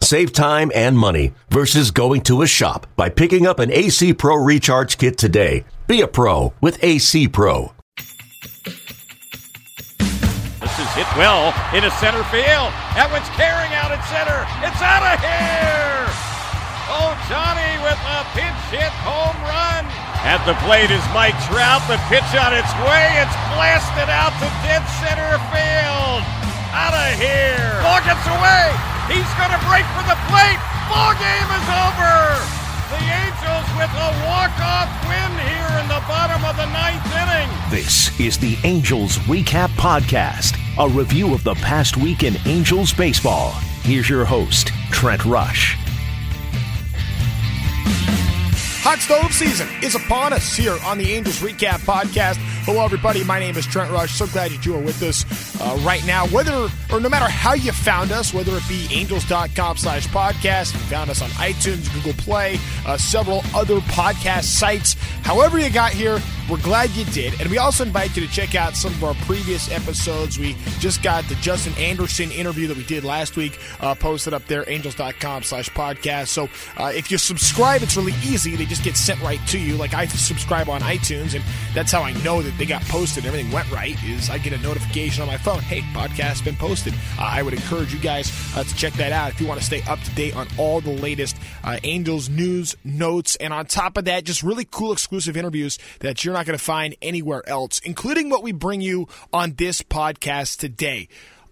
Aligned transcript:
Save 0.00 0.32
time 0.32 0.70
and 0.74 0.96
money 0.96 1.32
versus 1.50 1.90
going 1.90 2.20
to 2.22 2.42
a 2.42 2.46
shop 2.46 2.86
by 2.96 3.08
picking 3.08 3.46
up 3.46 3.58
an 3.58 3.72
AC 3.72 4.14
Pro 4.14 4.36
Recharge 4.36 4.98
Kit 4.98 5.18
today. 5.18 5.64
Be 5.86 6.00
a 6.00 6.06
pro 6.06 6.52
with 6.60 6.82
AC 6.84 7.28
Pro. 7.28 7.72
This 9.96 10.78
is 10.78 10.90
hit 10.94 11.08
well 11.16 11.50
into 11.74 11.90
center 11.98 12.22
field. 12.30 12.70
That 12.94 13.08
one's 13.10 13.26
carrying 13.34 13.72
out 13.74 13.90
at 13.90 14.02
center. 14.06 14.46
It's 14.62 14.82
out 14.84 15.02
of 15.02 15.18
here. 15.18 16.06
Oh, 16.86 17.10
Johnny 17.26 17.72
with 17.82 17.98
a 17.98 18.22
pinch 18.36 18.62
hit 18.70 18.94
home 19.02 19.34
run. 19.42 19.82
At 20.22 20.42
the 20.46 20.54
plate 20.62 20.90
is 20.94 21.02
Mike 21.10 21.38
Trout. 21.50 21.82
The 21.90 21.98
pitch 22.06 22.30
on 22.38 22.54
its 22.54 22.70
way. 22.86 23.06
It's 23.18 23.36
blasted 23.54 24.10
out 24.10 24.34
to 24.38 24.48
dead 24.62 24.86
center 25.02 25.34
field. 25.50 26.22
Out 26.70 26.94
of 26.94 27.10
here. 27.18 27.80
Ball 27.82 28.02
gets 28.06 28.26
away. 28.26 28.95
He's 29.06 29.32
going 29.38 29.54
to 29.54 29.62
break 29.70 29.86
for 29.94 30.02
the 30.02 30.18
plate. 30.26 30.58
Ball 30.90 31.14
game 31.14 31.50
is 31.54 31.66
over. 31.70 32.14
The 32.90 33.02
Angels 33.06 33.68
with 33.78 33.92
a 33.94 34.10
walk-off 34.26 34.90
win 35.06 35.32
here 35.46 35.80
in 35.80 35.86
the 35.86 36.02
bottom 36.08 36.44
of 36.44 36.56
the 36.56 36.66
ninth 36.66 37.06
inning. 37.14 37.48
This 37.70 38.18
is 38.18 38.36
the 38.36 38.58
Angels 38.64 39.18
Recap 39.18 39.68
Podcast, 39.76 40.58
a 40.78 40.88
review 40.88 41.34
of 41.34 41.44
the 41.44 41.54
past 41.54 41.96
week 41.96 42.24
in 42.24 42.34
Angels 42.46 42.92
baseball. 42.92 43.52
Here's 43.82 44.08
your 44.10 44.24
host, 44.24 44.72
Trent 44.90 45.24
Rush. 45.24 45.76
Hot 48.88 49.00
stove 49.00 49.32
season 49.32 49.66
is 49.82 49.96
upon 49.96 50.32
us 50.32 50.54
here 50.54 50.76
on 50.84 50.96
the 50.96 51.12
Angels 51.12 51.40
Recap 51.40 51.80
Podcast. 51.80 52.36
Hello, 52.66 52.84
everybody. 52.84 53.24
My 53.24 53.40
name 53.40 53.56
is 53.56 53.66
Trent 53.66 53.90
Rush. 53.90 54.14
So 54.14 54.28
glad 54.28 54.52
that 54.52 54.64
you 54.64 54.76
are 54.76 54.80
with 54.80 55.02
us 55.02 55.24
uh, 55.60 55.76
right 55.82 56.06
now. 56.06 56.28
Whether 56.28 56.68
or 56.92 57.00
no 57.00 57.08
matter 57.08 57.28
how 57.28 57.54
you 57.54 57.72
found 57.72 58.12
us, 58.12 58.32
whether 58.32 58.56
it 58.56 58.62
be 58.68 58.86
angels.com 58.92 59.76
slash 59.76 60.06
podcast, 60.08 60.74
you 60.74 60.80
found 60.82 61.10
us 61.10 61.20
on 61.20 61.30
iTunes, 61.30 61.92
Google 61.94 62.12
Play, 62.12 62.58
uh, 62.86 62.96
several 62.96 63.42
other 63.56 63.78
podcast 63.80 64.44
sites. 64.44 64.94
However, 65.22 65.58
you 65.58 65.68
got 65.70 65.92
here, 65.92 66.20
we're 66.48 66.62
glad 66.62 66.90
you 66.90 67.04
did. 67.06 67.40
And 67.40 67.50
we 67.50 67.58
also 67.58 67.84
invite 67.84 68.16
you 68.16 68.24
to 68.24 68.32
check 68.32 68.54
out 68.54 68.76
some 68.76 68.92
of 68.94 69.02
our 69.02 69.14
previous 69.26 69.70
episodes. 69.70 70.38
We 70.38 70.54
just 70.78 71.02
got 71.02 71.24
the 71.24 71.34
Justin 71.36 71.72
Anderson 71.76 72.30
interview 72.30 72.68
that 72.68 72.76
we 72.76 72.84
did 72.84 73.02
last 73.02 73.36
week 73.36 73.58
uh, 73.80 73.96
posted 73.96 74.32
up 74.32 74.46
there, 74.46 74.68
angels.com 74.68 75.42
slash 75.42 75.68
podcast. 75.70 76.28
So 76.28 76.48
uh, 76.76 76.92
if 76.94 77.10
you 77.10 77.18
subscribe, 77.18 77.82
it's 77.82 77.96
really 77.96 78.14
easy. 78.24 78.54
They 78.54 78.64
just 78.64 78.75
get 78.82 78.96
sent 78.96 79.20
right 79.22 79.40
to 79.48 79.58
you. 79.58 79.76
Like 79.76 79.94
I 79.94 80.06
subscribe 80.06 80.68
on 80.68 80.80
iTunes, 80.80 81.34
and 81.34 81.44
that's 81.74 81.92
how 81.92 82.02
I 82.02 82.12
know 82.22 82.42
that 82.42 82.56
they 82.58 82.66
got 82.66 82.82
posted 82.82 83.24
and 83.24 83.26
everything 83.26 83.52
went 83.52 83.70
right, 83.70 83.96
is 84.04 84.30
I 84.30 84.38
get 84.38 84.52
a 84.52 84.58
notification 84.58 85.22
on 85.22 85.28
my 85.28 85.36
phone. 85.36 85.60
Hey, 85.60 85.80
podcast 85.92 86.44
been 86.44 86.56
posted. 86.56 86.94
Uh, 87.18 87.22
I 87.22 87.42
would 87.42 87.54
encourage 87.54 87.92
you 87.92 88.00
guys 88.00 88.32
uh, 88.56 88.64
to 88.64 88.74
check 88.76 88.92
that 88.94 89.12
out 89.12 89.30
if 89.30 89.40
you 89.40 89.46
want 89.46 89.60
to 89.60 89.66
stay 89.66 89.82
up 89.82 90.00
to 90.00 90.10
date 90.14 90.36
on 90.36 90.48
all 90.58 90.80
the 90.80 90.92
latest 90.92 91.36
uh, 91.64 91.78
Angels 91.84 92.28
news, 92.28 92.76
notes, 92.84 93.36
and 93.36 93.52
on 93.52 93.66
top 93.66 93.96
of 93.96 94.04
that, 94.06 94.24
just 94.24 94.42
really 94.42 94.64
cool 94.64 94.92
exclusive 94.92 95.36
interviews 95.36 95.78
that 96.00 96.24
you're 96.24 96.34
not 96.34 96.46
going 96.46 96.58
to 96.58 96.64
find 96.64 96.96
anywhere 97.02 97.46
else, 97.48 97.78
including 97.80 98.30
what 98.30 98.42
we 98.42 98.52
bring 98.52 98.80
you 98.80 99.08
on 99.32 99.54
this 99.54 99.82
podcast 99.82 100.58
today. 100.58 101.08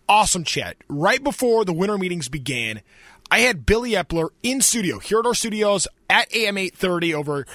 Awesome 0.08 0.45
chat. 0.45 0.77
Right 0.89 1.22
before 1.22 1.64
the 1.64 1.72
winter 1.72 1.97
meetings 1.97 2.28
began, 2.28 2.83
I 3.30 3.41
had 3.41 3.67
Billy 3.67 3.92
Eppler 3.92 4.29
in 4.42 4.61
studio 4.61 4.98
here 4.98 5.18
at 5.18 5.27
our 5.27 5.35
studios 5.35 5.89
at 6.08 6.33
AM 6.35 6.58
830 6.58 7.14
over 7.14 7.46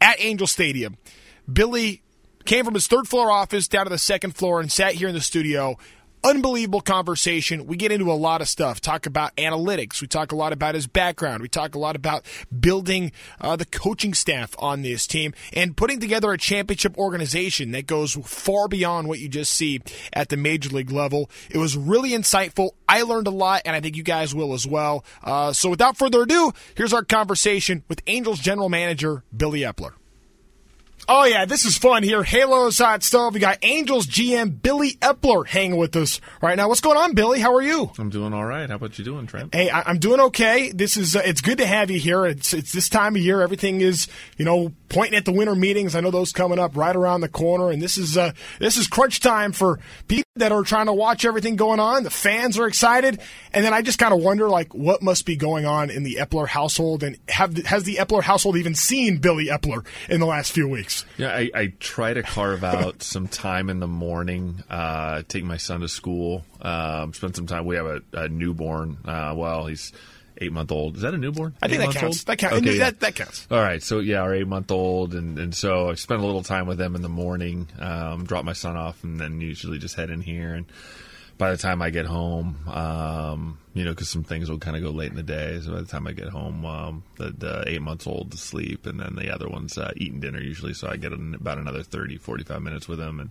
at 0.00 0.16
Angel 0.20 0.46
Stadium. 0.46 0.96
Billy 1.50 2.02
came 2.44 2.64
from 2.64 2.74
his 2.74 2.86
third 2.86 3.08
floor 3.08 3.30
office 3.30 3.68
down 3.68 3.86
to 3.86 3.90
the 3.90 3.98
second 3.98 4.36
floor 4.36 4.60
and 4.60 4.70
sat 4.70 4.94
here 4.94 5.08
in 5.08 5.14
the 5.14 5.20
studio 5.20 5.76
unbelievable 6.26 6.80
conversation. 6.80 7.66
We 7.66 7.76
get 7.76 7.92
into 7.92 8.10
a 8.10 8.14
lot 8.14 8.40
of 8.40 8.48
stuff. 8.48 8.80
Talk 8.80 9.06
about 9.06 9.34
analytics. 9.36 10.00
We 10.00 10.08
talk 10.08 10.32
a 10.32 10.36
lot 10.36 10.52
about 10.52 10.74
his 10.74 10.88
background. 10.88 11.40
We 11.40 11.48
talk 11.48 11.76
a 11.76 11.78
lot 11.78 11.94
about 11.94 12.26
building 12.58 13.12
uh, 13.40 13.54
the 13.54 13.64
coaching 13.64 14.12
staff 14.12 14.56
on 14.58 14.82
this 14.82 15.06
team 15.06 15.34
and 15.52 15.76
putting 15.76 16.00
together 16.00 16.32
a 16.32 16.38
championship 16.38 16.98
organization 16.98 17.70
that 17.70 17.86
goes 17.86 18.14
far 18.24 18.66
beyond 18.66 19.06
what 19.06 19.20
you 19.20 19.28
just 19.28 19.54
see 19.54 19.80
at 20.12 20.28
the 20.28 20.36
major 20.36 20.70
league 20.70 20.90
level. 20.90 21.30
It 21.48 21.58
was 21.58 21.76
really 21.76 22.10
insightful. 22.10 22.70
I 22.88 23.02
learned 23.02 23.28
a 23.28 23.30
lot, 23.30 23.62
and 23.64 23.76
I 23.76 23.80
think 23.80 23.96
you 23.96 24.02
guys 24.02 24.34
will 24.34 24.52
as 24.52 24.66
well. 24.66 25.04
Uh, 25.22 25.52
so, 25.52 25.70
without 25.70 25.96
further 25.96 26.22
ado, 26.22 26.52
here's 26.74 26.92
our 26.92 27.04
conversation 27.04 27.84
with 27.88 28.02
Angels 28.06 28.40
general 28.40 28.68
manager 28.68 29.22
Billy 29.36 29.60
Eppler. 29.60 29.92
Oh 31.08 31.24
yeah, 31.24 31.44
this 31.44 31.64
is 31.64 31.78
fun 31.78 32.02
here. 32.02 32.24
Halo's 32.24 32.78
hot 32.78 33.04
stove. 33.04 33.34
We 33.34 33.40
got 33.40 33.58
Angels 33.62 34.08
GM 34.08 34.60
Billy 34.60 34.94
Eppler 34.94 35.46
hanging 35.46 35.76
with 35.76 35.94
us 35.94 36.20
right 36.42 36.56
now. 36.56 36.68
What's 36.68 36.80
going 36.80 36.96
on, 36.96 37.14
Billy? 37.14 37.38
How 37.38 37.54
are 37.54 37.62
you? 37.62 37.92
I'm 37.96 38.10
doing 38.10 38.34
all 38.34 38.44
right. 38.44 38.68
How 38.68 38.74
about 38.74 38.98
you 38.98 39.04
doing, 39.04 39.28
Trent? 39.28 39.54
Hey, 39.54 39.70
I- 39.70 39.88
am 39.88 40.00
doing 40.00 40.18
okay. 40.18 40.72
This 40.72 40.96
is 40.96 41.14
uh, 41.14 41.22
it's 41.24 41.40
good 41.40 41.58
to 41.58 41.66
have 41.66 41.92
you 41.92 42.00
here. 42.00 42.26
It's 42.26 42.52
it's 42.52 42.72
this 42.72 42.88
time 42.88 43.14
of 43.14 43.22
year. 43.22 43.40
Everything 43.40 43.82
is 43.82 44.08
you 44.36 44.44
know 44.44 44.72
pointing 44.88 45.16
at 45.16 45.24
the 45.24 45.32
winter 45.32 45.54
meetings. 45.54 45.94
I 45.94 46.00
know 46.00 46.10
those 46.10 46.32
coming 46.32 46.58
up 46.58 46.76
right 46.76 46.94
around 46.94 47.20
the 47.20 47.28
corner, 47.28 47.70
and 47.70 47.80
this 47.80 47.98
is 47.98 48.16
uh, 48.16 48.32
this 48.58 48.76
is 48.76 48.86
crunch 48.86 49.20
time 49.20 49.52
for 49.52 49.78
people 50.08 50.24
that 50.36 50.52
are 50.52 50.62
trying 50.62 50.86
to 50.86 50.92
watch 50.92 51.24
everything 51.24 51.56
going 51.56 51.80
on. 51.80 52.04
The 52.04 52.10
fans 52.10 52.58
are 52.58 52.66
excited, 52.66 53.20
and 53.52 53.64
then 53.64 53.74
I 53.74 53.82
just 53.82 53.98
kind 53.98 54.12
of 54.12 54.20
wonder 54.20 54.48
like 54.48 54.74
what 54.74 55.02
must 55.02 55.26
be 55.26 55.36
going 55.36 55.66
on 55.66 55.90
in 55.90 56.02
the 56.02 56.18
Eppler 56.20 56.46
household, 56.46 57.02
and 57.02 57.18
have 57.28 57.56
has 57.64 57.84
the 57.84 57.96
Eppler 57.96 58.22
household 58.22 58.56
even 58.56 58.74
seen 58.74 59.18
Billy 59.18 59.46
Eppler 59.46 59.84
in 60.08 60.20
the 60.20 60.26
last 60.26 60.52
few 60.52 60.68
weeks? 60.68 61.04
Yeah, 61.16 61.34
I, 61.34 61.50
I 61.54 61.72
try 61.80 62.14
to 62.14 62.22
carve 62.22 62.64
out 62.64 63.02
some 63.02 63.28
time 63.28 63.70
in 63.70 63.80
the 63.80 63.88
morning, 63.88 64.62
uh, 64.70 65.22
take 65.28 65.44
my 65.44 65.56
son 65.56 65.80
to 65.80 65.88
school, 65.88 66.44
um, 66.60 67.12
spend 67.12 67.36
some 67.36 67.46
time. 67.46 67.66
We 67.66 67.76
have 67.76 67.86
a, 67.86 68.02
a 68.12 68.28
newborn. 68.28 68.98
Uh, 69.04 69.34
well, 69.36 69.66
he's 69.66 69.92
eight 70.38 70.52
month 70.52 70.72
old. 70.72 70.96
Is 70.96 71.02
that 71.02 71.14
a 71.14 71.18
newborn? 71.18 71.54
I 71.62 71.68
think 71.68 71.80
that 71.80 71.94
counts. 71.94 72.24
That 72.24 72.38
counts. 72.38 72.56
Okay, 72.58 72.78
that, 72.78 73.00
that, 73.00 73.14
counts. 73.14 73.46
All 73.50 73.60
right. 73.60 73.82
So 73.82 74.00
yeah, 74.00 74.20
our 74.20 74.34
eight 74.34 74.46
month 74.46 74.70
old, 74.70 75.14
and 75.14 75.38
and 75.38 75.54
so 75.54 75.90
I 75.90 75.94
spend 75.94 76.22
a 76.22 76.26
little 76.26 76.42
time 76.42 76.66
with 76.66 76.78
them 76.78 76.94
in 76.94 77.02
the 77.02 77.08
morning. 77.08 77.68
Um, 77.78 78.24
drop 78.24 78.44
my 78.44 78.52
son 78.52 78.76
off, 78.76 79.02
and 79.04 79.20
then 79.20 79.40
usually 79.40 79.78
just 79.78 79.94
head 79.94 80.10
in 80.10 80.20
here 80.20 80.54
and 80.54 80.66
by 81.38 81.50
the 81.50 81.56
time 81.56 81.82
I 81.82 81.90
get 81.90 82.06
home, 82.06 82.56
um, 82.68 83.58
you 83.74 83.84
know, 83.84 83.90
because 83.90 84.08
some 84.08 84.24
things 84.24 84.50
will 84.50 84.58
kind 84.58 84.76
of 84.76 84.82
go 84.82 84.90
late 84.90 85.10
in 85.10 85.16
the 85.16 85.22
day. 85.22 85.60
So 85.62 85.72
by 85.72 85.80
the 85.80 85.86
time 85.86 86.06
I 86.06 86.12
get 86.12 86.28
home, 86.28 86.64
um, 86.64 87.04
the, 87.16 87.30
the, 87.30 87.64
eight 87.66 87.82
months 87.82 88.06
old 88.06 88.30
to 88.30 88.38
sleep, 88.38 88.86
and 88.86 88.98
then 88.98 89.16
the 89.16 89.32
other 89.32 89.48
one's 89.48 89.76
uh, 89.76 89.92
eating 89.96 90.20
dinner 90.20 90.40
usually. 90.40 90.72
So 90.72 90.88
I 90.88 90.96
get 90.96 91.12
about 91.12 91.58
another 91.58 91.82
30, 91.82 92.16
45 92.16 92.62
minutes 92.62 92.88
with 92.88 92.98
them, 92.98 93.20
And 93.20 93.30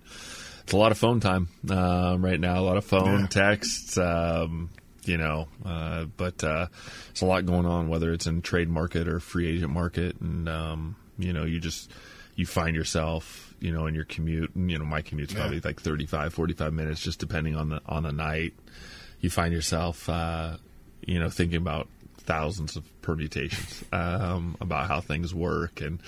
it's 0.63 0.73
a 0.73 0.77
lot 0.77 0.91
of 0.91 0.97
phone 0.97 1.19
time 1.19 1.47
uh, 1.69 2.15
right 2.19 2.39
now, 2.39 2.59
a 2.59 2.61
lot 2.61 2.77
of 2.77 2.85
phone, 2.85 3.21
yeah. 3.21 3.27
texts, 3.27 3.97
um, 3.97 4.69
you 5.07 5.17
know, 5.17 5.47
uh, 5.65 6.05
but 6.17 6.43
uh, 6.43 6.67
it's 7.09 7.21
a 7.21 7.25
lot 7.25 7.45
going 7.45 7.65
on, 7.65 7.89
whether 7.89 8.11
it's 8.11 8.27
in 8.27 8.41
trade 8.41 8.69
market 8.69 9.07
or 9.07 9.19
free 9.19 9.47
agent 9.47 9.71
market. 9.71 10.19
And, 10.19 10.49
um, 10.49 10.95
you 11.17 11.33
know, 11.33 11.45
you 11.45 11.59
just, 11.59 11.91
you 12.35 12.45
find 12.45 12.75
yourself 12.75 13.45
you 13.59 13.71
know, 13.71 13.87
in 13.87 13.95
your 13.95 14.05
commute, 14.05 14.51
you 14.55 14.77
know, 14.77 14.85
my 14.85 15.01
commute's 15.01 15.33
yeah. 15.33 15.39
probably 15.39 15.59
like 15.59 15.81
35, 15.81 16.33
45 16.33 16.73
minutes, 16.73 17.01
just 17.01 17.19
depending 17.19 17.55
on 17.55 17.69
the 17.69 17.81
on 17.87 18.03
the 18.03 18.11
night. 18.11 18.53
You 19.21 19.29
find 19.29 19.53
yourself, 19.53 20.07
uh, 20.09 20.57
you 21.01 21.19
know, 21.19 21.29
thinking 21.29 21.57
about 21.57 21.87
thousands 22.17 22.75
of 22.75 22.83
permutations 23.01 23.83
um, 23.91 24.55
about 24.61 24.87
how 24.87 25.01
things 25.01 25.33
work 25.33 25.81
and 25.81 25.99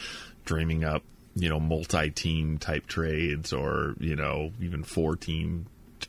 dreaming 0.45 0.83
up, 0.83 1.03
you 1.35 1.49
know, 1.49 1.59
multi-team 1.59 2.57
type 2.57 2.85
trades 2.87 3.53
or 3.53 3.95
you 3.99 4.15
know 4.15 4.51
even 4.61 4.83
four-team 4.83 5.67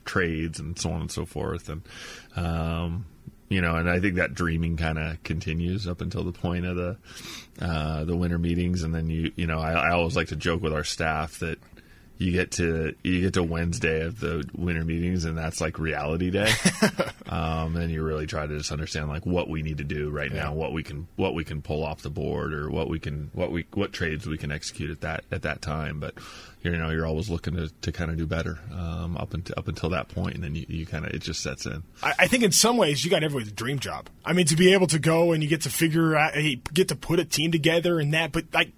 trades 0.08 0.58
and 0.58 0.76
so 0.76 0.90
on 0.90 1.02
and 1.02 1.12
so 1.12 1.24
forth. 1.24 1.68
And 1.68 1.82
um, 2.34 3.06
you 3.48 3.60
know, 3.60 3.76
and 3.76 3.88
I 3.88 4.00
think 4.00 4.16
that 4.16 4.34
dreaming 4.34 4.76
kind 4.76 4.98
of 4.98 5.22
continues 5.22 5.86
up 5.86 6.00
until 6.00 6.24
the 6.24 6.32
point 6.32 6.66
of 6.66 6.76
the 6.76 6.96
uh, 7.60 8.04
the 8.04 8.16
winter 8.16 8.38
meetings, 8.38 8.82
and 8.82 8.94
then 8.94 9.08
you 9.08 9.32
you 9.36 9.46
know 9.46 9.60
I, 9.60 9.72
I 9.72 9.90
always 9.92 10.16
like 10.16 10.28
to 10.28 10.36
joke 10.36 10.62
with 10.62 10.72
our 10.72 10.84
staff 10.84 11.38
that 11.38 11.58
you 12.18 12.32
get 12.32 12.50
to 12.52 12.94
you 13.04 13.20
get 13.20 13.34
to 13.34 13.42
Wednesday 13.44 14.02
of 14.02 14.18
the 14.18 14.44
winter 14.56 14.84
meetings, 14.84 15.24
and 15.24 15.38
that's 15.38 15.60
like 15.60 15.78
reality 15.78 16.30
day. 16.30 16.52
um, 17.28 17.76
and 17.76 17.92
you 17.92 18.02
really 18.02 18.26
try 18.26 18.46
to 18.46 18.58
just 18.58 18.72
understand 18.72 19.08
like 19.08 19.24
what 19.24 19.48
we 19.48 19.62
need 19.62 19.78
to 19.78 19.84
do 19.84 20.10
right 20.10 20.30
yeah. 20.30 20.44
now, 20.44 20.54
what 20.54 20.72
we 20.72 20.82
can 20.82 21.06
what 21.14 21.34
we 21.34 21.44
can 21.44 21.62
pull 21.62 21.84
off 21.84 22.02
the 22.02 22.10
board, 22.10 22.52
or 22.52 22.70
what 22.70 22.88
we 22.88 22.98
can 22.98 23.30
what 23.34 23.52
we 23.52 23.66
what 23.72 23.92
trades 23.92 24.26
we 24.26 24.36
can 24.36 24.50
execute 24.50 24.90
at 24.90 25.00
that 25.02 25.24
at 25.30 25.42
that 25.42 25.62
time. 25.62 26.00
But 26.00 26.14
you 26.62 26.76
know 26.76 26.90
you're 26.90 27.06
always 27.06 27.30
looking 27.30 27.54
to, 27.54 27.70
to 27.82 27.92
kind 27.92 28.10
of 28.10 28.16
do 28.16 28.26
better 28.26 28.58
um, 28.72 29.16
up 29.16 29.32
until 29.32 29.54
up 29.56 29.68
until 29.68 29.90
that 29.90 30.08
point, 30.08 30.34
and 30.34 30.42
then 30.42 30.56
you, 30.56 30.66
you 30.68 30.86
kind 30.86 31.06
of 31.06 31.12
it 31.12 31.20
just 31.20 31.40
sets 31.40 31.66
in. 31.66 31.84
I, 32.02 32.14
I, 32.18 32.26
think 32.26 32.42
in 32.42 32.50
some 32.50 32.76
ways 32.76 33.04
you 33.04 33.10
got 33.12 33.22
everyone's 33.22 33.52
dream 33.52 33.78
job. 33.78 34.08
I 34.24 34.32
mean, 34.32 34.46
to 34.46 34.56
be 34.56 34.72
able 34.72 34.88
to 34.88 34.98
go 34.98 35.30
and 35.30 35.42
you 35.42 35.48
get 35.48 35.62
to 35.62 35.70
figure 35.70 36.16
out, 36.16 36.36
you 36.36 36.56
get 36.74 36.88
to 36.88 36.96
put 36.96 37.20
a 37.20 37.24
team 37.24 37.52
together 37.52 38.00
and 38.00 38.12
that, 38.12 38.32
but 38.32 38.46
like 38.52 38.72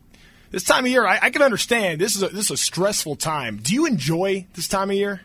This 0.50 0.64
time 0.64 0.84
of 0.84 0.90
year, 0.90 1.06
I, 1.06 1.18
I 1.22 1.30
can 1.30 1.42
understand. 1.42 2.00
This 2.00 2.16
is 2.16 2.22
a, 2.22 2.28
this 2.28 2.46
is 2.46 2.50
a 2.50 2.56
stressful 2.56 3.16
time. 3.16 3.58
Do 3.58 3.74
you 3.74 3.86
enjoy 3.86 4.46
this 4.54 4.66
time 4.66 4.90
of 4.90 4.96
year? 4.96 5.20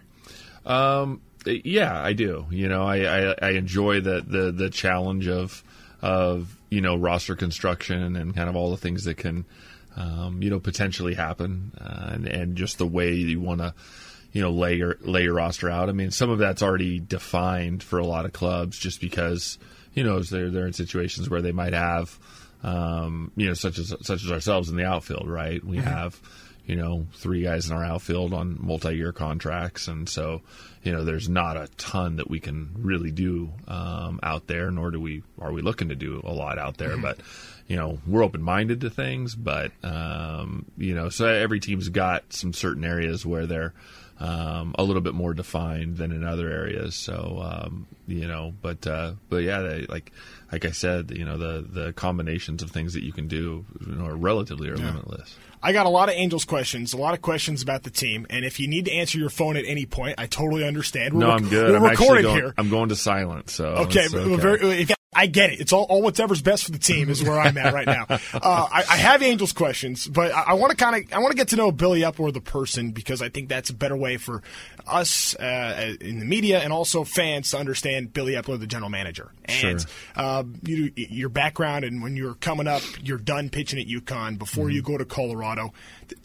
Um, 0.65 1.21
yeah, 1.45 1.99
I 1.99 2.13
do. 2.13 2.45
You 2.51 2.67
know, 2.67 2.83
I, 2.83 2.97
I, 3.31 3.35
I 3.41 3.49
enjoy 3.51 4.01
the, 4.01 4.21
the, 4.21 4.51
the 4.51 4.69
challenge 4.69 5.27
of 5.27 5.63
of 6.01 6.55
you 6.69 6.81
know 6.81 6.95
roster 6.95 7.35
construction 7.35 8.15
and 8.15 8.35
kind 8.35 8.49
of 8.49 8.55
all 8.55 8.69
the 8.69 8.77
things 8.77 9.05
that 9.05 9.17
can 9.17 9.45
um, 9.95 10.43
you 10.43 10.49
know 10.49 10.59
potentially 10.59 11.15
happen, 11.15 11.71
uh, 11.79 12.11
and, 12.13 12.27
and 12.27 12.55
just 12.55 12.77
the 12.77 12.85
way 12.85 13.13
you 13.13 13.39
want 13.39 13.61
to 13.61 13.73
you 14.31 14.41
know 14.41 14.51
lay 14.51 14.75
your 14.75 14.97
lay 15.01 15.23
your 15.23 15.33
roster 15.33 15.69
out. 15.69 15.89
I 15.89 15.93
mean, 15.93 16.11
some 16.11 16.29
of 16.29 16.37
that's 16.37 16.61
already 16.61 16.99
defined 16.99 17.81
for 17.81 17.97
a 17.97 18.05
lot 18.05 18.25
of 18.25 18.33
clubs, 18.33 18.77
just 18.77 19.01
because 19.01 19.57
you 19.93 20.03
know 20.03 20.19
they're 20.21 20.51
they're 20.51 20.67
in 20.67 20.73
situations 20.73 21.29
where 21.29 21.41
they 21.41 21.53
might 21.53 21.73
have 21.73 22.19
um, 22.65 23.31
you 23.35 23.47
know 23.47 23.53
such 23.53 23.77
as 23.77 23.93
such 24.01 24.23
as 24.23 24.31
ourselves 24.31 24.69
in 24.69 24.75
the 24.75 24.85
outfield, 24.85 25.29
right? 25.29 25.63
We 25.63 25.77
mm-hmm. 25.77 25.87
have 25.87 26.19
you 26.65 26.75
know, 26.75 27.05
three 27.13 27.43
guys 27.43 27.69
in 27.69 27.75
our 27.75 27.85
outfield 27.85 28.33
on 28.33 28.57
multi-year 28.59 29.11
contracts, 29.11 29.87
and 29.87 30.09
so 30.09 30.41
you 30.81 30.91
know, 30.91 31.03
there's 31.03 31.29
not 31.29 31.57
a 31.57 31.67
ton 31.77 32.15
that 32.15 32.29
we 32.29 32.39
can 32.39 32.71
really 32.77 33.11
do 33.11 33.51
um, 33.67 34.19
out 34.23 34.47
there, 34.47 34.71
nor 34.71 34.91
do 34.91 34.99
we 34.99 35.21
are 35.39 35.51
we 35.51 35.61
looking 35.61 35.89
to 35.89 35.95
do 35.95 36.21
a 36.23 36.31
lot 36.31 36.57
out 36.57 36.77
there. 36.77 36.91
Mm-hmm. 36.91 37.01
But 37.01 37.19
you 37.67 37.75
know, 37.75 37.99
we're 38.07 38.23
open-minded 38.23 38.81
to 38.81 38.89
things, 38.89 39.35
but 39.35 39.71
um, 39.83 40.65
you 40.77 40.95
know, 40.95 41.09
so 41.09 41.27
every 41.27 41.59
team's 41.59 41.89
got 41.89 42.33
some 42.33 42.53
certain 42.53 42.83
areas 42.83 43.25
where 43.25 43.45
they're 43.45 43.73
um, 44.19 44.75
a 44.77 44.83
little 44.83 45.01
bit 45.01 45.13
more 45.13 45.33
defined 45.33 45.97
than 45.97 46.11
in 46.11 46.23
other 46.23 46.49
areas. 46.49 46.95
So 46.95 47.41
um, 47.43 47.87
you 48.07 48.27
know, 48.27 48.53
but 48.61 48.85
uh, 48.87 49.13
but 49.29 49.43
yeah, 49.43 49.61
they, 49.61 49.85
like 49.87 50.11
like 50.51 50.65
I 50.65 50.71
said, 50.71 51.11
you 51.11 51.25
know, 51.25 51.37
the 51.37 51.65
the 51.67 51.93
combinations 51.93 52.63
of 52.63 52.71
things 52.71 52.93
that 52.93 53.03
you 53.03 53.11
can 53.11 53.27
do 53.27 53.65
you 53.85 53.95
know, 53.95 54.05
are 54.05 54.15
relatively 54.15 54.69
are 54.69 54.77
yeah. 54.77 54.85
limitless. 54.85 55.35
I 55.61 55.71
got 55.71 55.87
a 55.87 55.89
lot 55.89 56.09
of 56.09 56.15
Angels 56.15 56.45
questions, 56.45 56.93
a 56.93 56.97
lot 56.97 57.15
of 57.15 57.23
questions 57.23 57.63
about 57.63 57.83
the 57.83 57.89
team, 57.89 58.27
and 58.29 58.45
if 58.45 58.59
you 58.59 58.67
need 58.67 58.85
to 58.85 58.91
answer 58.91 59.17
your 59.17 59.29
phone 59.29 59.57
at 59.57 59.65
any 59.65 59.85
point, 59.85 60.15
I 60.19 60.27
totally 60.27 60.65
understand. 60.65 61.13
We're 61.15 61.21
no, 61.21 61.31
I'm 61.31 61.49
good. 61.49 61.71
We're 61.71 61.77
I'm 61.77 61.91
recording 61.91 62.23
going, 62.23 62.35
here. 62.35 62.53
I'm 62.57 62.69
going 62.69 62.89
to 62.89 62.95
silent. 62.95 63.49
So 63.49 63.65
okay, 63.65 64.05
okay. 64.05 64.35
Very, 64.35 64.87
I 65.15 65.27
get 65.27 65.51
it. 65.51 65.61
It's 65.61 65.71
all, 65.71 65.83
all 65.83 66.01
whatever's 66.01 66.41
best 66.41 66.65
for 66.65 66.71
the 66.71 66.77
team 66.77 67.09
is 67.09 67.23
where 67.23 67.39
I'm 67.39 67.57
at 67.57 67.73
right 67.73 67.87
now. 67.87 68.05
Uh, 68.35 68.67
I, 68.71 68.83
I, 68.89 68.97
have 68.97 69.23
Angels 69.23 69.53
questions, 69.53 70.07
but 70.07 70.31
I, 70.31 70.41
I 70.47 70.53
want 70.53 70.71
to 70.71 70.77
kind 70.77 70.95
of 70.95 71.13
I 71.13 71.19
want 71.19 71.31
to 71.31 71.37
get 71.37 71.49
to 71.49 71.55
know 71.55 71.71
Billy 71.71 72.01
Eppler, 72.01 72.33
the 72.33 72.41
person, 72.41 72.91
because 72.91 73.21
I 73.21 73.29
think 73.29 73.49
that's 73.49 73.69
a 73.69 73.73
better 73.73 73.95
way 73.95 74.17
for 74.17 74.41
us 74.85 75.35
uh, 75.35 75.95
in 76.01 76.19
the 76.19 76.25
media 76.25 76.59
and 76.59 76.73
also 76.73 77.03
fans 77.03 77.51
to 77.51 77.57
understand 77.57 78.13
Billy 78.13 78.33
Eppler, 78.33 78.59
the 78.59 78.67
general 78.67 78.89
manager, 78.89 79.31
and 79.45 79.81
sure. 79.81 79.89
uh, 80.15 80.43
you, 80.63 80.91
your 80.95 81.29
background 81.29 81.85
and 81.85 82.03
when 82.03 82.17
you're 82.17 82.35
coming 82.35 82.67
up, 82.67 82.81
you're 83.01 83.17
done 83.17 83.49
pitching 83.49 83.79
at 83.79 83.87
UConn 83.87 84.37
before 84.37 84.65
mm-hmm. 84.65 84.75
you 84.75 84.81
go 84.81 84.97
to 84.97 85.05
Colorado. 85.05 85.73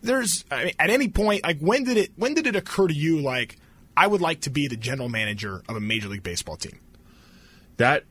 There's 0.02 0.44
I 0.50 0.64
mean, 0.64 0.75
at 0.78 0.90
any 0.90 1.08
point, 1.08 1.44
like 1.44 1.58
when 1.60 1.84
did 1.84 1.96
it 1.96 2.12
when 2.16 2.34
did 2.34 2.46
it 2.46 2.56
occur 2.56 2.88
to 2.88 2.94
you 2.94 3.20
like 3.20 3.56
I 3.96 4.06
would 4.06 4.20
like 4.20 4.40
to 4.42 4.50
be 4.50 4.66
the 4.66 4.76
general 4.76 5.08
manager 5.08 5.62
of 5.69 5.76
a 5.76 5.81
major 5.81 6.08
league 6.08 6.22
baseball 6.22 6.56
team? 6.56 6.81
That 7.76 8.04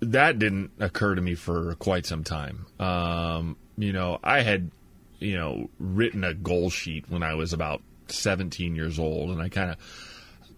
that 0.00 0.38
didn't 0.38 0.72
occur 0.78 1.14
to 1.14 1.20
me 1.20 1.34
for 1.34 1.74
quite 1.76 2.06
some 2.06 2.24
time. 2.24 2.66
Um, 2.78 3.56
you 3.76 3.92
know, 3.92 4.18
I 4.22 4.40
had, 4.40 4.70
you 5.18 5.36
know, 5.36 5.70
written 5.78 6.24
a 6.24 6.34
goal 6.34 6.70
sheet 6.70 7.06
when 7.08 7.22
I 7.22 7.34
was 7.34 7.52
about 7.52 7.82
17 8.08 8.74
years 8.74 8.98
old, 8.98 9.30
and 9.30 9.40
I 9.40 9.48
kind 9.48 9.70
of 9.70 9.76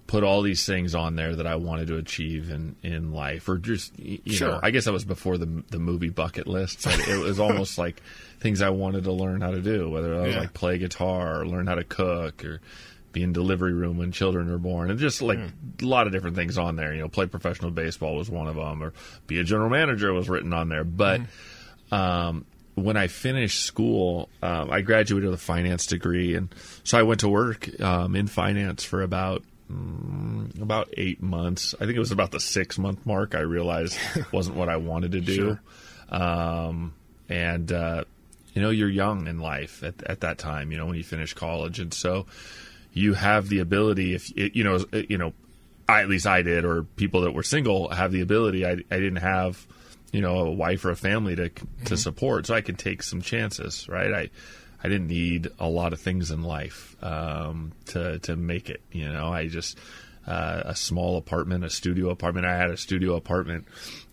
put 0.07 0.25
all 0.25 0.43
these 0.43 0.67
things 0.67 0.95
on 0.95 1.17
there 1.17 1.37
that 1.37 1.47
I 1.47 1.57
wanted 1.57 1.89
to 1.89 1.97
achieve 1.97 2.51
in, 2.51 2.77
in 2.83 3.13
life, 3.13 3.49
or 3.49 3.59
just 3.59 3.99
you 3.99 4.21
sure. 4.27 4.49
know, 4.49 4.61
I 4.63 4.71
guess 4.71 4.85
that 4.85 4.93
was 4.93 5.05
before 5.05 5.39
the 5.39 5.65
the 5.71 5.79
movie 5.79 6.11
bucket 6.11 6.47
list. 6.47 6.87
it 6.87 7.19
was 7.23 7.41
almost 7.41 7.79
like 7.79 8.03
things 8.41 8.63
I 8.63 8.71
wanted 8.71 9.05
to 9.05 9.13
learn 9.13 9.41
how 9.41 9.51
to 9.51 9.61
do, 9.61 9.91
whether 9.91 10.15
I 10.15 10.23
was 10.23 10.35
yeah. 10.35 10.41
like 10.41 10.55
play 10.55 10.79
guitar 10.79 11.41
or 11.41 11.47
learn 11.47 11.67
how 11.67 11.77
to 11.77 11.85
cook 11.85 12.45
or 12.45 12.61
in 13.21 13.33
delivery 13.33 13.73
room 13.73 13.99
when 13.99 14.13
children 14.13 14.49
are 14.49 14.59
born, 14.59 14.91
and 14.91 14.99
just 14.99 15.21
like 15.21 15.39
mm. 15.39 15.53
a 15.83 15.85
lot 15.85 16.07
of 16.07 16.13
different 16.13 16.37
things 16.37 16.57
on 16.57 16.77
there. 16.77 16.95
You 16.95 17.03
know, 17.03 17.09
play 17.09 17.27
professional 17.27 17.71
baseball 17.71 18.17
was 18.17 18.31
one 18.31 18.49
of 18.49 18.57
them, 18.57 18.83
or 18.83 18.93
be 19.27 19.39
a 19.39 19.45
general 19.45 19.69
manager 19.69 20.13
was 20.13 20.29
written 20.29 20.53
on 20.53 20.69
there. 20.69 20.85
But 20.85 21.21
mm. 21.21 21.97
um, 21.97 22.47
when 22.75 22.97
I 22.97 23.09
finished 23.09 23.65
school, 23.65 24.29
um, 24.43 24.71
I 24.71 24.81
graduated 24.81 25.29
with 25.29 25.39
a 25.39 25.43
finance 25.43 25.87
degree, 25.87 26.35
and 26.35 26.55
so 26.85 26.99
I 26.99 27.03
went 27.03 27.21
to 27.21 27.29
work 27.29 27.69
um, 27.81 28.17
in 28.17 28.29
finance 28.29 28.85
for 28.85 29.03
about 29.03 29.43
mm, 29.71 30.61
about 30.63 30.89
eight 30.97 31.23
months. 31.23 31.75
I 31.75 31.85
think 31.85 31.97
it 31.97 32.01
was 32.01 32.13
about 32.13 32.31
the 32.31 32.41
six 32.41 32.79
month 32.79 33.05
mark. 33.05 33.35
I 33.35 33.41
realized 33.41 33.99
it 34.15 34.33
wasn't 34.33 34.57
what 34.57 34.69
I 34.69 34.77
wanted 34.77 35.13
to 35.13 35.21
do, 35.21 35.35
sure. 35.35 35.61
Um, 36.09 36.95
and 37.29 37.71
uh, 37.71 38.05
you 38.55 38.63
know, 38.63 38.71
you're 38.71 38.89
young 38.89 39.27
in 39.27 39.39
life 39.39 39.83
at, 39.83 40.03
at 40.05 40.21
that 40.21 40.39
time. 40.39 40.73
You 40.73 40.79
know, 40.79 40.87
when 40.87 40.97
you 40.97 41.05
finish 41.05 41.35
college, 41.35 41.79
and 41.79 41.93
so 41.93 42.27
you 42.93 43.15
have 43.15 43.49
the 43.49 43.61
ability 43.61 44.15
if 44.15 44.33
you 44.37 44.65
know 44.65 44.85
you 44.93 45.19
know 45.19 45.33
I, 45.89 46.03
at 46.03 46.09
least 46.09 46.27
I 46.27 46.43
did 46.43 46.65
or 46.65 46.85
people 46.85 47.23
that 47.23 47.33
were 47.33 47.43
single 47.43 47.89
have 47.91 48.13
the 48.13 48.21
ability. 48.21 48.65
I, 48.67 48.73
I 48.73 48.99
didn't 48.99 49.17
have 49.17 49.67
you 50.13 50.21
know 50.21 50.39
a 50.39 50.51
wife 50.51 50.85
or 50.85 50.91
a 50.91 50.97
family 50.97 51.37
to 51.37 51.51
mm-hmm. 51.51 51.85
to 51.85 51.97
support. 51.97 52.47
So 52.47 52.55
I 52.55 52.61
could 52.61 52.79
take 52.79 53.03
some 53.03 53.23
chances 53.23 53.89
right? 53.89 54.13
I 54.13 54.31
I 54.85 54.89
didn't 54.89 55.09
need 55.09 55.49
a 55.59 55.69
lot 55.69 55.93
of 55.93 56.01
things 56.01 56.31
in 56.31 56.43
life 56.43 56.97
um, 57.03 57.73
to 57.87 58.19
to 58.21 58.37
make 58.37 58.71
it 58.71 58.83
you 58.93 59.11
know? 59.11 59.33
I 59.33 59.49
just 59.49 59.79
uh, 60.27 60.63
a 60.67 60.77
small 60.77 61.17
apartment 61.17 61.65
a 61.65 61.71
studio 61.71 62.11
apartment. 62.11 62.47
I 62.47 62.57
had 62.57 62.71
a 62.71 62.77
studio 62.77 63.17
apartment 63.17 63.67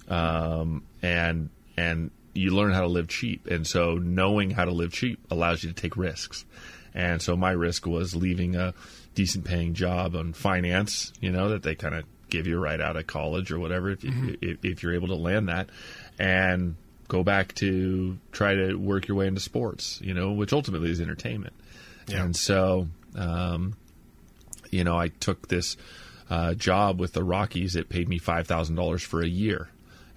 um, 0.07 0.83
and 1.01 1.49
and 1.77 2.11
you 2.33 2.51
learn 2.51 2.71
how 2.71 2.81
to 2.81 2.87
live 2.87 3.07
cheap. 3.07 3.47
And 3.47 3.65
so 3.65 3.95
knowing 3.95 4.51
how 4.51 4.65
to 4.65 4.71
live 4.71 4.93
cheap 4.93 5.19
allows 5.29 5.63
you 5.63 5.69
to 5.71 5.75
take 5.75 5.97
risks 5.97 6.45
and 6.99 7.21
so 7.21 7.37
my 7.37 7.51
risk 7.51 7.87
was 7.87 8.13
leaving 8.13 8.57
a 8.57 8.73
decent 9.15 9.45
paying 9.45 9.73
job 9.73 10.17
on 10.17 10.33
finance, 10.33 11.13
you 11.21 11.31
know, 11.31 11.47
that 11.49 11.63
they 11.63 11.73
kind 11.73 11.95
of 11.95 12.03
give 12.29 12.45
you 12.45 12.59
right 12.59 12.81
out 12.81 12.97
of 12.97 13.07
college 13.07 13.53
or 13.53 13.59
whatever 13.59 13.91
if, 13.91 14.01
mm-hmm. 14.01 14.33
if, 14.41 14.57
if 14.65 14.83
you're 14.83 14.93
able 14.93 15.07
to 15.07 15.15
land 15.15 15.47
that 15.47 15.69
and 16.19 16.75
go 17.07 17.23
back 17.23 17.55
to 17.55 18.17
try 18.33 18.53
to 18.53 18.75
work 18.75 19.07
your 19.07 19.15
way 19.15 19.27
into 19.27 19.39
sports, 19.39 20.01
you 20.03 20.13
know, 20.13 20.33
which 20.33 20.51
ultimately 20.51 20.91
is 20.91 20.99
entertainment. 20.99 21.53
Yeah. 22.07 22.25
And 22.25 22.35
so, 22.35 22.89
um, 23.15 23.77
you 24.69 24.83
know, 24.83 24.97
I 24.97 25.07
took 25.07 25.47
this 25.47 25.77
uh, 26.29 26.53
job 26.53 26.99
with 26.99 27.13
the 27.13 27.23
Rockies. 27.23 27.77
It 27.77 27.87
paid 27.87 28.09
me 28.09 28.19
$5,000 28.19 29.01
for 29.05 29.21
a 29.21 29.27
year. 29.27 29.69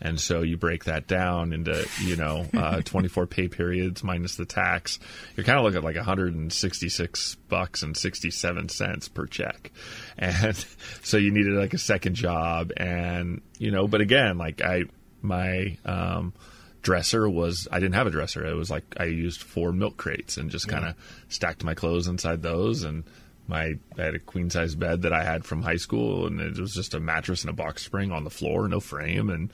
And 0.03 0.21
so 0.21 0.43
you 0.43 0.57
break 0.57 0.85
that 0.85 1.07
down 1.07 1.53
into, 1.53 1.89
you 2.03 2.17
know, 2.17 2.45
uh, 2.53 2.81
24 2.85 3.29
pay 3.29 3.47
periods 3.47 4.03
minus 4.03 4.37
the 4.37 4.45
tax. 4.45 4.99
You're 5.37 5.45
kind 5.45 5.59
of 5.59 5.65
looking 5.65 5.79
at 5.79 5.85
like 5.85 5.97
166 5.97 7.35
bucks 7.49 7.83
and 7.83 7.97
67 7.97 8.69
cents 8.69 9.09
per 9.09 9.27
check. 9.27 9.71
And 10.19 10.57
so 11.03 11.17
you 11.17 11.31
needed 11.31 11.55
like 11.55 11.73
a 11.73 11.79
second 11.79 12.17
job. 12.17 12.73
And, 12.77 13.43
you 13.59 13.71
know, 13.71 13.87
but 13.87 14.01
again, 14.01 14.39
like 14.39 14.61
I, 14.61 14.85
my, 15.23 15.79
um, 15.85 16.35
dresser 16.83 17.31
was 17.31 17.69
I 17.71 17.79
didn't 17.79 17.95
have 17.95 18.09
a 18.09 18.11
dresser. 18.11 18.45
It 18.45 18.55
was 18.55 18.71
like 18.71 18.97
I 18.99 19.05
used 19.05 19.41
four 19.41 19.73
milk 19.73 19.97
crates 19.97 20.37
and 20.37 20.51
just 20.51 20.67
kind 20.67 20.85
of 20.85 20.97
yeah. 20.97 21.03
stacked 21.29 21.63
my 21.63 21.75
clothes 21.75 22.09
inside 22.09 22.43
those 22.43 22.83
and 22.83 23.05
my 23.47 23.75
I 23.99 24.03
had 24.03 24.15
a 24.15 24.19
queen 24.19 24.51
size 24.51 24.75
bed 24.75 25.03
that 25.03 25.13
I 25.13 25.23
had 25.25 25.45
from 25.45 25.63
high 25.63 25.77
school 25.77 26.27
and 26.27 26.41
it 26.41 26.59
was 26.59 26.75
just 26.75 26.95
a 26.95 27.01
mattress 27.01 27.43
and 27.43 27.51
a 27.51 27.55
box 27.55 27.85
spring 27.85 28.13
on 28.13 28.25
the 28.25 28.31
floor, 28.31 28.69
no 28.69 28.81
frame 28.81 29.31
and 29.31 29.53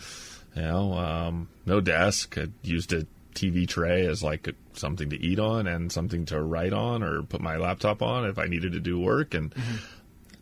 you 0.58 0.64
know, 0.64 0.92
um, 0.94 1.48
no 1.66 1.80
desk. 1.80 2.36
I 2.36 2.48
used 2.62 2.92
a 2.92 3.06
TV 3.34 3.68
tray 3.68 4.06
as 4.06 4.22
like 4.22 4.48
something 4.72 5.10
to 5.10 5.20
eat 5.20 5.38
on 5.38 5.66
and 5.66 5.92
something 5.92 6.24
to 6.26 6.42
write 6.42 6.72
on 6.72 7.02
or 7.02 7.22
put 7.22 7.40
my 7.40 7.56
laptop 7.56 8.02
on 8.02 8.26
if 8.26 8.38
I 8.38 8.46
needed 8.46 8.72
to 8.72 8.80
do 8.80 8.98
work 8.98 9.34
and 9.34 9.54
mm-hmm. 9.54 9.76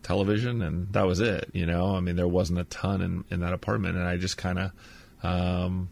television 0.02 0.62
and 0.62 0.90
that 0.92 1.06
was 1.06 1.20
it. 1.20 1.50
You 1.52 1.66
know, 1.66 1.94
I 1.94 2.00
mean, 2.00 2.16
there 2.16 2.28
wasn't 2.28 2.60
a 2.60 2.64
ton 2.64 3.02
in, 3.02 3.24
in 3.30 3.40
that 3.40 3.52
apartment 3.52 3.96
and 3.96 4.06
I 4.06 4.16
just 4.16 4.38
kind 4.38 4.58
of 4.58 4.70
um, 5.22 5.90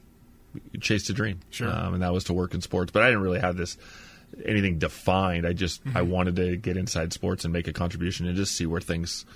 chased 0.80 1.10
a 1.10 1.12
dream. 1.12 1.40
Sure. 1.50 1.68
Um, 1.68 1.94
and 1.94 2.02
that 2.02 2.12
was 2.12 2.24
to 2.24 2.32
work 2.32 2.54
in 2.54 2.62
sports, 2.62 2.90
but 2.90 3.02
I 3.02 3.06
didn't 3.06 3.22
really 3.22 3.40
have 3.40 3.56
this 3.56 3.76
anything 4.42 4.78
defined. 4.78 5.46
I 5.46 5.52
just 5.52 5.84
mm-hmm. 5.84 5.96
I 5.96 6.02
wanted 6.02 6.36
to 6.36 6.56
get 6.56 6.78
inside 6.78 7.12
sports 7.12 7.44
and 7.44 7.52
make 7.52 7.68
a 7.68 7.72
contribution 7.72 8.26
and 8.26 8.36
just 8.36 8.56
see 8.56 8.64
where 8.64 8.80
things 8.80 9.26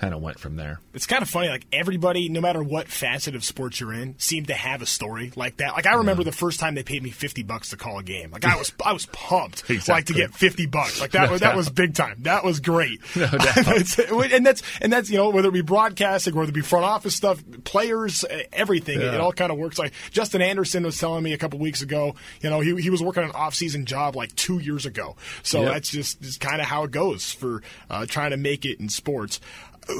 kind 0.00 0.14
of 0.14 0.22
went 0.22 0.38
from 0.38 0.56
there. 0.56 0.80
It's 0.94 1.06
kind 1.06 1.22
of 1.22 1.28
funny. 1.28 1.48
Like 1.48 1.66
everybody, 1.72 2.30
no 2.30 2.40
matter 2.40 2.62
what 2.62 2.88
facet 2.88 3.34
of 3.34 3.44
sports 3.44 3.80
you're 3.80 3.92
in, 3.92 4.18
seemed 4.18 4.46
to 4.46 4.54
have 4.54 4.80
a 4.80 4.86
story 4.86 5.30
like 5.36 5.58
that. 5.58 5.74
Like 5.74 5.86
I 5.86 5.94
remember 5.94 6.22
yeah. 6.22 6.30
the 6.30 6.36
first 6.36 6.58
time 6.58 6.74
they 6.74 6.82
paid 6.82 7.02
me 7.02 7.10
fifty 7.10 7.42
bucks 7.42 7.70
to 7.70 7.76
call 7.76 7.98
a 7.98 8.02
game. 8.02 8.30
Like 8.30 8.46
I 8.46 8.56
was, 8.56 8.72
I 8.84 8.94
was 8.94 9.06
pumped. 9.06 9.68
exactly. 9.68 9.90
Like 10.00 10.06
to 10.06 10.14
get 10.14 10.32
fifty 10.32 10.66
bucks. 10.66 11.00
Like 11.00 11.10
that 11.10 11.26
no 11.26 11.32
was 11.32 11.40
that 11.40 11.56
was 11.56 11.68
big 11.68 11.94
time. 11.94 12.18
That 12.20 12.44
was 12.44 12.60
great. 12.60 13.00
No 13.20 13.26
and 14.22 14.46
that's 14.46 14.62
and 14.80 14.92
that's 14.92 15.10
you 15.10 15.16
know 15.16 15.28
whether 15.30 15.48
it 15.48 15.52
be 15.52 15.60
broadcasting, 15.60 16.34
whether 16.34 16.48
it 16.48 16.54
be 16.54 16.60
front 16.62 16.84
office 16.86 17.14
stuff, 17.14 17.42
players, 17.64 18.24
everything. 18.52 19.00
Yeah. 19.00 19.14
It 19.14 19.20
all 19.20 19.32
kind 19.32 19.52
of 19.52 19.58
works. 19.58 19.78
Like 19.78 19.92
Justin 20.10 20.40
Anderson 20.40 20.84
was 20.84 20.96
telling 20.96 21.22
me 21.22 21.32
a 21.32 21.38
couple 21.38 21.58
weeks 21.58 21.82
ago. 21.82 22.14
You 22.40 22.50
know, 22.50 22.60
he 22.60 22.80
he 22.80 22.88
was 22.88 23.02
working 23.02 23.24
an 23.24 23.32
off 23.32 23.54
season 23.54 23.84
job 23.84 24.16
like 24.16 24.34
two 24.36 24.58
years 24.58 24.86
ago. 24.86 25.16
So 25.42 25.62
yep. 25.62 25.72
that's 25.72 25.90
just, 25.90 26.22
just 26.22 26.40
kind 26.40 26.60
of 26.60 26.66
how 26.66 26.84
it 26.84 26.92
goes 26.92 27.32
for 27.32 27.62
uh, 27.90 28.06
trying 28.06 28.30
to 28.30 28.36
make 28.36 28.64
it 28.64 28.80
in 28.80 28.88
sports 28.88 29.40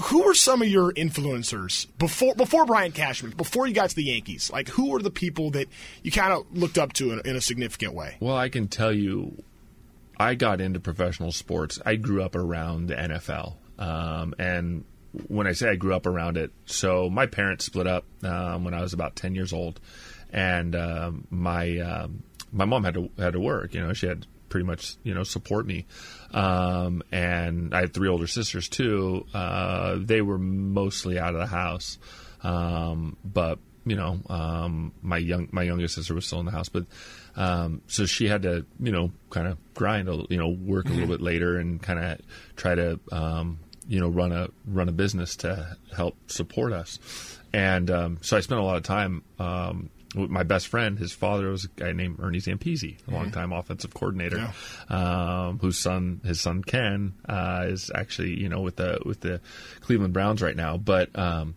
who 0.05 0.25
were 0.25 0.35
some 0.35 0.63
of 0.63 0.69
your 0.69 0.93
influencers 0.93 1.87
before 1.99 2.35
before 2.35 2.67
Brian 2.67 2.93
Cashman, 2.93 3.33
before 3.33 3.67
you 3.67 3.75
got 3.75 3.91
to 3.91 3.97
the 3.97 4.05
Yankees? 4.05 4.51
Like, 4.51 4.69
who 4.69 4.91
were 4.91 5.03
the 5.03 5.11
people 5.11 5.51
that 5.51 5.69
you 6.03 6.11
kind 6.11 6.33
of 6.33 6.47
looked 6.57 6.79
up 6.79 6.93
to 6.95 7.13
in, 7.13 7.21
in, 7.25 7.37
a 7.37 7.41
significant 7.41 7.95
way? 7.95 8.17
Well, 8.21 8.37
I 8.37 8.49
can 8.49 8.69
tell 8.69 8.93
you 8.93 9.43
I 10.19 10.35
got 10.35 10.61
into 10.61 10.81
professional 10.81 11.33
sports. 11.33 11.79
I 11.85 11.97
grew 11.97 12.23
up 12.23 12.35
around 12.35 12.89
the 12.89 12.95
NFL, 12.95 13.57
um, 13.79 14.35
and 14.39 14.85
when 15.27 15.47
I 15.47 15.53
say 15.53 15.71
I 15.71 15.77
grew 15.77 15.95
up 15.95 16.07
around 16.07 16.37
it, 16.37 16.53
so 16.67 17.11
my 17.11 17.27
parents 17.27 17.65
split 17.65 17.87
up 17.87 18.05
um, 18.23 18.65
when 18.65 18.75
I 18.75 18.83
was 18.83 18.93
about 18.93 19.17
ten 19.17 19.35
years 19.35 19.53
old, 19.53 19.81
and 20.33 20.77
um, 20.77 21.27
my 21.31 21.79
um, 21.79 22.23
my 22.53 22.65
mom 22.65 22.85
had 22.85 22.95
to 22.95 23.11
had 23.19 23.33
to 23.33 23.41
work. 23.41 23.75
You 23.75 23.81
know, 23.81 23.93
she 23.93 24.07
had 24.07 24.27
pretty 24.51 24.67
much 24.67 24.97
you 25.03 25.15
know 25.15 25.23
support 25.23 25.67
me, 25.67 25.87
um, 26.33 27.03
and 27.11 27.75
I 27.75 27.81
had 27.81 27.95
three 27.95 28.09
older 28.09 28.27
sisters 28.27 28.69
too. 28.69 29.25
Uh, 29.33 29.97
they 29.99 30.21
were 30.21 30.39
mostly 30.39 31.19
out 31.19 31.35
of 31.35 31.41
the 31.41 31.47
house, 31.47 31.99
um, 32.43 33.17
but 33.25 33.59
you 33.87 33.97
know, 33.97 34.21
um, 34.29 34.93
my 35.03 35.19
young 35.19 35.49
my 35.53 35.63
youngest 35.63 35.95
sister 35.95 36.15
was 36.15 36.27
still 36.27 36.41
in 36.41 36.47
the 36.47 36.53
house, 36.53 36.69
but 36.69 36.85
um, 37.37 37.81
so 37.87 38.05
she 38.07 38.29
had 38.29 38.43
to 38.43 38.67
you 38.79 38.93
know 38.93 39.11
kind 39.31 39.49
of 39.49 39.59
grind, 39.75 40.09
a, 40.09 40.25
you 40.29 40.37
know, 40.37 40.49
work 40.49 40.87
a 40.87 40.91
little 40.91 41.09
bit 41.09 41.21
later 41.21 41.57
and 41.57 41.83
kind 41.83 41.99
of 41.99 42.21
try 42.57 42.75
to 42.75 43.01
um, 43.11 43.59
you 43.89 44.01
know 44.01 44.09
run 44.09 44.33
a 44.33 44.49
run 44.67 44.89
a 44.89 44.93
business 44.93 45.37
to 45.37 45.77
help 45.97 46.17
support 46.31 46.73
us. 46.73 47.39
And 47.53 47.91
um, 47.91 48.19
so 48.21 48.37
I 48.37 48.41
spent 48.41 48.61
a 48.61 48.65
lot 48.65 48.77
of 48.77 48.83
time 48.83 49.25
um, 49.39 49.91
my 50.15 50.43
best 50.43 50.69
friend. 50.69 50.99
His 50.99 51.13
father 51.13 51.51
was 51.51 51.65
a 51.65 51.69
guy 51.69 51.93
named 51.93 52.19
Ernie 52.21 52.41
Zampese, 52.41 52.97
a 53.07 53.11
longtime 53.11 53.53
offensive 53.53 53.95
coordinator, 53.95 54.53
um, 54.89 55.59
whose 55.61 55.79
son, 55.79 56.21
his 56.25 56.41
son 56.41 56.63
Ken, 56.63 57.15
uh, 57.29 57.65
is 57.69 57.91
actually 57.95 58.41
you 58.41 58.49
know 58.49 58.61
with 58.61 58.77
the 58.77 58.99
with 59.05 59.21
the 59.21 59.41
Cleveland 59.81 60.13
Browns 60.13 60.43
right 60.43 60.57
now. 60.57 60.77
But 60.77 61.17
um, 61.19 61.55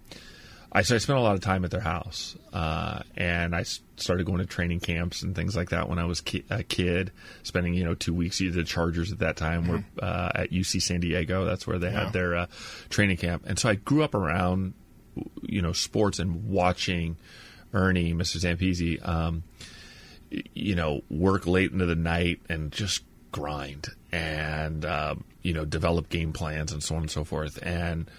I 0.71 0.81
so 0.83 0.95
I 0.95 0.97
spent 0.99 1.17
a 1.19 1.21
lot 1.21 1.35
of 1.35 1.41
time 1.41 1.65
at 1.65 1.71
their 1.71 1.81
house, 1.81 2.35
uh, 2.51 3.01
and 3.17 3.55
I 3.55 3.63
started 3.95 4.25
going 4.25 4.39
to 4.39 4.45
training 4.45 4.79
camps 4.79 5.21
and 5.21 5.35
things 5.35 5.55
like 5.55 5.69
that 5.69 5.87
when 5.89 5.99
I 5.99 6.05
was 6.05 6.19
ki- 6.21 6.45
a 6.49 6.63
kid. 6.63 7.11
Spending 7.43 7.73
you 7.73 7.83
know 7.83 7.95
two 7.95 8.13
weeks. 8.13 8.39
Either 8.41 8.57
the 8.57 8.63
Chargers 8.63 9.11
at 9.11 9.19
that 9.19 9.35
time 9.37 9.67
were 9.67 9.83
uh, 10.01 10.31
at 10.35 10.51
UC 10.51 10.81
San 10.81 10.99
Diego. 10.99 11.45
That's 11.45 11.65
where 11.65 11.79
they 11.79 11.91
Wow. 11.91 12.05
had 12.05 12.13
their 12.13 12.35
uh, 12.35 12.45
training 12.89 13.17
camp, 13.17 13.43
and 13.47 13.57
so 13.57 13.69
I 13.69 13.75
grew 13.75 14.03
up 14.03 14.13
around 14.15 14.73
you 15.43 15.61
know 15.61 15.73
sports 15.73 16.17
and 16.19 16.45
watching 16.47 17.17
Ernie, 17.73 18.13
Mr. 18.13 18.37
Zampese, 18.37 19.05
um, 19.07 19.43
you 20.29 20.75
know, 20.75 21.01
work 21.09 21.45
late 21.47 21.71
into 21.71 21.85
the 21.85 21.95
night 21.95 22.41
and 22.49 22.71
just 22.71 23.03
grind 23.31 23.87
and 24.11 24.85
um, 24.85 25.23
you 25.41 25.53
know 25.53 25.65
develop 25.65 26.07
game 26.09 26.33
plans 26.33 26.71
and 26.71 26.81
so 26.83 26.95
on 26.95 27.01
and 27.01 27.11
so 27.11 27.23
forth. 27.23 27.59
And 27.61 28.09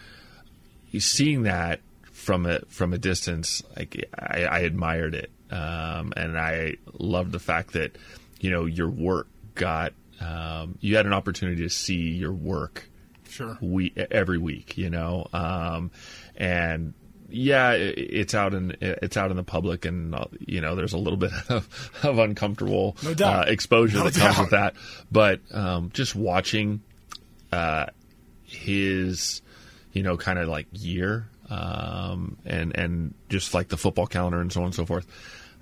seeing 0.98 1.44
that 1.44 1.80
from 2.12 2.46
a 2.46 2.60
from 2.68 2.92
a 2.92 2.98
distance, 2.98 3.62
like 3.76 4.08
I, 4.16 4.44
I 4.44 4.58
admired 4.60 5.14
it, 5.14 5.30
um, 5.50 6.12
and 6.16 6.38
I 6.38 6.76
loved 6.92 7.32
the 7.32 7.38
fact 7.38 7.72
that 7.72 7.96
you 8.40 8.50
know 8.50 8.66
your 8.66 8.88
work 8.88 9.28
got 9.54 9.92
um, 10.20 10.78
you 10.80 10.96
had 10.96 11.06
an 11.06 11.12
opportunity 11.12 11.62
to 11.62 11.70
see 11.70 12.10
your 12.10 12.32
work 12.32 12.88
Sure. 13.28 13.58
we 13.60 13.92
every 13.96 14.38
week, 14.38 14.78
you 14.78 14.90
know, 14.90 15.26
um, 15.32 15.90
and 16.36 16.94
yeah, 17.34 17.72
it, 17.72 17.98
it's 17.98 18.34
out 18.34 18.54
in 18.54 18.76
it's 18.80 19.16
out 19.16 19.30
in 19.30 19.36
the 19.36 19.42
public, 19.42 19.84
and 19.84 20.14
uh, 20.14 20.26
you 20.38 20.60
know, 20.60 20.74
there's 20.74 20.92
a 20.92 20.98
little 20.98 21.16
bit 21.16 21.32
of, 21.48 21.90
of 22.02 22.18
uncomfortable 22.18 22.96
No 23.02 23.26
uh, 23.26 23.44
exposure 23.46 23.98
No 23.98 24.04
that 24.04 24.14
comes 24.14 24.38
with 24.38 24.50
that. 24.50 24.74
But 25.10 25.40
um, 25.52 25.90
just 25.92 26.14
watching 26.14 26.82
uh, 27.52 27.86
his, 28.44 29.42
you 29.92 30.02
know, 30.02 30.16
kind 30.16 30.38
of 30.38 30.48
like 30.48 30.66
year, 30.72 31.28
um, 31.50 32.36
and 32.44 32.76
and 32.76 33.14
just 33.28 33.52
like 33.52 33.68
the 33.68 33.76
football 33.76 34.06
calendar 34.06 34.40
and 34.40 34.52
so 34.52 34.60
on 34.60 34.66
and 34.66 34.74
so 34.74 34.86
forth. 34.86 35.06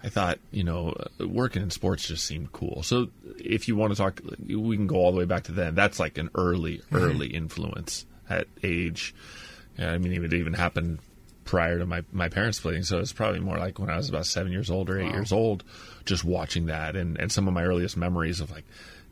I 0.05 0.09
thought, 0.09 0.41
you 0.50 0.64
know, 0.64 0.97
working 1.21 1.62
in 1.62 1.71
sports 1.71 2.09
just 2.09 2.25
seemed 2.25 2.50
cool. 2.50 2.83
So 2.83 3.07
if 3.38 3.69
you 3.69 3.76
want 3.76 3.93
to 3.93 3.97
talk, 3.97 4.21
we 4.45 4.76
can 4.76 4.88
go 4.88 4.97
all 4.97 5.12
the 5.12 5.19
way 5.19 5.26
back 5.26 5.45
to 5.45 5.52
then. 5.52 5.76
That's 5.76 6.00
like 6.00 6.19
an 6.19 6.29
early, 6.35 6.83
early 6.91 7.29
influence 7.29 8.05
at 8.29 8.49
age. 8.64 9.14
I 9.79 9.99
mean, 9.99 10.25
it 10.25 10.33
even 10.33 10.55
happen 10.55 10.99
prior 11.45 11.79
to 11.79 11.87
my, 11.87 12.03
my 12.13 12.29
parents 12.29 12.59
splitting. 12.59 12.83
So 12.83 12.99
it's 12.99 13.13
probably 13.13 13.41
more 13.41 13.59
like 13.59 13.79
when 13.79 13.91
I 13.91 13.97
was 13.97 14.09
about 14.09 14.27
seven 14.27 14.53
years 14.53 14.71
old 14.71 14.89
or 14.91 15.01
eight 15.01 15.13
years 15.13 15.33
old, 15.33 15.65
just 16.05 16.25
watching 16.25 16.67
that. 16.67 16.97
And, 16.97 17.19
and 17.19 17.31
some 17.31 17.49
of 17.49 17.55
my 17.55 17.65
earliest 17.65 17.97
memories 17.97 18.41
of 18.41 18.51
like 18.51 18.65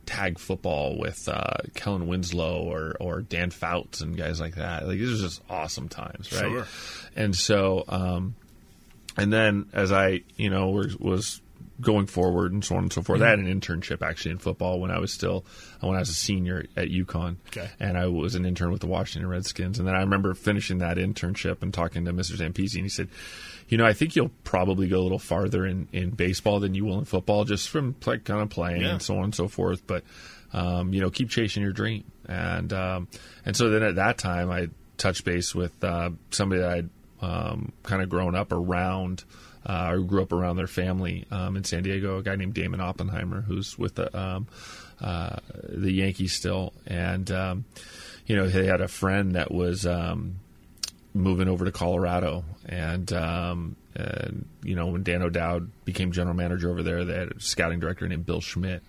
tag 0.06 0.38
football 0.38 0.98
with 0.98 1.28
uh, 1.28 1.58
Kellen 1.74 2.06
Winslow 2.06 2.62
or, 2.62 2.96
or 3.00 3.22
Dan 3.22 3.50
Fouts 3.50 4.00
and 4.00 4.16
guys 4.16 4.40
like 4.40 4.54
that. 4.56 4.86
Like, 4.86 4.98
these 4.98 5.20
are 5.20 5.24
just 5.24 5.42
awesome 5.50 5.88
times, 5.88 6.32
right? 6.32 6.50
Sure. 6.50 6.66
And 7.16 7.34
so, 7.36 7.84
um, 7.88 8.34
and 9.16 9.32
then 9.32 9.68
as 9.72 9.92
I, 9.92 10.22
you 10.36 10.50
know, 10.50 10.70
was, 10.70 10.96
was 10.96 11.40
going 11.80 12.06
forward 12.06 12.52
and 12.52 12.64
so 12.64 12.76
on 12.76 12.82
and 12.84 12.92
so 12.92 13.02
forth, 13.02 13.22
I 13.22 13.28
had 13.30 13.38
an 13.38 13.46
internship 13.60 14.02
actually 14.02 14.32
in 14.32 14.38
football 14.38 14.80
when 14.80 14.90
I 14.90 14.98
was 14.98 15.12
still 15.12 15.44
when 15.80 15.96
I 15.96 16.00
was 16.00 16.10
a 16.10 16.14
senior 16.14 16.66
at 16.76 16.88
UConn. 16.88 17.36
Okay. 17.48 17.68
And 17.80 17.96
I 17.96 18.06
was 18.06 18.34
an 18.34 18.44
intern 18.44 18.70
with 18.70 18.80
the 18.80 18.86
Washington 18.86 19.28
Redskins. 19.28 19.78
And 19.78 19.88
then 19.88 19.94
I 19.94 20.00
remember 20.00 20.34
finishing 20.34 20.78
that 20.78 20.96
internship 20.98 21.62
and 21.62 21.72
talking 21.72 22.04
to 22.04 22.12
Mr. 22.12 22.36
Zampese, 22.36 22.74
and 22.74 22.82
he 22.84 22.88
said, 22.88 23.08
"You 23.68 23.78
know, 23.78 23.86
I 23.86 23.92
think 23.92 24.14
you'll 24.16 24.30
probably 24.44 24.88
go 24.88 25.00
a 25.00 25.02
little 25.02 25.18
farther 25.18 25.64
in, 25.66 25.88
in 25.92 26.10
baseball 26.10 26.60
than 26.60 26.74
you 26.74 26.84
will 26.84 26.98
in 26.98 27.04
football, 27.04 27.44
just 27.44 27.68
from 27.68 27.96
like 28.06 28.24
kind 28.24 28.40
of 28.42 28.50
playing 28.50 28.82
Yeah. 28.82 28.90
and 28.92 29.02
so 29.02 29.16
on 29.18 29.24
and 29.24 29.34
so 29.34 29.48
forth. 29.48 29.86
But 29.86 30.04
um, 30.52 30.92
you 30.92 31.00
know, 31.00 31.10
keep 31.10 31.30
chasing 31.30 31.62
your 31.62 31.72
dream." 31.72 32.04
And 32.26 32.72
um, 32.72 33.08
and 33.46 33.56
so 33.56 33.70
then 33.70 33.82
at 33.82 33.94
that 33.96 34.18
time, 34.18 34.50
I 34.50 34.68
touched 34.98 35.24
base 35.24 35.54
with 35.54 35.82
uh, 35.82 36.10
somebody 36.30 36.60
that 36.60 36.70
I'd 36.70 36.90
um, 37.22 37.72
kind 37.82 38.02
of 38.02 38.08
grown 38.08 38.34
up 38.34 38.52
around. 38.52 39.24
Uh, 39.64 39.90
or 39.90 39.98
grew 40.00 40.22
up 40.22 40.32
around 40.32 40.56
their 40.56 40.66
family 40.66 41.26
um, 41.30 41.54
in 41.54 41.64
San 41.64 41.82
Diego. 41.82 42.18
A 42.18 42.22
guy 42.22 42.34
named 42.34 42.54
Damon 42.54 42.80
Oppenheimer, 42.80 43.42
who's 43.42 43.78
with 43.78 43.94
the 43.96 44.18
um, 44.18 44.46
uh, 45.00 45.36
the 45.68 45.92
Yankees 45.92 46.32
still, 46.32 46.72
and 46.86 47.30
um, 47.30 47.64
you 48.26 48.36
know 48.36 48.46
he 48.46 48.66
had 48.66 48.80
a 48.80 48.88
friend 48.88 49.34
that 49.34 49.52
was 49.52 49.86
um, 49.86 50.36
moving 51.14 51.48
over 51.48 51.64
to 51.64 51.72
Colorado, 51.72 52.44
and 52.66 53.12
um, 53.12 53.76
and 53.94 54.46
you 54.62 54.74
know 54.74 54.86
when 54.86 55.02
Dan 55.02 55.22
O'Dowd 55.22 55.70
became 55.84 56.12
general 56.12 56.36
manager 56.36 56.70
over 56.70 56.82
there, 56.82 57.04
they 57.04 57.14
had 57.14 57.32
a 57.32 57.40
scouting 57.40 57.80
director 57.80 58.08
named 58.08 58.26
Bill 58.26 58.40
Schmidt 58.40 58.82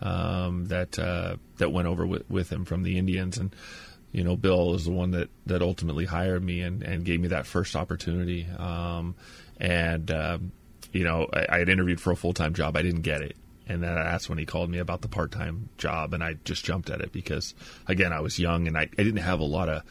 um, 0.00 0.66
that 0.66 0.98
uh, 0.98 1.36
that 1.58 1.70
went 1.70 1.88
over 1.88 2.06
with, 2.06 2.28
with 2.30 2.50
him 2.50 2.64
from 2.64 2.82
the 2.82 2.98
Indians, 2.98 3.38
and 3.38 3.54
you 4.12 4.24
know 4.24 4.36
Bill 4.36 4.74
is 4.74 4.84
the 4.84 4.92
one 4.92 5.12
that 5.12 5.28
that 5.46 5.62
ultimately 5.62 6.04
hired 6.04 6.42
me 6.42 6.60
and, 6.60 6.82
and 6.82 7.04
gave 7.04 7.20
me 7.20 7.28
that 7.28 7.46
first 7.46 7.76
opportunity, 7.76 8.46
um, 8.58 9.14
and 9.60 10.10
um, 10.10 10.52
you 10.92 11.04
know 11.04 11.28
I, 11.32 11.46
I 11.48 11.58
had 11.58 11.68
interviewed 11.68 12.00
for 12.00 12.10
a 12.10 12.16
full 12.16 12.32
time 12.32 12.54
job, 12.54 12.76
I 12.76 12.82
didn't 12.82 13.02
get 13.02 13.22
it. 13.22 13.36
And 13.68 13.84
then 13.84 13.94
that's 13.94 14.28
when 14.28 14.36
he 14.36 14.46
called 14.46 14.68
me 14.68 14.78
about 14.78 15.00
the 15.00 15.06
part 15.06 15.30
time 15.30 15.68
job, 15.78 16.12
and 16.12 16.24
I 16.24 16.34
just 16.42 16.64
jumped 16.64 16.90
at 16.90 17.00
it 17.00 17.12
because, 17.12 17.54
again, 17.86 18.12
I 18.12 18.18
was 18.18 18.36
young 18.36 18.66
and 18.66 18.76
I, 18.76 18.82
I 18.82 19.02
didn't 19.04 19.18
have 19.18 19.38
a 19.38 19.44
lot 19.44 19.68
of, 19.68 19.84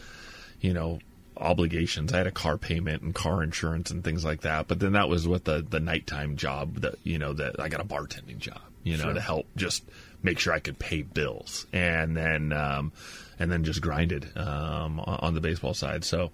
you 0.60 0.74
know, 0.74 1.00
obligations. 1.38 2.12
I 2.12 2.18
had 2.18 2.28
a 2.28 2.32
car 2.32 2.58
payment 2.58 3.04
and 3.04 3.16
car 3.16 3.42
insurance 3.42 3.90
and 3.90 4.04
things 4.04 4.26
like 4.26 4.42
that. 4.42 4.68
But 4.68 4.80
then 4.80 4.92
that 4.94 5.08
was 5.08 5.30
with 5.30 5.46
the 5.46 5.66
the 5.68 5.80
nighttime 5.80 6.36
job 6.36 6.82
that 6.82 6.96
you 7.04 7.18
know 7.18 7.32
that 7.34 7.60
I 7.60 7.70
got 7.70 7.80
a 7.80 7.86
bartending 7.86 8.40
job, 8.40 8.62
you 8.84 8.98
know, 8.98 9.14
to 9.14 9.22
help 9.22 9.48
just 9.56 9.84
make 10.24 10.40
sure 10.40 10.54
I 10.54 10.60
could 10.60 10.80
pay 10.80 11.02
bills, 11.02 11.66
and 11.72 12.16
then 12.16 12.54
um, 12.54 12.92
and 13.40 13.52
then 13.52 13.64
just 13.64 13.82
grinded 13.82 14.38
um, 14.38 15.00
on, 15.00 15.34
the 15.34 15.42
baseball 15.42 15.74
side. 15.74 16.04
So. 16.04 16.32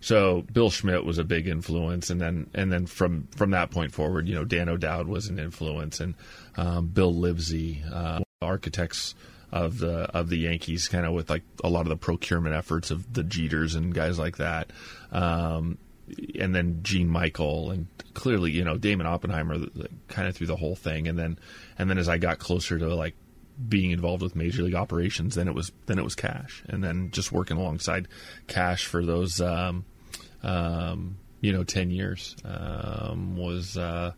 So 0.00 0.42
Bill 0.52 0.70
Schmidt 0.70 1.04
was 1.04 1.18
a 1.18 1.24
big 1.24 1.48
influence, 1.48 2.08
and 2.08 2.20
then 2.20 2.48
and 2.54 2.70
then 2.70 2.86
from 2.86 3.26
from 3.34 3.50
that 3.50 3.72
point 3.72 3.92
forward, 3.92 4.28
you 4.28 4.34
know, 4.36 4.44
Dan 4.44 4.68
O'Dowd 4.68 5.08
was 5.08 5.26
an 5.26 5.40
influence, 5.40 5.98
and 5.98 6.14
um, 6.56 6.86
Bill 6.86 7.12
Livesey, 7.12 7.82
uh, 7.92 8.20
architects 8.40 9.16
of 9.50 9.78
the 9.78 10.02
of 10.14 10.28
the 10.28 10.36
Yankees, 10.36 10.88
kind 10.88 11.06
of 11.06 11.12
with 11.12 11.30
like 11.30 11.42
a 11.64 11.68
lot 11.68 11.82
of 11.82 11.88
the 11.88 11.96
procurement 11.96 12.54
efforts 12.54 12.90
of 12.90 13.12
the 13.12 13.22
Jeters 13.22 13.76
and 13.76 13.94
guys 13.94 14.18
like 14.18 14.36
that, 14.36 14.70
um, 15.10 15.78
and 16.38 16.54
then 16.54 16.80
Gene 16.82 17.08
Michael, 17.08 17.70
and 17.70 17.86
clearly, 18.14 18.50
you 18.50 18.64
know, 18.64 18.76
Damon 18.76 19.06
Oppenheimer, 19.06 19.58
kind 20.08 20.28
of 20.28 20.36
through 20.36 20.48
the 20.48 20.56
whole 20.56 20.76
thing, 20.76 21.08
and 21.08 21.18
then 21.18 21.38
and 21.78 21.88
then 21.88 21.98
as 21.98 22.08
I 22.08 22.18
got 22.18 22.38
closer 22.38 22.78
to 22.78 22.94
like 22.94 23.14
being 23.66 23.90
involved 23.90 24.22
with 24.22 24.36
major 24.36 24.62
league 24.62 24.74
operations, 24.74 25.34
then 25.34 25.48
it 25.48 25.54
was 25.54 25.72
then 25.86 25.98
it 25.98 26.04
was 26.04 26.14
Cash, 26.14 26.62
and 26.68 26.82
then 26.82 27.10
just 27.10 27.32
working 27.32 27.56
alongside 27.56 28.08
Cash 28.46 28.86
for 28.86 29.04
those, 29.04 29.40
um, 29.40 29.84
um, 30.42 31.16
you 31.40 31.52
know, 31.52 31.64
ten 31.64 31.90
years 31.90 32.36
um, 32.44 33.36
was. 33.36 33.76
Uh, 33.76 34.12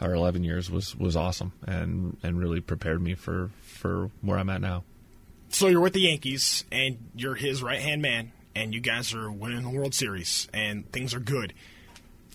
or 0.00 0.14
11 0.14 0.42
years 0.42 0.68
was, 0.68 0.96
was 0.96 1.14
awesome 1.14 1.52
and, 1.64 2.16
and 2.24 2.36
really 2.36 2.60
prepared 2.60 3.00
me 3.00 3.14
for, 3.14 3.50
for 3.62 4.10
where 4.20 4.36
I'm 4.36 4.50
at 4.50 4.60
now. 4.60 4.82
So 5.48 5.68
you're 5.68 5.80
with 5.80 5.92
the 5.92 6.00
Yankees, 6.00 6.64
and 6.72 6.96
you're 7.14 7.34
his 7.34 7.62
right 7.62 7.78
hand 7.78 8.00
man, 8.00 8.32
and 8.54 8.74
you 8.74 8.80
guys 8.80 9.12
are 9.12 9.30
winning 9.30 9.62
the 9.62 9.70
World 9.70 9.94
Series, 9.94 10.48
and 10.52 10.90
things 10.92 11.12
are 11.14 11.20
good. 11.20 11.52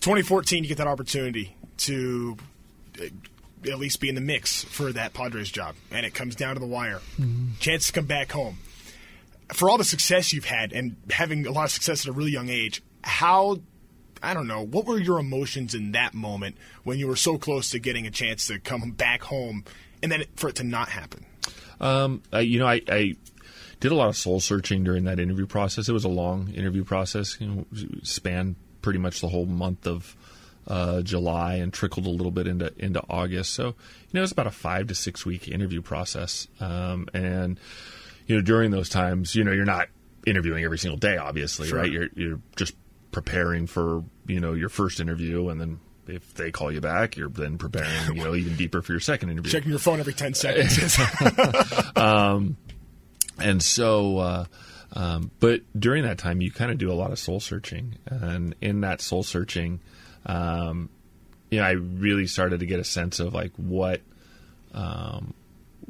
2014, 0.00 0.62
you 0.62 0.68
get 0.68 0.78
that 0.78 0.86
opportunity 0.86 1.56
to 1.78 2.36
at 3.64 3.78
least 3.78 4.00
be 4.00 4.08
in 4.08 4.14
the 4.14 4.20
mix 4.20 4.64
for 4.64 4.92
that 4.92 5.12
Padres 5.12 5.50
job, 5.50 5.74
and 5.90 6.04
it 6.04 6.14
comes 6.14 6.36
down 6.36 6.54
to 6.54 6.60
the 6.60 6.66
wire. 6.66 7.00
Chance 7.58 7.88
to 7.88 7.92
come 7.92 8.06
back 8.06 8.32
home. 8.32 8.58
For 9.52 9.70
all 9.70 9.78
the 9.78 9.84
success 9.84 10.32
you've 10.32 10.44
had, 10.44 10.72
and 10.72 10.96
having 11.10 11.46
a 11.46 11.50
lot 11.50 11.64
of 11.64 11.70
success 11.70 12.02
at 12.04 12.08
a 12.08 12.12
really 12.12 12.32
young 12.32 12.48
age, 12.48 12.82
how 13.02 13.60
I 14.22 14.34
don't 14.34 14.46
know. 14.46 14.64
What 14.64 14.86
were 14.86 14.98
your 14.98 15.18
emotions 15.18 15.74
in 15.74 15.92
that 15.92 16.14
moment 16.14 16.56
when 16.82 16.98
you 16.98 17.06
were 17.06 17.16
so 17.16 17.38
close 17.38 17.70
to 17.70 17.78
getting 17.78 18.06
a 18.06 18.10
chance 18.10 18.48
to 18.48 18.58
come 18.58 18.90
back 18.90 19.22
home, 19.22 19.64
and 20.02 20.10
then 20.10 20.24
for 20.36 20.48
it 20.48 20.56
to 20.56 20.64
not 20.64 20.88
happen? 20.88 21.24
Um, 21.80 22.22
I, 22.32 22.40
you 22.40 22.58
know, 22.58 22.66
I, 22.66 22.82
I 22.88 23.14
did 23.80 23.92
a 23.92 23.94
lot 23.94 24.08
of 24.08 24.16
soul 24.16 24.40
searching 24.40 24.84
during 24.84 25.04
that 25.04 25.20
interview 25.20 25.46
process. 25.46 25.88
It 25.88 25.92
was 25.92 26.04
a 26.04 26.08
long 26.08 26.52
interview 26.52 26.84
process, 26.84 27.36
you 27.40 27.46
know, 27.46 27.66
spanned 28.02 28.56
pretty 28.82 28.98
much 28.98 29.20
the 29.20 29.28
whole 29.28 29.46
month 29.46 29.86
of 29.86 30.16
uh, 30.68 31.00
July 31.02 31.54
and 31.56 31.72
trickled 31.72 32.06
a 32.06 32.10
little 32.10 32.30
bit 32.30 32.46
into 32.46 32.72
into 32.78 33.02
August. 33.10 33.54
So, 33.54 33.66
you 33.68 33.74
know, 34.12 34.20
it 34.20 34.22
was 34.22 34.32
about 34.32 34.46
a 34.46 34.50
five 34.52 34.86
to 34.88 34.94
six 34.94 35.26
week 35.26 35.48
interview 35.48 35.82
process. 35.82 36.46
Um, 36.60 37.08
and 37.12 37.58
you 38.26 38.36
know, 38.36 38.42
during 38.42 38.70
those 38.70 38.88
times, 38.88 39.34
you 39.34 39.42
know, 39.44 39.52
you're 39.52 39.64
not 39.64 39.88
interviewing 40.26 40.62
every 40.64 40.78
single 40.78 40.98
day, 40.98 41.16
obviously, 41.16 41.68
Sure. 41.68 41.78
right? 41.78 41.90
You're 41.90 42.08
you're 42.14 42.40
just 42.56 42.74
preparing 43.10 43.66
for 43.66 44.04
you 44.26 44.38
know 44.40 44.52
your 44.52 44.68
first 44.68 45.00
interview, 45.00 45.48
and 45.48 45.60
then 45.60 45.80
if 46.06 46.34
they 46.34 46.50
call 46.50 46.70
you 46.70 46.80
back, 46.80 47.16
you're 47.16 47.30
then 47.30 47.56
preparing 47.58 48.16
you 48.16 48.22
know 48.24 48.34
even 48.34 48.54
deeper 48.56 48.82
for 48.82 48.92
your 48.92 49.00
second 49.00 49.30
interview. 49.30 49.50
Checking 49.50 49.70
your 49.70 49.78
phone 49.78 50.00
every 50.00 50.12
10 50.14 50.34
seconds. 50.34 50.98
and 53.40 53.62
so 53.62 54.18
uh, 54.18 54.44
um, 54.92 55.30
but 55.40 55.62
during 55.78 56.04
that 56.04 56.18
time 56.18 56.40
you 56.40 56.50
kind 56.50 56.70
of 56.70 56.78
do 56.78 56.90
a 56.90 56.94
lot 56.94 57.10
of 57.12 57.18
soul 57.18 57.40
searching 57.40 57.96
and 58.06 58.54
in 58.60 58.80
that 58.82 59.00
soul 59.00 59.22
searching 59.22 59.80
um, 60.28 60.88
you 61.50 61.58
know 61.58 61.64
i 61.64 61.72
really 61.72 62.26
started 62.26 62.60
to 62.60 62.66
get 62.66 62.78
a 62.78 62.84
sense 62.84 63.20
of 63.20 63.34
like 63.34 63.52
what 63.56 64.00
um, 64.74 65.34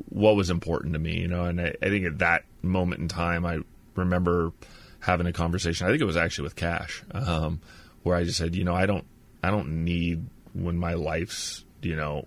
what 0.08 0.36
was 0.36 0.50
important 0.50 0.94
to 0.94 0.98
me 0.98 1.18
you 1.18 1.28
know 1.28 1.44
and 1.44 1.60
I, 1.60 1.74
I 1.82 1.88
think 1.88 2.06
at 2.06 2.18
that 2.18 2.44
moment 2.62 3.00
in 3.00 3.08
time 3.08 3.44
i 3.44 3.58
remember 3.94 4.52
having 5.00 5.26
a 5.26 5.32
conversation 5.32 5.86
i 5.86 5.90
think 5.90 6.00
it 6.00 6.06
was 6.06 6.16
actually 6.16 6.44
with 6.44 6.56
cash 6.56 7.02
um, 7.12 7.60
where 8.02 8.16
i 8.16 8.24
just 8.24 8.38
said 8.38 8.54
you 8.54 8.64
know 8.64 8.74
i 8.74 8.86
don't 8.86 9.04
i 9.42 9.50
don't 9.50 9.84
need 9.84 10.26
when 10.54 10.78
my 10.78 10.94
life's 10.94 11.64
you 11.82 11.96
know 11.96 12.26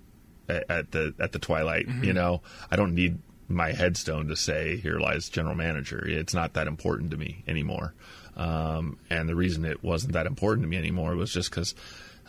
at, 0.50 0.70
at 0.70 0.92
the 0.92 1.14
at 1.20 1.32
the 1.32 1.40
twilight 1.40 1.88
you 2.02 2.14
know. 2.14 2.42
I 2.70 2.76
don't 2.76 2.96
need 2.96 3.20
my 3.48 3.72
headstone 3.72 4.28
to 4.28 4.36
say 4.36 4.78
here 4.78 5.00
lies 5.00 5.30
general 5.30 5.56
manager. 5.56 6.06
It's 6.06 6.34
not 6.34 6.54
that 6.54 6.68
important 6.68 7.12
to 7.12 7.18
me 7.18 7.44
anymore 7.48 7.94
um, 8.42 8.98
and 9.10 9.28
the 9.28 9.36
reason 9.36 9.66
it 9.66 9.84
wasn't 9.84 10.14
that 10.14 10.26
important 10.26 10.64
to 10.64 10.70
me 10.70 10.78
anymore 10.78 11.16
was 11.16 11.32
just 11.32 11.50
because 11.50 11.76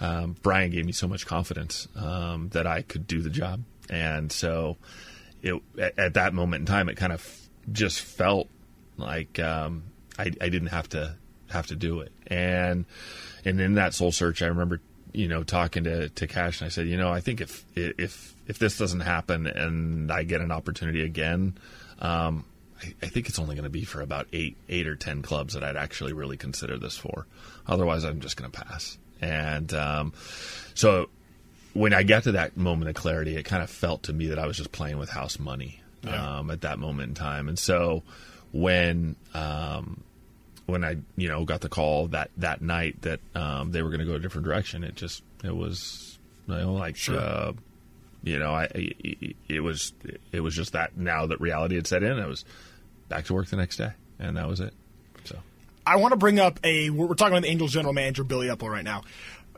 um, 0.00 0.36
brian 0.42 0.70
gave 0.70 0.84
me 0.84 0.92
so 0.92 1.06
much 1.06 1.26
confidence 1.26 1.88
um, 1.96 2.48
that 2.50 2.66
i 2.66 2.82
could 2.82 3.06
do 3.06 3.22
the 3.22 3.30
job. 3.30 3.60
And 3.90 4.32
so 4.32 4.76
it, 5.42 5.60
at, 5.78 5.98
at 5.98 6.14
that 6.14 6.34
moment 6.34 6.60
in 6.60 6.66
time 6.66 6.88
it 6.88 6.96
kind 6.96 7.12
of 7.12 7.38
just 7.70 8.00
felt 8.00 8.48
like 8.96 9.38
um, 9.38 9.84
I, 10.18 10.32
I 10.40 10.48
didn't 10.48 10.68
have 10.68 10.88
to 10.90 11.16
have 11.50 11.66
to 11.68 11.76
do 11.76 12.00
it. 12.00 12.12
And 12.26 12.86
and 13.44 13.60
in 13.60 13.74
that 13.74 13.94
soul 13.94 14.12
search 14.12 14.42
i 14.42 14.46
remember 14.46 14.80
you 15.12 15.28
know 15.28 15.42
talking 15.42 15.84
to, 15.84 16.08
to 16.10 16.26
cash 16.26 16.60
and 16.60 16.66
i 16.66 16.68
said 16.70 16.86
you 16.86 16.96
know 16.96 17.12
i 17.12 17.20
think 17.20 17.40
if 17.40 17.64
if 17.76 18.34
if 18.46 18.58
this 18.58 18.78
doesn't 18.78 19.00
happen 19.00 19.46
and 19.46 20.10
i 20.10 20.22
get 20.22 20.40
an 20.40 20.50
opportunity 20.50 21.02
again 21.02 21.56
um, 21.98 22.44
I, 22.82 22.94
I 23.02 23.06
think 23.08 23.28
it's 23.28 23.38
only 23.38 23.54
going 23.54 23.64
to 23.64 23.70
be 23.70 23.84
for 23.84 24.00
about 24.00 24.26
eight 24.32 24.56
eight 24.68 24.86
or 24.86 24.96
ten 24.96 25.22
clubs 25.22 25.54
that 25.54 25.62
i'd 25.64 25.76
actually 25.76 26.12
really 26.12 26.36
consider 26.36 26.78
this 26.78 26.96
for 26.96 27.26
otherwise 27.66 28.04
i'm 28.04 28.20
just 28.20 28.36
going 28.36 28.50
to 28.50 28.60
pass 28.64 28.98
and 29.20 29.72
um, 29.74 30.12
so 30.74 31.08
when 31.74 31.94
I 31.94 32.02
got 32.02 32.24
to 32.24 32.32
that 32.32 32.56
moment 32.56 32.88
of 32.90 32.96
clarity, 32.96 33.36
it 33.36 33.44
kind 33.44 33.62
of 33.62 33.70
felt 33.70 34.02
to 34.02 34.12
me 34.12 34.26
that 34.26 34.38
I 34.38 34.46
was 34.46 34.56
just 34.58 34.72
playing 34.72 34.98
with 34.98 35.08
house 35.08 35.38
money 35.38 35.80
Yeah. 36.02 36.38
um, 36.40 36.50
at 36.50 36.62
that 36.62 36.78
moment 36.80 37.08
in 37.10 37.14
time. 37.14 37.48
And 37.48 37.56
so 37.58 38.02
when 38.52 39.14
um, 39.32 40.02
when 40.66 40.84
I 40.84 40.96
you 41.16 41.28
know 41.28 41.44
got 41.44 41.60
the 41.60 41.68
call 41.68 42.08
that 42.08 42.30
that 42.38 42.62
night 42.62 43.00
that 43.02 43.20
um, 43.36 43.70
they 43.72 43.80
were 43.82 43.90
going 43.90 44.00
to 44.00 44.06
go 44.06 44.14
a 44.14 44.18
different 44.18 44.44
direction, 44.44 44.82
it 44.84 44.96
just 44.96 45.22
it 45.44 45.54
was 45.54 46.18
you 46.48 46.56
know 46.56 46.72
like 46.74 46.96
uh, 47.08 47.52
you 48.24 48.38
know 48.38 48.52
I 48.52 48.64
it, 48.74 49.36
it 49.48 49.60
was 49.60 49.92
it 50.32 50.40
was 50.40 50.54
just 50.54 50.72
that 50.72 50.96
now 50.96 51.26
that 51.26 51.40
reality 51.40 51.76
had 51.76 51.86
set 51.86 52.02
in, 52.02 52.18
I 52.18 52.26
was 52.26 52.44
back 53.08 53.24
to 53.26 53.34
work 53.34 53.48
the 53.48 53.56
next 53.56 53.76
day, 53.76 53.90
and 54.18 54.36
that 54.36 54.48
was 54.48 54.60
it. 54.60 54.72
So. 55.24 55.38
I 55.86 55.96
want 55.96 56.12
to 56.12 56.16
bring 56.16 56.38
up 56.38 56.60
a. 56.64 56.90
We're 56.90 57.14
talking 57.14 57.34
about 57.34 57.42
the 57.42 57.48
Angels 57.48 57.72
general 57.72 57.92
manager 57.92 58.24
Billy 58.24 58.48
Eppler 58.48 58.70
right 58.70 58.84
now. 58.84 59.02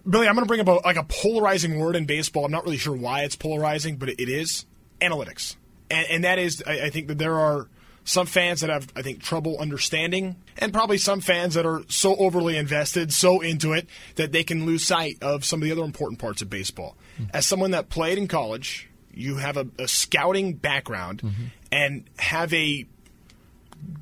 Billy, 0.08 0.28
I'm 0.28 0.34
going 0.34 0.44
to 0.44 0.48
bring 0.48 0.60
up 0.60 0.68
a, 0.68 0.86
like 0.86 0.96
a 0.96 1.04
polarizing 1.04 1.78
word 1.78 1.96
in 1.96 2.04
baseball. 2.04 2.44
I'm 2.44 2.52
not 2.52 2.64
really 2.64 2.76
sure 2.76 2.94
why 2.94 3.22
it's 3.22 3.36
polarizing, 3.36 3.96
but 3.96 4.10
it, 4.10 4.28
is 4.28 4.66
analytics, 5.00 5.56
and, 5.90 6.06
and 6.08 6.24
that 6.24 6.38
is 6.38 6.62
I, 6.66 6.86
I 6.86 6.90
think 6.90 7.08
that 7.08 7.18
there 7.18 7.38
are 7.38 7.68
some 8.04 8.26
fans 8.26 8.60
that 8.60 8.68
have 8.68 8.88
I 8.94 9.02
think 9.02 9.22
trouble 9.22 9.58
understanding, 9.58 10.36
and 10.58 10.72
probably 10.72 10.98
some 10.98 11.20
fans 11.20 11.54
that 11.54 11.64
are 11.64 11.82
so 11.88 12.16
overly 12.16 12.56
invested, 12.56 13.12
so 13.12 13.40
into 13.40 13.72
it 13.72 13.88
that 14.16 14.32
they 14.32 14.44
can 14.44 14.66
lose 14.66 14.84
sight 14.86 15.22
of 15.22 15.44
some 15.44 15.60
of 15.60 15.64
the 15.64 15.72
other 15.72 15.84
important 15.84 16.18
parts 16.18 16.42
of 16.42 16.50
baseball. 16.50 16.96
Mm-hmm. 17.14 17.36
As 17.36 17.46
someone 17.46 17.70
that 17.70 17.88
played 17.88 18.18
in 18.18 18.28
college, 18.28 18.88
you 19.12 19.36
have 19.36 19.56
a, 19.56 19.66
a 19.78 19.88
scouting 19.88 20.54
background 20.54 21.22
mm-hmm. 21.22 21.44
and 21.72 22.04
have 22.18 22.52
a 22.52 22.86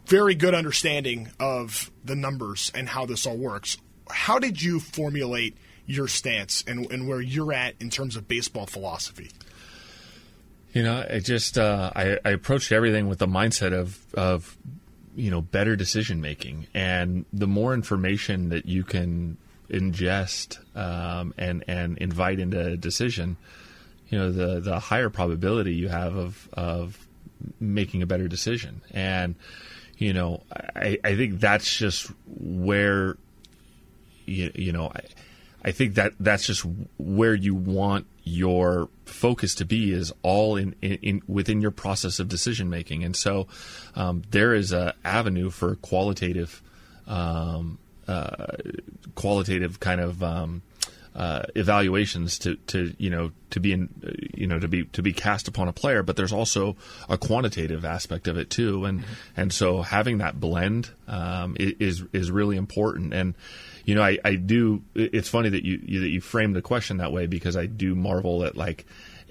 very 0.07 0.35
good 0.35 0.55
understanding 0.55 1.31
of 1.41 1.91
the 2.05 2.17
numbers 2.17 2.71
and 2.75 2.89
how 2.89 3.07
this 3.07 3.27
all 3.27 3.37
works. 3.37 3.77
How 4.11 4.39
did 4.39 4.61
you 4.61 4.81
formulate 4.81 5.57
your 5.87 6.09
stance 6.09 6.65
and, 6.67 6.91
and 6.91 7.09
where 7.09 7.21
you're 7.21 7.53
at 7.53 7.75
in 7.81 7.91
terms 7.91 8.17
of 8.17 8.29
baseball 8.29 8.67
philosophy? 8.67 9.31
You 10.73 10.83
know, 10.83 11.05
I 11.09 11.19
just 11.19 11.59
uh, 11.59 11.91
I, 11.95 12.19
I 12.25 12.31
approached 12.31 12.73
everything 12.73 13.09
with 13.09 13.19
the 13.19 13.27
mindset 13.27 13.73
of 13.73 13.99
of 14.15 14.57
you 15.15 15.31
know 15.31 15.43
better 15.43 15.77
decision 15.77 16.23
making, 16.23 16.67
and 16.73 17.27
the 17.33 17.47
more 17.47 17.75
information 17.75 18.49
that 18.49 18.65
you 18.65 18.83
can 18.83 19.37
ingest 19.69 20.59
um, 20.77 21.35
and 21.37 21.63
and 21.69 21.99
invite 21.99 22.39
into 22.39 22.59
a 22.59 22.77
decision, 22.77 23.37
you 24.09 24.19
know, 24.19 24.33
the 24.33 24.61
the 24.61 24.79
higher 24.79 25.11
probability 25.11 25.75
you 25.75 25.89
have 25.89 26.17
of 26.17 26.49
of 26.55 27.07
making 27.61 28.03
a 28.03 28.07
better 28.07 28.29
decision. 28.29 28.81
And 28.93 29.35
you 30.03 30.13
know, 30.13 30.43
I, 30.75 30.99
I 31.05 31.15
think 31.15 31.39
that's 31.39 31.77
just 31.77 32.11
where 32.27 33.17
you, 34.27 34.51
you 34.53 34.73
know, 34.73 34.91
I, 34.93 35.01
I 35.65 35.71
think 35.71 35.95
that 35.95 36.15
that's 36.19 36.45
just 36.45 36.67
where 36.99 37.35
you 37.37 37.55
want 37.55 38.07
your 38.25 38.89
focus 39.05 39.55
to 39.57 39.65
be 39.65 39.93
is 39.93 40.13
all 40.23 40.57
in, 40.57 40.75
in, 40.83 40.95
in 41.03 41.23
within 41.29 41.61
your 41.61 41.71
process 41.71 42.19
of 42.19 42.29
decision 42.29 42.69
making. 42.69 43.05
And 43.05 43.15
so 43.15 43.47
um, 43.95 44.23
there 44.31 44.55
is 44.55 44.73
a 44.73 44.95
avenue 45.05 45.51
for 45.51 45.77
qualitative, 45.77 46.63
um, 47.07 47.79
uh, 48.09 48.57
qualitative 49.15 49.79
kind 49.79 50.01
of 50.01 50.21
um, 50.21 50.63
uh, 51.15 51.43
evaluations 51.55 52.39
to, 52.39 52.57
to 52.57 52.95
you 52.99 53.11
know 53.11 53.33
to 53.51 53.61
be 53.61 53.73
in 53.73 53.89
you 54.35 54.47
know 54.47 54.59
to 54.59 54.69
be 54.69 54.85
to 54.87 55.03
be 55.03 55.13
cast 55.13 55.49
upon 55.49 55.69
a 55.69 55.73
player, 55.73 56.03
but 56.03 56.17
there's 56.17 56.33
also 56.33 56.77
a 57.09 57.19
quantitative 57.19 57.85
aspect 57.85 58.29
of 58.29 58.39
it 58.39 58.49
too, 58.49 58.85
and 58.85 59.05
and 59.37 59.53
so 59.53 59.83
having 59.83 60.19
that 60.19 60.41
blend 60.41 60.91
um, 61.09 61.57
is 61.59 62.03
is 62.13 62.31
really 62.31 62.57
important. 62.57 63.13
And 63.13 63.35
you 63.85 63.95
know, 63.95 64.03
I, 64.03 64.19
I 64.25 64.37
do. 64.37 64.83
It's 64.95 65.29
funny 65.29 65.51
that 65.51 65.65
you, 65.65 65.81
you 65.85 66.01
that 66.01 66.09
you 66.09 66.21
framed 66.21 66.57
the 66.57 66.63
question 66.63 66.99
that 66.99 67.13
way 67.13 67.27
because 67.27 67.57
I 67.57 67.67
do 67.67 67.95
marvel 67.95 68.45
at 68.45 68.57
like. 68.57 68.87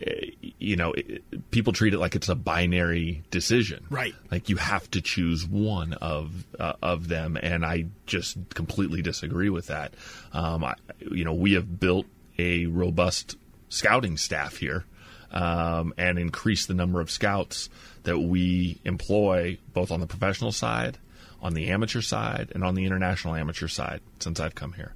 Eh, 0.05 0.49
You 0.59 0.75
know, 0.75 0.93
it, 0.93 1.51
people 1.51 1.73
treat 1.73 1.93
it 1.93 1.99
like 1.99 2.15
it's 2.15 2.29
a 2.29 2.35
binary 2.35 3.23
decision, 3.31 3.85
Right. 3.89 4.15
Like 4.31 4.49
you 4.49 4.57
have 4.57 4.89
to 4.91 5.01
choose 5.01 5.45
one 5.45 5.93
of 5.93 6.45
uh, 6.59 6.73
of 6.81 7.07
them, 7.07 7.37
and 7.41 7.65
I 7.65 7.85
just 8.05 8.37
completely 8.53 9.01
disagree 9.01 9.49
with 9.49 9.67
that. 9.67 9.93
Um, 10.33 10.63
I, 10.63 10.75
you 10.99 11.25
know, 11.25 11.33
we 11.33 11.53
have 11.53 11.79
built 11.79 12.05
a 12.37 12.65
robust 12.65 13.37
scouting 13.69 14.17
staff 14.17 14.57
here, 14.57 14.85
um, 15.31 15.93
and 15.97 16.19
increased 16.19 16.67
the 16.67 16.73
number 16.73 17.01
of 17.01 17.09
scouts 17.09 17.69
that 18.03 18.17
we 18.17 18.79
employ 18.83 19.57
both 19.73 19.91
on 19.91 19.99
the 19.99 20.07
professional 20.07 20.51
side, 20.51 20.97
on 21.41 21.53
the 21.53 21.69
amateur 21.69 22.01
side, 22.01 22.51
and 22.53 22.63
on 22.63 22.75
the 22.75 22.85
international 22.85 23.35
amateur 23.35 23.67
side 23.67 24.01
since 24.19 24.39
I've 24.39 24.55
come 24.55 24.73
here. 24.73 24.93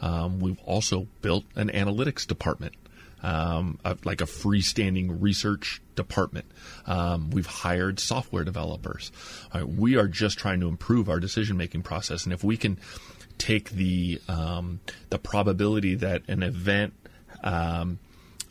Um, 0.00 0.40
we've 0.40 0.60
also 0.60 1.06
built 1.22 1.44
an 1.54 1.70
analytics 1.70 2.26
department 2.26 2.74
um, 3.26 3.78
a, 3.84 3.96
like 4.04 4.20
a 4.20 4.24
freestanding 4.24 5.20
research 5.20 5.82
department. 5.96 6.46
Um, 6.86 7.30
we've 7.30 7.46
hired 7.46 7.98
software 7.98 8.44
developers. 8.44 9.10
Right, 9.52 9.68
we 9.68 9.96
are 9.96 10.06
just 10.06 10.38
trying 10.38 10.60
to 10.60 10.68
improve 10.68 11.08
our 11.08 11.18
decision 11.18 11.56
making 11.56 11.82
process, 11.82 12.24
and 12.24 12.32
if 12.32 12.44
we 12.44 12.56
can 12.56 12.78
take 13.36 13.70
the 13.70 14.20
um, 14.28 14.80
the 15.10 15.18
probability 15.18 15.96
that 15.96 16.22
an 16.28 16.44
event 16.44 16.94
um, 17.42 17.98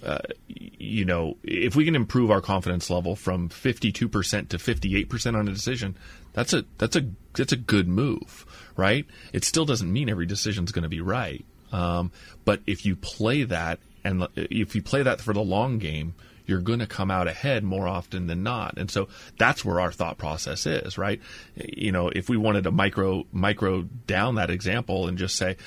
uh, 0.03 0.19
you 0.47 1.05
know, 1.05 1.37
if 1.41 1.75
we 1.75 1.85
can 1.85 1.95
improve 1.95 2.29
our 2.29 2.41
confidence 2.41 2.89
level 2.89 3.15
from 3.15 3.49
52% 3.49 4.49
to 4.49 4.57
58% 4.57 5.35
on 5.35 5.47
a 5.47 5.51
decision, 5.51 5.97
that's 6.33 6.53
a 6.53 6.65
that's 6.77 6.95
a 6.95 7.09
that's 7.33 7.53
a 7.53 7.57
good 7.57 7.87
move, 7.87 8.45
right? 8.75 9.05
It 9.33 9.45
still 9.45 9.65
doesn't 9.65 9.91
mean 9.91 10.09
every 10.09 10.25
decision 10.25 10.65
is 10.65 10.71
going 10.71 10.83
to 10.83 10.89
be 10.89 11.01
right. 11.01 11.43
Um, 11.71 12.11
but 12.43 12.61
if 12.67 12.85
you 12.85 12.95
play 12.95 13.43
that 13.43 13.79
and 14.05 14.27
if 14.35 14.75
you 14.75 14.81
play 14.81 15.03
that 15.03 15.19
for 15.19 15.33
the 15.33 15.41
long 15.41 15.79
game, 15.79 16.13
you're 16.45 16.61
going 16.61 16.79
to 16.79 16.87
come 16.87 17.09
out 17.09 17.27
ahead 17.27 17.63
more 17.63 17.87
often 17.87 18.27
than 18.27 18.43
not. 18.43 18.77
And 18.77 18.89
so 18.89 19.07
that's 19.37 19.65
where 19.65 19.79
our 19.79 19.91
thought 19.91 20.17
process 20.17 20.65
is, 20.67 20.97
right? 20.97 21.19
You 21.55 21.91
know, 21.91 22.09
if 22.09 22.29
we 22.29 22.37
wanted 22.37 22.65
to 22.65 22.71
micro 22.71 23.25
micro 23.31 23.81
down 24.05 24.35
that 24.35 24.51
example 24.51 25.07
and 25.07 25.17
just 25.17 25.35
say, 25.35 25.57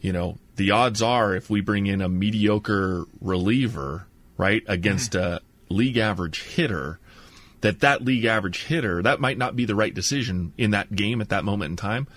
you 0.00 0.12
know, 0.12 0.38
the 0.56 0.72
odds 0.72 1.02
are 1.02 1.34
if 1.34 1.48
we 1.48 1.60
bring 1.60 1.86
in 1.86 2.02
a 2.02 2.08
mediocre 2.08 3.06
reliever, 3.20 4.06
right, 4.36 4.62
against 4.66 5.14
a 5.14 5.40
league 5.68 5.96
average 5.96 6.42
hitter, 6.42 6.98
that 7.60 7.80
that 7.80 8.04
league 8.04 8.24
average 8.24 8.64
hitter 8.64 9.02
that 9.02 9.20
might 9.20 9.38
not 9.38 9.56
be 9.56 9.64
the 9.64 9.76
right 9.76 9.94
decision 9.94 10.52
in 10.58 10.72
that 10.72 10.94
game 10.94 11.20
at 11.20 11.28
that 11.28 11.44
moment 11.44 11.70
in 11.70 11.76
time, 11.76 12.08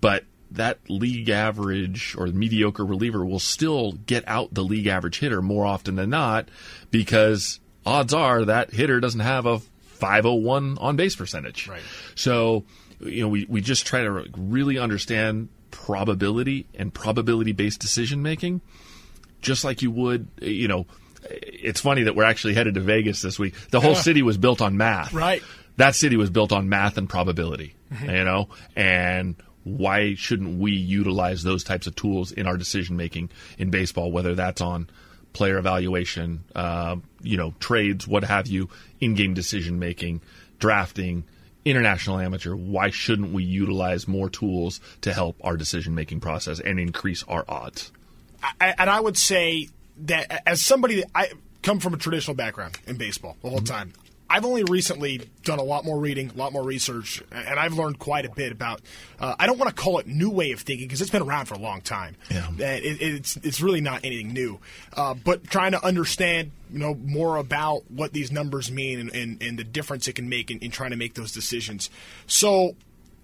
but 0.00 0.24
that 0.50 0.78
league 0.88 1.28
average 1.28 2.14
or 2.16 2.26
mediocre 2.28 2.84
reliever 2.84 3.24
will 3.24 3.38
still 3.40 3.92
get 3.92 4.24
out 4.26 4.54
the 4.54 4.62
league 4.62 4.86
average 4.86 5.18
hitter 5.18 5.42
more 5.42 5.66
often 5.66 5.96
than 5.96 6.10
not 6.10 6.48
because 6.90 7.60
odds 7.84 8.14
are 8.14 8.44
that 8.44 8.70
hitter 8.72 9.00
doesn't 9.00 9.20
have 9.20 9.46
a 9.46 9.58
501 9.58 10.78
on 10.78 10.96
base 10.96 11.16
percentage. 11.16 11.68
Right. 11.68 11.82
So, 12.14 12.64
you 13.00 13.22
know, 13.22 13.28
we, 13.28 13.46
we 13.48 13.60
just 13.60 13.86
try 13.86 14.02
to 14.02 14.26
really 14.36 14.78
understand 14.78 15.48
probability 15.70 16.66
and 16.74 16.92
probability 16.92 17.52
based 17.52 17.80
decision 17.80 18.22
making, 18.22 18.60
just 19.40 19.64
like 19.64 19.82
you 19.82 19.90
would, 19.90 20.28
you 20.40 20.68
know, 20.68 20.86
it's 21.28 21.80
funny 21.80 22.04
that 22.04 22.14
we're 22.14 22.24
actually 22.24 22.54
headed 22.54 22.74
to 22.74 22.80
Vegas 22.80 23.20
this 23.20 23.38
week. 23.38 23.54
The 23.70 23.80
whole 23.80 23.92
Yeah. 23.92 24.00
city 24.00 24.22
was 24.22 24.38
built 24.38 24.62
on 24.62 24.76
math. 24.76 25.12
Right. 25.12 25.42
That 25.76 25.94
city 25.94 26.16
was 26.16 26.30
built 26.30 26.52
on 26.52 26.68
math 26.68 26.96
and 26.96 27.08
probability, 27.08 27.74
mm-hmm. 27.92 28.08
you 28.10 28.24
know, 28.24 28.48
and 28.74 29.34
why 29.66 30.14
shouldn't 30.14 30.60
we 30.60 30.70
utilize 30.70 31.42
those 31.42 31.64
types 31.64 31.88
of 31.88 31.96
tools 31.96 32.30
in 32.30 32.46
our 32.46 32.56
decision 32.56 32.96
making 32.96 33.28
in 33.58 33.68
baseball, 33.68 34.12
whether 34.12 34.36
that's 34.36 34.60
on 34.60 34.88
player 35.32 35.58
evaluation, 35.58 36.44
uh, 36.54 36.94
you 37.20 37.36
know, 37.36 37.52
trades, 37.58 38.06
what 38.06 38.22
have 38.22 38.46
you, 38.46 38.70
in 39.00 39.14
game 39.14 39.34
decision 39.34 39.80
making, 39.80 40.20
drafting, 40.60 41.24
international 41.64 42.20
amateur. 42.20 42.54
Why 42.54 42.90
shouldn't 42.90 43.32
we 43.32 43.42
utilize 43.42 44.06
more 44.06 44.30
tools 44.30 44.80
to 45.00 45.12
help 45.12 45.36
our 45.40 45.56
decision 45.56 45.96
making 45.96 46.20
process 46.20 46.60
and 46.60 46.78
increase 46.78 47.24
our 47.24 47.44
odds? 47.48 47.90
I, 48.60 48.72
and 48.78 48.88
I 48.88 49.00
would 49.00 49.18
say 49.18 49.68
that 50.02 50.42
as 50.46 50.62
somebody 50.62 51.00
that 51.00 51.10
I 51.12 51.32
come 51.62 51.80
from 51.80 51.92
a 51.92 51.96
traditional 51.96 52.36
background 52.36 52.78
in 52.86 52.96
baseball 52.96 53.36
the 53.42 53.50
whole 53.50 53.58
time. 53.58 53.92
I've 54.28 54.44
only 54.44 54.64
recently 54.64 55.28
done 55.44 55.58
a 55.58 55.62
lot 55.62 55.84
more 55.84 55.98
reading, 55.98 56.30
a 56.30 56.36
lot 56.36 56.52
more 56.52 56.64
research, 56.64 57.22
and 57.30 57.60
I've 57.60 57.74
learned 57.74 57.98
quite 57.98 58.24
a 58.24 58.30
bit 58.30 58.50
about. 58.50 58.80
Uh, 59.20 59.36
I 59.38 59.46
don't 59.46 59.58
want 59.58 59.74
to 59.74 59.82
call 59.82 59.98
it 59.98 60.06
new 60.06 60.30
way 60.30 60.50
of 60.52 60.60
thinking 60.60 60.88
because 60.88 61.00
it's 61.00 61.10
been 61.10 61.22
around 61.22 61.46
for 61.46 61.54
a 61.54 61.58
long 61.58 61.80
time. 61.80 62.16
Yeah. 62.30 62.50
It, 62.58 63.00
it's 63.00 63.36
it's 63.36 63.60
really 63.60 63.80
not 63.80 64.04
anything 64.04 64.32
new, 64.32 64.58
uh, 64.96 65.14
but 65.14 65.44
trying 65.44 65.72
to 65.72 65.84
understand 65.84 66.50
you 66.70 66.78
know 66.80 66.94
more 66.94 67.36
about 67.36 67.90
what 67.90 68.12
these 68.12 68.32
numbers 68.32 68.70
mean 68.70 68.98
and, 68.98 69.14
and, 69.14 69.42
and 69.42 69.58
the 69.58 69.64
difference 69.64 70.08
it 70.08 70.14
can 70.14 70.28
make 70.28 70.50
in, 70.50 70.58
in 70.58 70.70
trying 70.70 70.90
to 70.90 70.96
make 70.96 71.14
those 71.14 71.32
decisions. 71.32 71.88
So 72.26 72.74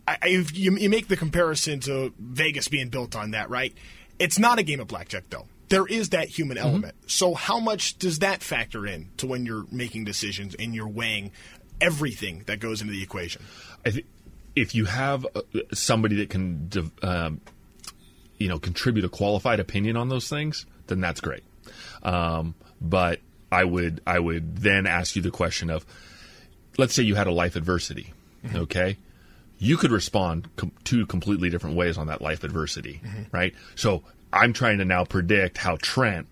I, 0.07 0.27
you, 0.27 0.71
you 0.79 0.89
make 0.89 1.09
the 1.09 1.17
comparison 1.17 1.81
to 1.81 2.13
Vegas 2.19 2.69
being 2.69 2.89
built 2.89 3.15
on 3.15 3.33
that, 3.33 3.51
right? 3.51 3.73
It's 4.19 4.39
not 4.39 4.59
a 4.59 4.63
game 4.63 4.81
of 4.81 4.89
blackjack, 4.89 5.25
though. 5.31 5.47
There 5.73 5.87
is 5.87 6.11
that 6.11 6.29
human 6.29 6.59
element. 6.59 6.95
So, 7.07 7.33
how 7.33 7.59
much 7.59 7.97
does 7.99 8.19
that 8.19 8.43
factor 8.43 8.87
in 8.87 9.09
to 9.17 9.27
when 9.27 9.47
you're 9.47 9.65
making 9.73 10.05
decisions 10.05 10.55
and 10.55 10.75
you're 10.75 10.87
weighing 10.87 11.33
everything 11.81 12.43
that 12.45 12.61
goes 12.61 12.83
into 12.83 12.93
the 12.93 13.03
equation? 13.03 13.41
I 13.87 13.91
think 13.91 14.07
if 14.55 14.75
you 14.75 14.85
have 14.85 15.27
uh, 15.35 15.41
somebody 15.73 16.17
that 16.17 16.29
can, 16.29 16.71
um, 17.03 17.41
you 18.37 18.49
know, 18.49 18.59
contribute 18.59 19.07
a 19.07 19.09
qualified 19.09 19.61
opinion 19.61 19.97
on 19.97 20.11
those 20.11 20.29
things, 20.29 20.67
then 20.89 21.01
that's 21.01 21.23
great. 21.23 21.43
Um, 22.03 22.55
but 22.79 23.21
I 23.51 23.65
would, 23.65 24.03
I 24.07 24.19
would 24.19 24.59
then 24.59 24.87
ask 24.87 25.17
you 25.17 25.23
the 25.23 25.31
question 25.31 25.71
of, 25.71 25.87
let's 26.77 26.93
say 26.93 27.03
you 27.03 27.15
had 27.15 27.29
a 27.29 27.33
life 27.33 27.57
adversity, 27.57 28.13
okay? 28.55 28.99
You 29.59 29.79
could 29.79 29.91
respond 29.91 30.55
com- 30.57 30.73
two 30.85 31.07
completely 31.07 31.49
different 31.49 31.77
ways 31.77 31.97
on 31.97 32.09
that 32.09 32.21
life 32.21 32.45
adversity, 32.45 33.01
right? 33.33 33.55
So 33.75 34.03
I'm 34.33 34.53
trying 34.53 34.79
to 34.79 34.85
now 34.85 35.05
predict 35.05 35.59
how 35.59 35.77
Trent 35.77 36.27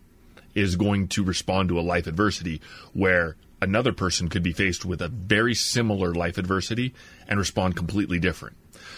is 0.54 0.76
going 0.76 1.08
to 1.08 1.22
respond 1.22 1.68
to 1.68 1.78
a 1.78 1.82
life 1.82 2.06
adversity 2.06 2.60
where 2.92 3.36
another 3.62 3.92
person 3.92 4.28
could 4.28 4.42
be 4.42 4.52
faced 4.52 4.84
with 4.84 5.02
a 5.02 5.08
very 5.08 5.54
similar 5.54 6.14
life 6.14 6.38
adversity 6.38 6.94
and 7.28 7.38
respond 7.38 7.76
completely 7.76 8.18
different. 8.18 8.56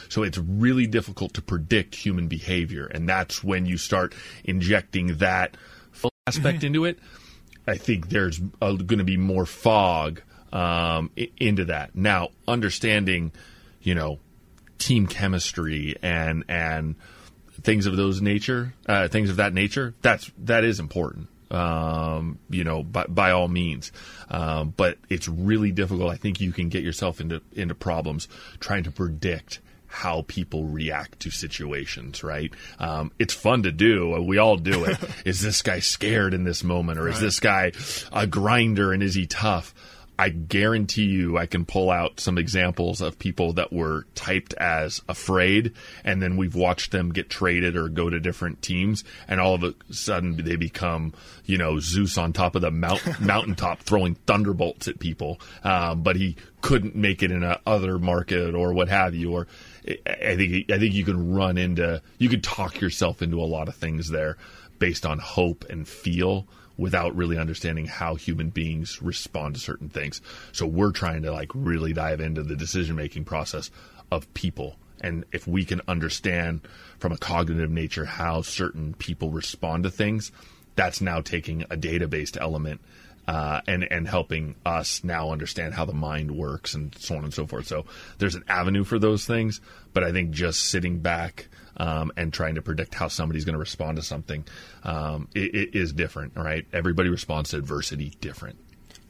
So 0.08 0.22
it's 0.22 0.38
really 0.38 0.86
difficult 0.86 1.34
to 1.34 1.42
predict 1.42 1.94
human 1.94 2.28
behavior. 2.28 2.86
And 2.86 3.08
that's 3.08 3.42
when 3.42 3.66
you 3.66 3.76
start 3.76 4.14
injecting 4.44 5.18
that 5.18 5.56
aspect 6.26 6.62
into 6.62 6.84
it. 6.84 6.98
I 7.66 7.76
think 7.76 8.08
there's 8.08 8.38
going 8.38 8.98
to 8.98 9.04
be 9.04 9.16
more 9.16 9.46
fog 9.46 10.22
um, 10.52 11.10
into 11.36 11.64
that. 11.66 11.94
Now, 11.94 12.28
understanding, 12.46 13.32
you 13.80 13.94
know, 13.94 14.20
team 14.78 15.06
chemistry 15.06 15.96
and 16.02 16.44
and 16.48 16.96
things 17.62 17.86
of 17.86 17.96
those 17.96 18.20
nature, 18.20 18.74
uh, 18.86 19.08
things 19.08 19.30
of 19.30 19.36
that 19.36 19.54
nature, 19.54 19.94
that's 20.02 20.30
that 20.38 20.64
is 20.64 20.80
important. 20.80 21.28
Um, 21.50 22.38
you 22.48 22.64
know, 22.64 22.82
by, 22.82 23.04
by 23.04 23.32
all 23.32 23.46
means, 23.46 23.92
um, 24.30 24.72
but 24.74 24.96
it's 25.10 25.28
really 25.28 25.70
difficult. 25.70 26.10
I 26.10 26.16
think 26.16 26.40
you 26.40 26.50
can 26.50 26.70
get 26.70 26.82
yourself 26.82 27.20
into 27.20 27.42
into 27.52 27.74
problems 27.74 28.26
trying 28.58 28.84
to 28.84 28.90
predict 28.90 29.60
how 29.86 30.24
people 30.26 30.64
react 30.64 31.20
to 31.20 31.30
situations. 31.30 32.24
Right? 32.24 32.52
Um, 32.78 33.12
it's 33.18 33.34
fun 33.34 33.64
to 33.64 33.72
do. 33.72 34.22
We 34.22 34.38
all 34.38 34.56
do 34.56 34.84
it. 34.84 34.98
is 35.26 35.42
this 35.42 35.60
guy 35.60 35.80
scared 35.80 36.32
in 36.32 36.44
this 36.44 36.64
moment, 36.64 36.98
or 36.98 37.08
is 37.08 37.20
this 37.20 37.38
guy 37.38 37.72
a 38.12 38.26
grinder 38.26 38.92
and 38.92 39.02
is 39.02 39.14
he 39.14 39.26
tough? 39.26 39.74
I 40.22 40.28
guarantee 40.28 41.06
you 41.06 41.36
I 41.36 41.46
can 41.46 41.64
pull 41.64 41.90
out 41.90 42.20
some 42.20 42.38
examples 42.38 43.00
of 43.00 43.18
people 43.18 43.54
that 43.54 43.72
were 43.72 44.06
typed 44.14 44.54
as 44.54 45.00
afraid 45.08 45.72
and 46.04 46.22
then 46.22 46.36
we've 46.36 46.54
watched 46.54 46.92
them 46.92 47.12
get 47.12 47.28
traded 47.28 47.76
or 47.76 47.88
go 47.88 48.08
to 48.08 48.20
different 48.20 48.62
teams 48.62 49.02
and 49.26 49.40
all 49.40 49.54
of 49.54 49.64
a 49.64 49.74
sudden 49.90 50.36
they 50.36 50.54
become, 50.54 51.12
you 51.44 51.58
know, 51.58 51.80
Zeus 51.80 52.16
on 52.18 52.32
top 52.32 52.54
of 52.54 52.62
the 52.62 52.70
mount, 52.70 53.02
mountaintop 53.20 53.80
throwing 53.80 54.14
thunderbolts 54.14 54.86
at 54.86 55.00
people. 55.00 55.40
Um, 55.64 56.04
but 56.04 56.14
he 56.14 56.36
couldn't 56.60 56.94
make 56.94 57.24
it 57.24 57.32
in 57.32 57.42
a 57.42 57.58
other 57.66 57.98
market 57.98 58.54
or 58.54 58.72
what 58.72 58.88
have 58.90 59.16
you. 59.16 59.32
Or 59.32 59.48
I 60.06 60.36
think, 60.36 60.70
I 60.70 60.78
think 60.78 60.94
you 60.94 61.04
can 61.04 61.34
run 61.34 61.58
into, 61.58 62.00
you 62.18 62.28
could 62.28 62.44
talk 62.44 62.80
yourself 62.80 63.22
into 63.22 63.42
a 63.42 63.44
lot 63.44 63.66
of 63.66 63.74
things 63.74 64.08
there 64.10 64.36
based 64.78 65.04
on 65.04 65.18
hope 65.18 65.64
and 65.68 65.88
feel 65.88 66.46
without 66.76 67.14
really 67.14 67.38
understanding 67.38 67.86
how 67.86 68.14
human 68.14 68.50
beings 68.50 69.02
respond 69.02 69.54
to 69.54 69.60
certain 69.60 69.88
things. 69.88 70.20
So 70.52 70.66
we're 70.66 70.92
trying 70.92 71.22
to 71.22 71.32
like 71.32 71.50
really 71.54 71.92
dive 71.92 72.20
into 72.20 72.42
the 72.42 72.56
decision 72.56 72.96
making 72.96 73.24
process 73.24 73.70
of 74.10 74.32
people. 74.34 74.76
And 75.00 75.24
if 75.32 75.46
we 75.46 75.64
can 75.64 75.80
understand 75.88 76.60
from 76.98 77.12
a 77.12 77.18
cognitive 77.18 77.70
nature 77.70 78.04
how 78.04 78.42
certain 78.42 78.94
people 78.94 79.30
respond 79.30 79.84
to 79.84 79.90
things, 79.90 80.30
that's 80.76 81.00
now 81.00 81.20
taking 81.20 81.64
a 81.70 81.76
data 81.76 82.08
based 82.08 82.38
element 82.40 82.80
uh, 83.28 83.60
and 83.66 83.86
and 83.90 84.08
helping 84.08 84.54
us 84.64 85.04
now 85.04 85.30
understand 85.30 85.74
how 85.74 85.84
the 85.84 85.92
mind 85.92 86.30
works 86.30 86.74
and 86.74 86.94
so 86.98 87.16
on 87.16 87.24
and 87.24 87.34
so 87.34 87.46
forth. 87.46 87.66
So 87.66 87.84
there's 88.18 88.34
an 88.34 88.44
avenue 88.48 88.84
for 88.84 88.98
those 88.98 89.26
things, 89.26 89.60
but 89.92 90.02
I 90.02 90.12
think 90.12 90.30
just 90.30 90.68
sitting 90.70 90.98
back 90.98 91.48
um, 91.76 92.12
and 92.16 92.32
trying 92.32 92.54
to 92.56 92.62
predict 92.62 92.94
how 92.94 93.08
somebody's 93.08 93.44
going 93.44 93.54
to 93.54 93.58
respond 93.58 93.96
to 93.96 94.02
something 94.02 94.44
um, 94.84 95.28
it, 95.34 95.54
it 95.54 95.74
is 95.74 95.92
different. 95.92 96.32
Right, 96.36 96.66
everybody 96.72 97.08
responds 97.08 97.50
to 97.50 97.58
adversity 97.58 98.12
different. 98.20 98.58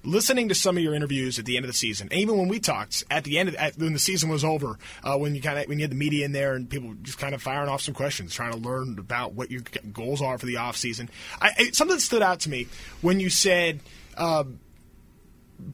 listening 0.04 0.48
to 0.48 0.54
some 0.54 0.76
of 0.76 0.82
your 0.82 0.94
interviews 0.94 1.38
at 1.38 1.44
the 1.44 1.56
end 1.56 1.64
of 1.64 1.68
the 1.68 1.76
season, 1.76 2.08
and 2.10 2.20
even 2.20 2.36
when 2.36 2.48
we 2.48 2.58
talked 2.58 3.04
at 3.10 3.24
the 3.24 3.38
end 3.38 3.48
of 3.48 3.54
at, 3.54 3.78
when 3.78 3.92
the 3.92 3.98
season 3.98 4.28
was 4.28 4.44
over, 4.44 4.78
uh, 5.04 5.16
when 5.16 5.34
you 5.34 5.40
kind 5.40 5.58
of 5.58 5.68
when 5.68 5.78
you 5.78 5.84
had 5.84 5.90
the 5.92 5.96
media 5.96 6.24
in 6.24 6.32
there 6.32 6.54
and 6.54 6.68
people 6.68 6.94
just 7.02 7.18
kind 7.18 7.34
of 7.34 7.42
firing 7.42 7.68
off 7.68 7.80
some 7.80 7.94
questions, 7.94 8.34
trying 8.34 8.52
to 8.52 8.58
learn 8.58 8.98
about 8.98 9.34
what 9.34 9.50
your 9.50 9.62
goals 9.92 10.20
are 10.20 10.38
for 10.38 10.46
the 10.46 10.56
off 10.56 10.76
season. 10.76 11.08
I, 11.40 11.50
I, 11.56 11.70
something 11.70 11.96
that 11.96 12.00
stood 12.00 12.22
out 12.22 12.40
to 12.40 12.50
me 12.50 12.66
when 13.00 13.20
you 13.20 13.30
said. 13.30 13.80
Uh, 14.16 14.44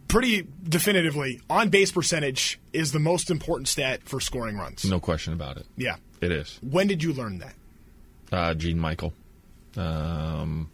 Pretty 0.07 0.46
definitively, 0.62 1.40
on 1.48 1.70
base 1.70 1.90
percentage 1.92 2.61
is 2.74 2.92
the 2.92 2.98
most 2.98 3.31
important 3.31 3.68
stat 3.68 4.03
for 4.03 4.20
scoring 4.20 4.59
runs. 4.59 4.85
No 4.85 5.01
question 5.01 5.33
about 5.33 5.57
it. 5.57 5.64
Yeah. 5.79 5.96
It 6.20 6.33
is. 6.33 6.59
When 6.62 6.87
did 6.87 7.02
you 7.02 7.12
learn 7.12 7.38
that? 7.38 7.54
Uh, 8.31 8.54
Gene 8.54 8.78
Michael. 8.78 9.12
Um, 9.76 10.70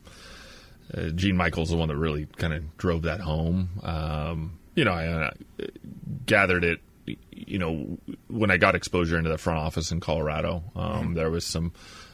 uh, 0.96 1.08
Gene 1.10 1.36
Michael's 1.36 1.70
the 1.70 1.76
one 1.76 1.88
that 1.88 1.96
really 1.96 2.26
kind 2.36 2.52
of 2.52 2.76
drove 2.76 3.02
that 3.02 3.20
home. 3.20 3.68
Um, 3.82 4.58
you 4.74 4.84
know, 4.84 4.92
I 4.92 5.06
uh, 5.06 5.30
gathered 6.26 6.64
it. 6.64 6.80
You 7.30 7.58
know, 7.58 7.98
when 8.28 8.50
I 8.50 8.56
got 8.56 8.74
exposure 8.74 9.18
into 9.18 9.28
the 9.28 9.38
front 9.38 9.58
office 9.58 9.92
in 9.92 10.00
Colorado, 10.00 10.64
um, 10.74 11.14
there 11.14 11.30
was 11.30 11.44
some, 11.44 11.72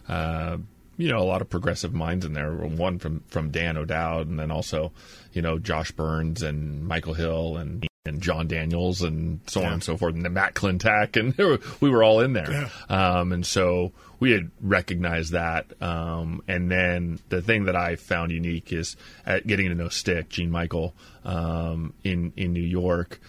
uh, 0.08 0.56
you 0.96 1.08
know, 1.08 1.18
a 1.18 1.24
lot 1.24 1.42
of 1.42 1.48
progressive 1.48 1.94
minds 1.94 2.24
in 2.24 2.32
there. 2.32 2.52
One 2.52 2.98
from 2.98 3.22
from 3.28 3.50
Dan 3.50 3.76
O'Dowd, 3.76 4.28
and 4.28 4.38
then 4.38 4.50
also, 4.50 4.92
you 5.32 5.42
know, 5.42 5.58
Josh 5.58 5.92
Byrnes 5.92 6.42
and 6.42 6.84
Michael 6.84 7.14
Hill 7.14 7.56
and 7.56 7.86
and 8.10 8.22
Jon 8.22 8.46
Daniels 8.46 9.02
and 9.02 9.40
so 9.46 9.60
on 9.62 9.72
and 9.74 9.82
so 9.82 9.96
forth, 9.96 10.14
and 10.14 10.24
then 10.24 10.34
Matt 10.34 10.54
Klentak, 10.54 11.16
and 11.16 11.34
were- 11.38 11.58
we 11.80 11.88
were 11.90 12.02
all 12.04 12.20
in 12.20 12.32
there. 12.34 12.70
Um, 12.88 13.32
and 13.32 13.46
so 13.46 13.92
we 14.18 14.32
had 14.32 14.50
recognized 14.60 15.32
that. 15.32 15.66
Um, 15.82 16.42
and 16.46 16.70
then 16.70 17.20
the 17.30 17.40
thing 17.40 17.64
that 17.64 17.76
I 17.76 17.96
found 17.96 18.32
unique 18.32 18.72
is 18.72 18.96
at 19.24 19.46
getting 19.46 19.68
to 19.70 19.74
know 19.74 19.88
Stick, 19.88 20.28
Gene 20.28 20.50
Michael, 20.50 20.94
um, 21.24 21.94
in 22.04 22.32
in 22.36 22.52
New 22.52 22.60
York 22.60 23.20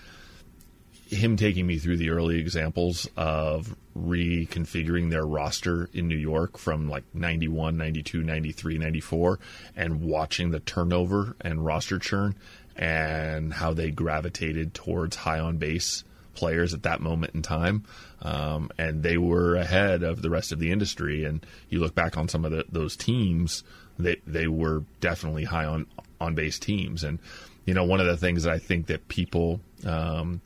him 1.07 1.35
taking 1.35 1.67
me 1.67 1.77
through 1.77 1.97
the 1.97 2.09
early 2.09 2.39
examples 2.39 3.05
of 3.17 3.75
reconfiguring 3.97 5.09
their 5.09 5.25
roster 5.25 5.89
in 5.93 6.07
New 6.07 6.15
York 6.15 6.57
from 6.57 6.89
like 6.89 7.03
91, 7.13 7.75
92, 7.75 8.23
93, 8.23 8.77
94, 8.77 9.39
and 9.75 10.01
watching 10.01 10.51
the 10.51 10.61
turnover 10.61 11.35
and 11.41 11.65
roster 11.65 11.99
churn 11.99 12.33
and 12.81 13.53
how 13.53 13.73
they 13.73 13.91
gravitated 13.91 14.73
towards 14.73 15.15
high 15.15 15.39
on 15.39 15.57
base 15.57 16.03
players 16.33 16.73
at 16.73 16.81
that 16.83 16.99
moment 16.99 17.35
in 17.35 17.43
time. 17.43 17.85
Um, 18.23 18.71
and 18.77 19.03
they 19.03 19.17
were 19.17 19.55
ahead 19.55 20.01
of 20.01 20.23
the 20.23 20.31
rest 20.31 20.51
of 20.51 20.57
the 20.57 20.71
industry. 20.71 21.23
And 21.23 21.45
you 21.69 21.79
look 21.79 21.93
back 21.93 22.17
on 22.17 22.27
some 22.27 22.43
of 22.43 22.51
the, 22.51 22.65
those 22.71 22.97
teams, 22.97 23.63
they, 23.99 24.17
they 24.25 24.47
were 24.47 24.83
definitely 24.99 25.43
high 25.43 25.65
on, 25.65 25.85
on 26.19 26.33
base 26.33 26.57
teams. 26.57 27.03
And, 27.03 27.19
you 27.65 27.75
know, 27.75 27.83
one 27.83 27.99
of 27.99 28.07
the 28.07 28.17
things 28.17 28.43
that 28.43 28.53
I 28.53 28.57
think 28.57 28.87
that 28.87 29.07
people, 29.07 29.61
um, 29.85 30.41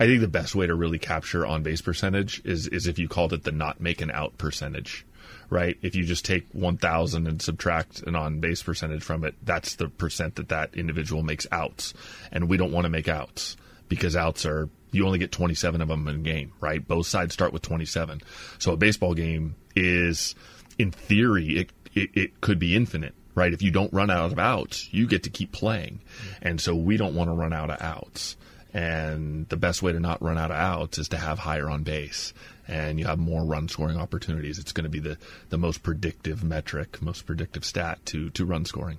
I 0.00 0.06
think 0.06 0.20
the 0.20 0.26
best 0.26 0.56
way 0.56 0.66
to 0.66 0.74
really 0.74 0.98
capture 0.98 1.46
on 1.46 1.62
base 1.62 1.80
percentage 1.80 2.42
is 2.44 2.66
is 2.66 2.88
if 2.88 2.98
you 2.98 3.06
called 3.06 3.32
it 3.32 3.44
the 3.44 3.52
not 3.52 3.80
making 3.80 4.10
out 4.10 4.36
percentage, 4.36 5.06
right? 5.52 5.76
If 5.82 5.94
you 5.94 6.04
just 6.04 6.24
take 6.24 6.46
1,000 6.52 7.26
and 7.26 7.40
subtract 7.40 8.00
an 8.02 8.16
on 8.16 8.40
base 8.40 8.62
percentage 8.62 9.02
from 9.02 9.22
it, 9.24 9.34
that's 9.42 9.76
the 9.76 9.88
percent 9.88 10.36
that 10.36 10.48
that 10.48 10.74
individual 10.74 11.22
makes 11.22 11.46
outs, 11.52 11.92
and 12.32 12.48
we 12.48 12.56
don't 12.56 12.72
want 12.72 12.86
to 12.86 12.88
make 12.88 13.06
outs 13.06 13.56
because 13.88 14.16
outs 14.16 14.46
are 14.46 14.70
you 14.92 15.06
only 15.06 15.18
get 15.18 15.30
27 15.30 15.82
of 15.82 15.88
them 15.88 16.08
in 16.08 16.16
a 16.16 16.18
game, 16.18 16.52
right? 16.60 16.86
Both 16.86 17.06
sides 17.06 17.34
start 17.34 17.52
with 17.52 17.62
27, 17.62 18.22
so 18.58 18.72
a 18.72 18.76
baseball 18.76 19.14
game 19.14 19.54
is, 19.76 20.34
in 20.78 20.90
theory, 20.90 21.58
it 21.58 21.70
it, 21.94 22.10
it 22.14 22.40
could 22.40 22.58
be 22.58 22.74
infinite 22.74 23.14
right? 23.34 23.54
If 23.54 23.62
you 23.62 23.70
don't 23.70 23.90
run 23.94 24.10
out 24.10 24.30
of 24.30 24.38
outs, 24.38 24.92
you 24.92 25.06
get 25.06 25.22
to 25.22 25.30
keep 25.30 25.52
playing. 25.52 26.02
And 26.42 26.60
so 26.60 26.74
we 26.74 26.98
don't 26.98 27.14
want 27.14 27.30
to 27.30 27.34
run 27.34 27.54
out 27.54 27.70
of 27.70 27.80
outs. 27.80 28.36
And 28.74 29.48
the 29.48 29.56
best 29.56 29.82
way 29.82 29.92
to 29.92 30.00
not 30.00 30.22
run 30.22 30.36
out 30.36 30.50
of 30.50 30.56
outs 30.58 30.98
is 30.98 31.08
to 31.08 31.16
have 31.16 31.38
higher 31.38 31.70
on 31.70 31.82
base 31.82 32.34
and 32.68 32.98
you 32.98 33.06
have 33.06 33.18
more 33.18 33.44
run 33.44 33.68
scoring 33.68 33.96
opportunities. 33.96 34.58
It's 34.58 34.72
going 34.72 34.84
to 34.84 34.90
be 34.90 35.00
the, 35.00 35.18
the 35.50 35.58
most 35.58 35.82
predictive 35.82 36.42
metric, 36.44 37.02
most 37.02 37.26
predictive 37.26 37.64
stat 37.64 38.04
to, 38.06 38.30
to 38.30 38.44
run 38.44 38.64
scoring. 38.64 38.98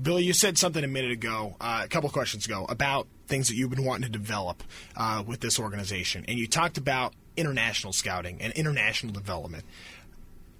Billy, 0.00 0.24
you 0.24 0.32
said 0.32 0.58
something 0.58 0.82
a 0.82 0.88
minute 0.88 1.12
ago, 1.12 1.56
uh, 1.60 1.82
a 1.84 1.88
couple 1.88 2.10
questions 2.10 2.46
ago, 2.46 2.66
about 2.68 3.06
things 3.28 3.48
that 3.48 3.54
you've 3.54 3.70
been 3.70 3.84
wanting 3.84 4.10
to 4.10 4.18
develop 4.18 4.62
uh, 4.96 5.22
with 5.26 5.40
this 5.40 5.60
organization. 5.60 6.24
And 6.26 6.38
you 6.38 6.48
talked 6.48 6.78
about 6.78 7.14
international 7.36 7.92
scouting 7.92 8.40
and 8.40 8.52
international 8.54 9.12
development. 9.12 9.64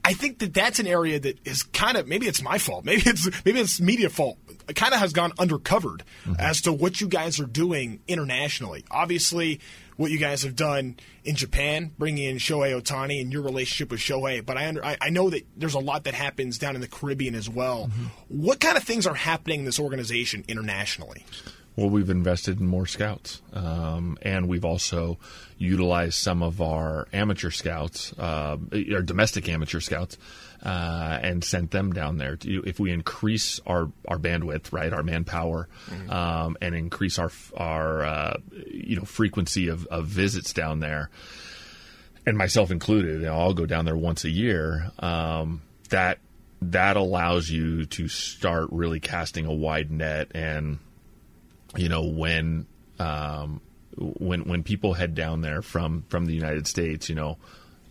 I 0.05 0.13
think 0.13 0.39
that 0.41 0.53
that's 0.53 0.79
an 0.79 0.87
area 0.87 1.19
that 1.19 1.39
is 1.47 1.63
kind 1.63 1.97
of 1.97 2.07
maybe 2.07 2.27
it's 2.27 2.43
my 2.43 2.59
fault, 2.59 2.85
maybe 2.85 3.03
it's 3.07 3.29
maybe 3.45 3.61
it's 3.61 3.81
media 3.81 4.11
fault. 4.11 4.39
It 4.69 4.77
kind 4.77 4.93
of 4.93 5.01
has 5.01 5.13
gone 5.13 5.33
undercovered 5.33 6.03
mm-hmm. 6.25 6.35
as 6.39 6.61
to 6.63 6.73
what 6.73 7.01
you 7.01 7.09
guys 7.09 7.41
are 7.41 7.47
doing 7.47 8.01
internationally. 8.07 8.85
Obviously, 8.91 9.61
what 9.97 10.11
you 10.11 10.19
guys 10.19 10.43
have 10.43 10.57
done 10.57 10.97
in 11.25 11.37
Japan, 11.37 11.93
bringing 11.99 12.25
in 12.25 12.37
Shohei 12.37 12.81
Ohtani 12.81 13.21
and 13.21 13.33
your 13.33 13.43
relationship 13.43 13.91
with 13.91 14.01
Shohei, 14.01 14.45
but 14.45 14.57
I 14.57 14.67
under, 14.67 14.85
I, 14.85 14.97
I 15.01 15.11
know 15.11 15.31
that 15.31 15.47
there's 15.57 15.75
a 15.75 15.81
lot 15.81 16.05
that 16.05 16.15
happens 16.15 16.59
down 16.59 16.75
in 16.75 16.81
the 16.81 16.89
Caribbean 16.89 17.35
as 17.35 17.49
well. 17.49 17.87
Mm-hmm. 17.87 18.43
What 18.43 18.61
kind 18.61 18.77
of 18.77 18.83
things 18.83 19.07
are 19.07 19.15
happening 19.15 19.61
in 19.61 19.65
this 19.65 19.79
organization 19.79 20.45
internationally? 20.49 21.25
Well, 21.77 21.91
we've 21.91 22.11
invested 22.11 22.61
in 22.61 22.67
more 22.67 22.87
scouts, 22.87 23.43
um, 23.53 24.17
and 24.23 24.49
we've 24.49 24.65
also 24.65 25.19
utilized 25.59 26.15
some 26.15 26.41
of 26.41 26.61
our 26.61 27.09
amateur 27.13 27.51
scouts, 27.51 28.13
uh, 28.17 28.57
our 28.93 29.03
domestic 29.03 29.49
amateur 29.49 29.81
scouts, 29.81 30.17
uh, 30.65 31.19
and 31.23 31.45
sent 31.45 31.71
them 31.71 31.93
down 31.93 32.17
there. 32.17 32.37
To, 32.37 32.63
if 32.67 32.81
we 32.81 32.91
increase 32.91 33.61
our, 33.67 33.91
our 34.09 34.19
bandwidth, 34.19 34.73
right, 34.73 34.93
our 34.93 35.03
manpower, 35.03 35.69
mm-hmm. 35.89 36.11
um, 36.11 36.57
and 36.61 36.75
increase 36.75 37.19
our 37.19 37.31
our 37.57 38.05
uh, 38.05 38.37
you 38.67 38.97
know 38.97 39.05
frequency 39.05 39.69
of, 39.69 39.87
of 39.87 40.07
visits 40.07 40.53
down 40.53 40.81
there, 40.81 41.11
and 42.27 42.37
myself 42.39 42.71
included, 42.71 43.21
you 43.21 43.27
know, 43.27 43.39
I'll 43.39 43.55
go 43.55 43.67
down 43.67 43.85
there 43.85 43.97
once 43.97 44.25
a 44.25 44.31
year. 44.31 44.91
Um, 44.99 45.63
that 45.91 46.19
that 46.63 46.97
allows 46.97 47.51
you 47.51 47.85
to 47.85 48.09
start 48.09 48.69
really 48.73 49.01
casting 49.01 49.45
a 49.45 49.53
wide 49.53 49.91
net 49.91 50.31
and 50.35 50.79
you 51.77 51.91
know 51.91 52.05
when 52.05 52.67
um, 52.99 53.61
when 53.97 54.45
when 54.45 54.63
people 54.63 54.95
head 54.95 55.15
down 55.15 55.41
there 55.41 55.63
from 55.63 56.05
from 56.09 56.27
the 56.27 56.35
United 56.35 56.67
States, 56.67 57.09
you 57.09 57.15
know, 57.15 57.39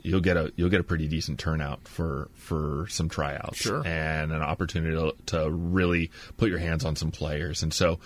you'll 0.03 0.21
get 0.21 0.37
a 0.37 0.51
you'll 0.55 0.69
get 0.69 0.81
a 0.81 0.83
pretty 0.83 1.07
decent 1.07 1.39
turnout 1.39 1.87
for 1.87 2.29
for 2.35 2.85
some 2.89 3.09
tryouts 3.09 3.57
sure. 3.57 3.81
and 3.87 4.31
an 4.31 4.41
opportunity 4.41 4.95
to, 4.95 5.15
to, 5.25 5.49
really 5.49 6.11
put 6.37 6.49
your 6.49 6.59
hands 6.59 6.85
on 6.85 6.95
some 6.95 7.09
players. 7.09 7.63
And 7.63 7.73
so 7.73 7.99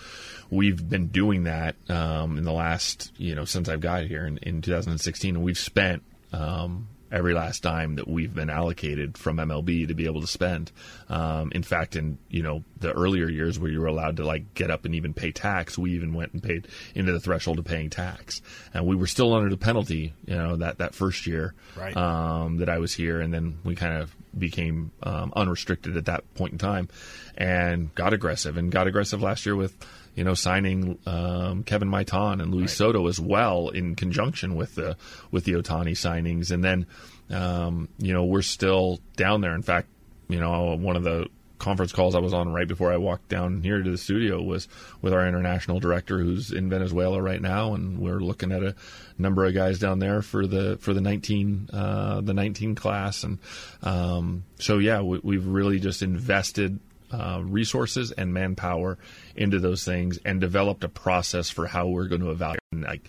we've 0.48 0.88
been 0.88 1.08
doing 1.08 1.44
that 1.44 1.74
um, 1.90 2.38
in 2.38 2.44
the 2.44 2.52
last 2.52 3.12
you 3.16 3.34
know 3.34 3.44
since 3.44 3.68
I've 3.68 3.80
got 3.80 4.04
here 4.04 4.24
in, 4.24 4.38
in 4.38 4.62
2016, 4.62 5.34
and 5.34 5.44
we've 5.44 5.58
spent 5.58 6.02
um, 6.32 6.88
every 7.10 7.34
last 7.34 7.62
dime 7.62 7.96
that 7.96 8.06
we've 8.06 8.34
been 8.34 8.50
allocated 8.50 9.16
from 9.16 9.36
MLB 9.36 9.88
to 9.88 9.94
be 9.94 10.06
able 10.06 10.20
to 10.20 10.26
spend. 10.26 10.70
Um, 11.08 11.50
in 11.52 11.62
fact, 11.62 11.96
in 11.96 12.18
you 12.28 12.42
know 12.42 12.64
the 12.80 12.92
earlier 12.92 13.28
years 13.28 13.58
where 13.58 13.70
you 13.70 13.80
were 13.80 13.86
allowed 13.86 14.16
to 14.18 14.24
like 14.24 14.54
get 14.54 14.70
up 14.70 14.84
and 14.84 14.94
even 14.94 15.14
pay 15.14 15.32
tax, 15.32 15.78
we 15.78 15.92
even 15.92 16.14
went 16.14 16.32
and 16.32 16.42
paid 16.42 16.68
into 16.94 17.12
the 17.12 17.20
threshold 17.20 17.58
of 17.58 17.64
paying 17.64 17.90
tax, 17.90 18.42
and 18.74 18.86
we 18.86 18.96
were 18.96 19.06
still 19.06 19.34
under 19.34 19.50
the 19.50 19.56
penalty. 19.56 20.14
You 20.26 20.36
know 20.36 20.56
that 20.56 20.78
that 20.78 20.94
first 20.94 21.26
year 21.26 21.54
right. 21.76 21.96
um, 21.96 22.58
that 22.58 22.68
I 22.68 22.78
was 22.78 22.94
here, 22.94 23.20
and 23.20 23.32
then 23.32 23.58
we 23.64 23.74
kind 23.74 24.02
of 24.02 24.14
became 24.38 24.92
um, 25.02 25.32
unrestricted 25.34 25.96
at 25.96 26.06
that 26.06 26.34
point 26.34 26.52
in 26.52 26.58
time, 26.58 26.88
and 27.36 27.94
got 27.94 28.12
aggressive 28.12 28.56
and 28.56 28.70
got 28.70 28.86
aggressive 28.86 29.22
last 29.22 29.46
year 29.46 29.56
with 29.56 29.76
you 30.18 30.24
know, 30.24 30.34
signing 30.34 30.98
um, 31.06 31.62
Kevin 31.62 31.88
Maitan 31.88 32.42
and 32.42 32.52
Luis 32.52 32.62
right. 32.62 32.70
Soto 32.70 33.06
as 33.06 33.20
well 33.20 33.68
in 33.68 33.94
conjunction 33.94 34.56
with 34.56 34.74
the 34.74 34.96
with 35.30 35.44
the 35.44 35.52
Ohtani 35.52 35.92
signings, 35.92 36.50
and 36.50 36.64
then 36.64 36.86
um, 37.30 37.88
you 37.98 38.12
know 38.12 38.24
we're 38.24 38.42
still 38.42 38.98
down 39.14 39.42
there. 39.42 39.54
In 39.54 39.62
fact, 39.62 39.86
you 40.28 40.40
know, 40.40 40.74
one 40.74 40.96
of 40.96 41.04
the 41.04 41.28
conference 41.60 41.92
calls 41.92 42.16
I 42.16 42.18
was 42.18 42.34
on 42.34 42.52
right 42.52 42.66
before 42.66 42.92
I 42.92 42.96
walked 42.96 43.28
down 43.28 43.62
here 43.62 43.80
to 43.80 43.90
the 43.90 43.96
studio 43.96 44.42
was 44.42 44.66
with 45.02 45.12
our 45.12 45.26
international 45.26 45.78
director 45.78 46.18
who's 46.18 46.50
in 46.50 46.68
Venezuela 46.68 47.22
right 47.22 47.40
now, 47.40 47.74
and 47.74 48.00
we're 48.00 48.18
looking 48.18 48.50
at 48.50 48.64
a 48.64 48.74
number 49.18 49.44
of 49.44 49.54
guys 49.54 49.78
down 49.78 50.00
there 50.00 50.20
for 50.20 50.48
the 50.48 50.78
for 50.80 50.94
the 50.94 51.00
19 51.00 51.70
uh, 51.72 52.20
the 52.22 52.34
19 52.34 52.74
class, 52.74 53.22
and 53.22 53.38
um, 53.84 54.42
so 54.58 54.78
yeah, 54.78 55.00
we, 55.00 55.36
have 55.36 55.46
really 55.46 55.78
just 55.78 56.02
invested 56.02 56.80
uh, 57.12 57.40
resources 57.42 58.12
and 58.12 58.32
manpower 58.32 58.98
into 59.36 59.58
those 59.58 59.84
things 59.84 60.18
and 60.24 60.40
developed 60.40 60.84
a 60.84 60.88
process 60.88 61.50
for 61.50 61.66
how 61.66 61.86
we're 61.88 62.08
going 62.08 62.20
to 62.20 62.30
evaluate. 62.30 62.58
Like, 62.72 63.08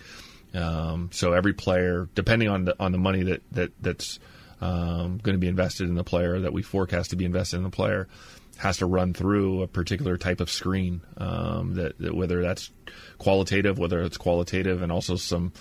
um, 0.54 1.10
so 1.12 1.32
every 1.32 1.52
player, 1.52 2.08
depending 2.14 2.48
on 2.48 2.64
the 2.64 2.76
on 2.80 2.92
the 2.92 2.98
money 2.98 3.22
that 3.24 3.42
that 3.52 3.72
that's 3.80 4.18
um, 4.60 5.18
going 5.18 5.34
to 5.34 5.38
be 5.38 5.48
invested 5.48 5.88
in 5.88 5.94
the 5.94 6.04
player 6.04 6.40
that 6.40 6.52
we 6.52 6.62
forecast 6.62 7.10
to 7.10 7.16
be 7.16 7.24
invested 7.24 7.56
in 7.56 7.62
the 7.62 7.70
player, 7.70 8.08
has 8.56 8.78
to 8.78 8.86
run 8.86 9.14
through 9.14 9.62
a 9.62 9.68
particular 9.68 10.16
type 10.16 10.40
of 10.40 10.50
screen. 10.50 11.02
Um, 11.16 11.74
that, 11.74 11.98
that, 11.98 12.14
whether 12.14 12.42
that's 12.42 12.70
qualitative, 13.18 13.78
whether 13.78 14.00
it's 14.02 14.16
qualitative, 14.16 14.82
and 14.82 14.92
also 14.92 15.16
some. 15.16 15.52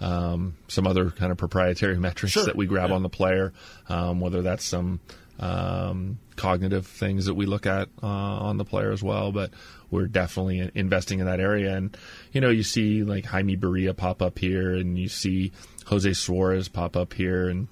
Um, 0.00 0.56
some 0.68 0.86
other 0.86 1.10
kind 1.10 1.32
of 1.32 1.38
proprietary 1.38 1.98
metrics 1.98 2.34
sure. 2.34 2.44
that 2.44 2.54
we 2.54 2.66
grab 2.66 2.90
yeah. 2.90 2.94
on 2.94 3.02
the 3.02 3.08
player, 3.08 3.52
um, 3.88 4.20
whether 4.20 4.42
that's 4.42 4.64
some 4.64 5.00
um, 5.38 6.18
cognitive 6.36 6.86
things 6.86 7.26
that 7.26 7.34
we 7.34 7.46
look 7.46 7.66
at 7.66 7.88
uh, 8.02 8.06
on 8.06 8.56
the 8.56 8.64
player 8.64 8.92
as 8.92 9.02
well. 9.02 9.32
But 9.32 9.50
we're 9.90 10.06
definitely 10.06 10.70
investing 10.74 11.20
in 11.20 11.26
that 11.26 11.40
area. 11.40 11.76
And 11.76 11.96
you 12.32 12.40
know, 12.40 12.50
you 12.50 12.62
see 12.62 13.02
like 13.02 13.24
Jaime 13.24 13.56
Barria 13.56 13.96
pop 13.96 14.22
up 14.22 14.38
here, 14.38 14.74
and 14.74 14.98
you 14.98 15.08
see 15.08 15.52
Jose 15.86 16.12
Suarez 16.14 16.68
pop 16.68 16.96
up 16.96 17.14
here, 17.14 17.48
and 17.48 17.68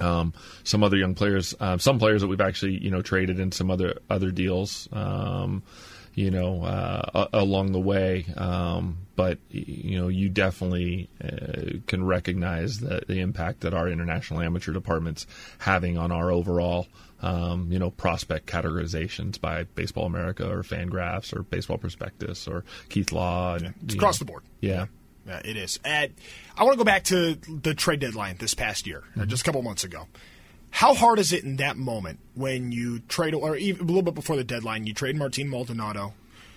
um, 0.00 0.34
some 0.64 0.82
other 0.82 0.96
young 0.96 1.14
players, 1.14 1.54
uh, 1.60 1.78
some 1.78 1.98
players 1.98 2.22
that 2.22 2.28
we've 2.28 2.40
actually 2.40 2.82
you 2.82 2.90
know 2.90 3.02
traded 3.02 3.38
in 3.38 3.52
some 3.52 3.70
other 3.70 3.98
other 4.10 4.30
deals. 4.30 4.88
Um, 4.92 5.62
you 6.14 6.30
know, 6.30 6.62
uh, 6.62 7.28
along 7.32 7.72
the 7.72 7.80
way. 7.80 8.26
Um, 8.36 8.98
but 9.16 9.38
you 9.50 9.98
know, 9.98 10.08
you 10.08 10.28
definitely 10.28 11.08
uh, 11.22 11.78
can 11.86 12.04
recognize 12.04 12.80
the, 12.80 13.02
the, 13.06 13.20
impact 13.20 13.60
that 13.60 13.74
our 13.74 13.88
international 13.88 14.40
amateur 14.40 14.72
department's 14.72 15.26
having 15.58 15.98
on 15.98 16.10
our 16.10 16.30
overall, 16.30 16.88
um, 17.20 17.70
you 17.70 17.78
know, 17.78 17.90
prospect 17.90 18.46
categorizations 18.46 19.40
by 19.40 19.64
Baseball 19.64 20.06
America 20.06 20.48
or 20.48 20.62
Fangraphs 20.62 21.34
or 21.34 21.42
Baseball 21.42 21.78
Prospectus 21.78 22.48
or 22.48 22.64
Keith 22.88 23.12
Law. 23.12 23.54
And, 23.54 23.74
it's 23.84 23.94
across 23.94 24.20
know, 24.20 24.24
the 24.24 24.32
board. 24.32 24.42
Yeah. 24.60 24.86
Yeah, 25.26 25.40
it 25.42 25.56
is. 25.56 25.80
And 25.84 26.12
I 26.56 26.64
want 26.64 26.74
to 26.74 26.78
go 26.78 26.84
back 26.84 27.04
to 27.04 27.36
the 27.36 27.74
trade 27.74 28.00
deadline 28.00 28.36
this 28.38 28.52
past 28.52 28.86
year, 28.86 29.04
mm-hmm. 29.16 29.28
just 29.28 29.42
a 29.42 29.44
couple 29.44 29.62
months 29.62 29.84
ago. 29.84 30.06
How 30.74 30.92
hard 30.92 31.20
is 31.20 31.32
it 31.32 31.44
in 31.44 31.58
that 31.58 31.76
moment 31.76 32.18
when 32.34 32.72
you 32.72 32.98
trade, 32.98 33.32
or 33.32 33.56
even 33.56 33.82
a 33.82 33.86
little 33.86 34.02
bit 34.02 34.16
before 34.16 34.34
the 34.34 34.42
deadline, 34.42 34.88
you 34.88 34.92
trade 34.92 35.14
Martin 35.14 35.48
Maldonado, 35.48 36.14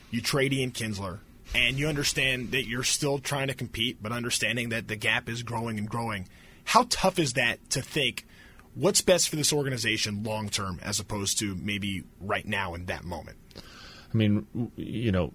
you 0.10 0.22
trade 0.22 0.52
Ian 0.52 0.72
Kinsler, 0.72 1.20
and 1.54 1.78
you 1.78 1.88
understand 1.88 2.50
that 2.52 2.68
you're 2.68 2.82
still 2.82 3.20
trying 3.20 3.48
to 3.48 3.54
compete, 3.54 4.02
but 4.02 4.12
understanding 4.12 4.70
that 4.70 4.88
the 4.88 4.96
gap 4.96 5.30
is 5.30 5.44
growing 5.44 5.78
and 5.78 5.88
growing? 5.88 6.28
How 6.64 6.88
tough 6.90 7.20
is 7.20 7.34
that 7.34 7.70
to 7.70 7.82
think 7.84 8.26
what's 8.74 9.02
best 9.02 9.30
for 9.30 9.36
this 9.36 9.54
organization 9.54 10.24
long 10.24 10.50
term 10.50 10.80
as 10.82 11.00
opposed 11.00 11.38
to 11.40 11.54
maybe 11.54 12.04
right 12.20 12.48
now 12.48 12.74
in 12.74 12.88
that 12.88 13.04
moment? 13.04 13.38
I 13.56 14.18
mean, 14.18 14.48
you 14.76 15.12
know, 15.12 15.32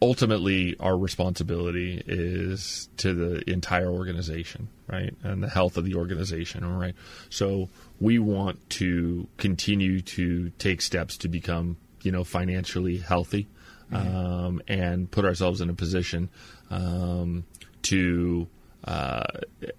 ultimately, 0.00 0.76
our 0.78 0.96
responsibility 0.96 2.02
is 2.06 2.88
to 2.98 3.14
the 3.14 3.50
entire 3.50 3.90
organization, 3.90 4.68
right, 4.86 5.14
and 5.22 5.42
the 5.42 5.48
health 5.48 5.76
of 5.76 5.84
the 5.84 5.94
organization, 5.94 6.64
right. 6.78 6.94
So 7.30 7.68
we 8.00 8.18
want 8.18 8.68
to 8.70 9.26
continue 9.36 10.00
to 10.02 10.50
take 10.58 10.82
steps 10.82 11.16
to 11.18 11.28
become, 11.28 11.76
you 12.02 12.12
know, 12.12 12.24
financially 12.24 12.98
healthy, 12.98 13.48
mm-hmm. 13.90 14.16
um, 14.16 14.62
and 14.68 15.10
put 15.10 15.24
ourselves 15.24 15.60
in 15.60 15.70
a 15.70 15.74
position 15.74 16.28
um, 16.70 17.44
to 17.82 18.48
uh, 18.84 19.24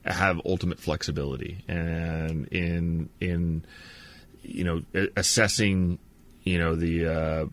have 0.05 0.41
ultimate 0.45 0.79
flexibility 0.79 1.63
and 1.67 2.47
in 2.47 3.09
in 3.21 3.63
you 4.41 4.63
know 4.63 4.81
assessing 5.15 5.97
you 6.43 6.57
know 6.57 6.75
the 6.75 7.05
uh, 7.05 7.45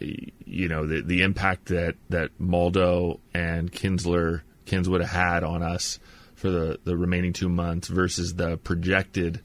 you 0.00 0.68
know 0.68 0.86
the 0.86 1.02
the 1.02 1.22
impact 1.22 1.66
that 1.66 1.96
that 2.08 2.30
Maldo 2.38 3.20
and 3.34 3.70
Kinsler 3.70 4.42
Kinswood 4.66 5.02
had 5.02 5.44
on 5.44 5.62
us 5.62 5.98
for 6.34 6.50
the 6.50 6.78
the 6.84 6.96
remaining 6.96 7.32
two 7.32 7.48
months 7.48 7.88
versus 7.88 8.34
the 8.34 8.56
projected 8.58 9.40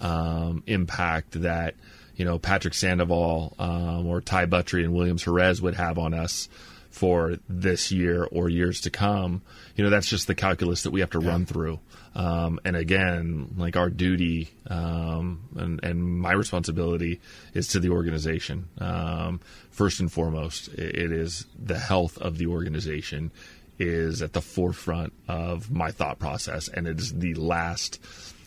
um, 0.00 0.62
impact 0.66 1.42
that 1.42 1.74
you 2.16 2.24
know 2.24 2.38
Patrick 2.38 2.74
Sandoval 2.74 3.54
um, 3.58 4.06
or 4.06 4.20
Ty 4.20 4.46
Buttrey 4.46 4.84
and 4.84 4.94
Williams 4.94 5.24
Jerez 5.24 5.60
would 5.60 5.74
have 5.74 5.98
on 5.98 6.14
us 6.14 6.48
for 6.90 7.36
this 7.48 7.92
year 7.92 8.24
or 8.24 8.48
years 8.48 8.80
to 8.82 8.90
come. 8.90 9.42
You 9.76 9.84
know, 9.84 9.90
that's 9.90 10.08
just 10.08 10.26
the 10.26 10.34
calculus 10.34 10.82
that 10.82 10.90
we 10.90 11.00
have 11.00 11.10
to 11.10 11.20
yeah. 11.20 11.28
run 11.28 11.46
through. 11.46 11.80
Um, 12.14 12.58
and 12.64 12.74
again, 12.74 13.54
like 13.56 13.76
our 13.76 13.90
duty 13.90 14.50
um, 14.66 15.48
and, 15.56 15.78
and, 15.84 16.02
my 16.02 16.32
responsibility 16.32 17.20
is 17.54 17.68
to 17.68 17.80
the 17.80 17.90
organization. 17.90 18.68
Um, 18.78 19.40
first 19.70 20.00
and 20.00 20.10
foremost, 20.10 20.68
it 20.68 21.12
is 21.12 21.46
the 21.56 21.78
health 21.78 22.18
of 22.18 22.38
the 22.38 22.46
organization 22.46 23.30
is 23.78 24.22
at 24.22 24.32
the 24.32 24.40
forefront 24.40 25.12
of 25.28 25.70
my 25.70 25.92
thought 25.92 26.18
process, 26.18 26.66
and 26.68 26.88
it 26.88 26.98
is 26.98 27.14
the 27.14 27.34
last 27.34 28.00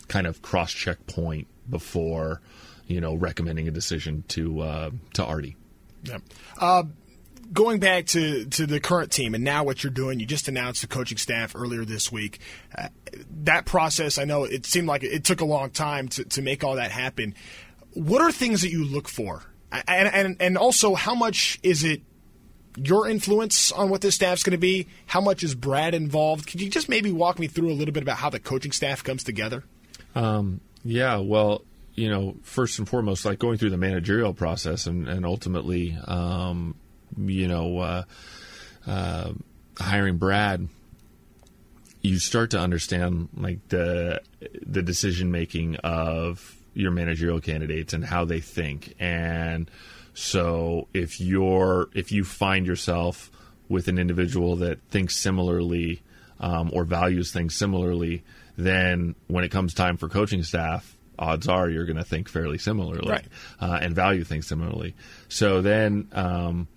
kind 0.08 0.26
of 0.26 0.42
cross 0.42 0.72
check 0.72 1.06
point 1.06 1.46
before 1.70 2.42
you 2.86 3.00
know 3.00 3.14
recommending 3.14 3.68
a 3.68 3.70
decision 3.70 4.24
to 4.28 4.60
uh, 4.60 4.90
to 5.14 5.24
Arte. 5.24 5.56
Yeah. 6.04 6.18
Uh, 6.58 6.84
going 7.52 7.80
back 7.80 8.06
to, 8.06 8.46
to 8.46 8.66
the 8.66 8.80
current 8.80 9.12
team 9.12 9.34
and 9.34 9.44
now 9.44 9.64
what 9.64 9.84
you're 9.84 9.92
doing, 9.92 10.20
you 10.20 10.26
just 10.26 10.48
announced 10.48 10.80
the 10.80 10.86
coaching 10.86 11.18
staff 11.18 11.54
earlier 11.54 11.84
this 11.84 12.10
week. 12.10 12.40
Uh, 12.76 12.88
that 13.44 13.66
process, 13.66 14.18
I 14.18 14.24
know 14.24 14.44
it 14.44 14.64
seemed 14.66 14.88
like 14.88 15.02
it 15.02 15.24
took 15.24 15.40
a 15.40 15.44
long 15.44 15.70
time 15.70 16.08
to, 16.08 16.24
to 16.24 16.42
make 16.42 16.64
all 16.64 16.76
that 16.76 16.90
happen. 16.90 17.34
What 17.94 18.22
are 18.22 18.32
things 18.32 18.62
that 18.62 18.70
you 18.70 18.84
look 18.84 19.08
for? 19.08 19.42
And, 19.70 20.08
and, 20.08 20.36
and 20.40 20.58
also, 20.58 20.94
how 20.94 21.14
much 21.14 21.58
is 21.62 21.82
it 21.84 22.02
your 22.76 23.08
influence 23.08 23.72
on 23.72 23.90
what 23.90 24.00
this 24.00 24.14
staff's 24.14 24.42
going 24.42 24.52
to 24.52 24.58
be? 24.58 24.86
How 25.06 25.20
much 25.20 25.42
is 25.42 25.54
Brad 25.54 25.94
involved? 25.94 26.46
Could 26.46 26.60
you 26.60 26.70
just 26.70 26.88
maybe 26.88 27.12
walk 27.12 27.38
me 27.38 27.46
through 27.46 27.70
a 27.70 27.74
little 27.74 27.92
bit 27.92 28.02
about 28.02 28.18
how 28.18 28.30
the 28.30 28.40
coaching 28.40 28.72
staff 28.72 29.02
comes 29.02 29.24
together? 29.24 29.64
Um, 30.14 30.60
yeah, 30.84 31.16
well, 31.16 31.64
you 31.94 32.08
know, 32.08 32.36
first 32.42 32.78
and 32.78 32.88
foremost, 32.88 33.24
like 33.24 33.38
going 33.38 33.58
through 33.58 33.70
the 33.70 33.78
managerial 33.78 34.34
process 34.34 34.86
and, 34.86 35.08
and 35.08 35.24
ultimately, 35.26 35.96
um, 36.06 36.74
you 37.18 37.48
know, 37.48 37.78
uh, 37.78 38.02
uh, 38.86 39.32
hiring 39.78 40.18
Brad, 40.18 40.68
you 42.00 42.18
start 42.18 42.50
to 42.50 42.58
understand 42.58 43.28
like 43.36 43.68
the 43.68 44.20
the 44.66 44.82
decision 44.82 45.30
making 45.30 45.76
of 45.76 46.56
your 46.74 46.90
managerial 46.90 47.40
candidates 47.40 47.92
and 47.92 48.04
how 48.04 48.24
they 48.24 48.40
think. 48.40 48.94
And 48.98 49.70
so 50.14 50.88
if 50.92 51.20
you're 51.20 51.88
if 51.94 52.12
you 52.12 52.24
find 52.24 52.66
yourself 52.66 53.30
with 53.68 53.88
an 53.88 53.98
individual 53.98 54.56
that 54.56 54.82
thinks 54.90 55.16
similarly 55.16 56.02
um, 56.40 56.70
or 56.72 56.84
values 56.84 57.32
things 57.32 57.56
similarly, 57.56 58.24
then 58.56 59.14
when 59.28 59.44
it 59.44 59.50
comes 59.50 59.72
time 59.72 59.96
for 59.96 60.08
coaching 60.08 60.42
staff, 60.42 60.96
odds 61.18 61.48
are 61.48 61.70
you're 61.70 61.86
going 61.86 61.96
to 61.96 62.04
think 62.04 62.28
fairly 62.28 62.58
similarly 62.58 63.08
right. 63.08 63.26
uh, 63.60 63.78
and 63.80 63.94
value 63.94 64.24
things 64.24 64.46
similarly. 64.46 64.94
So 65.28 65.62
then 65.62 66.08
um, 66.12 66.68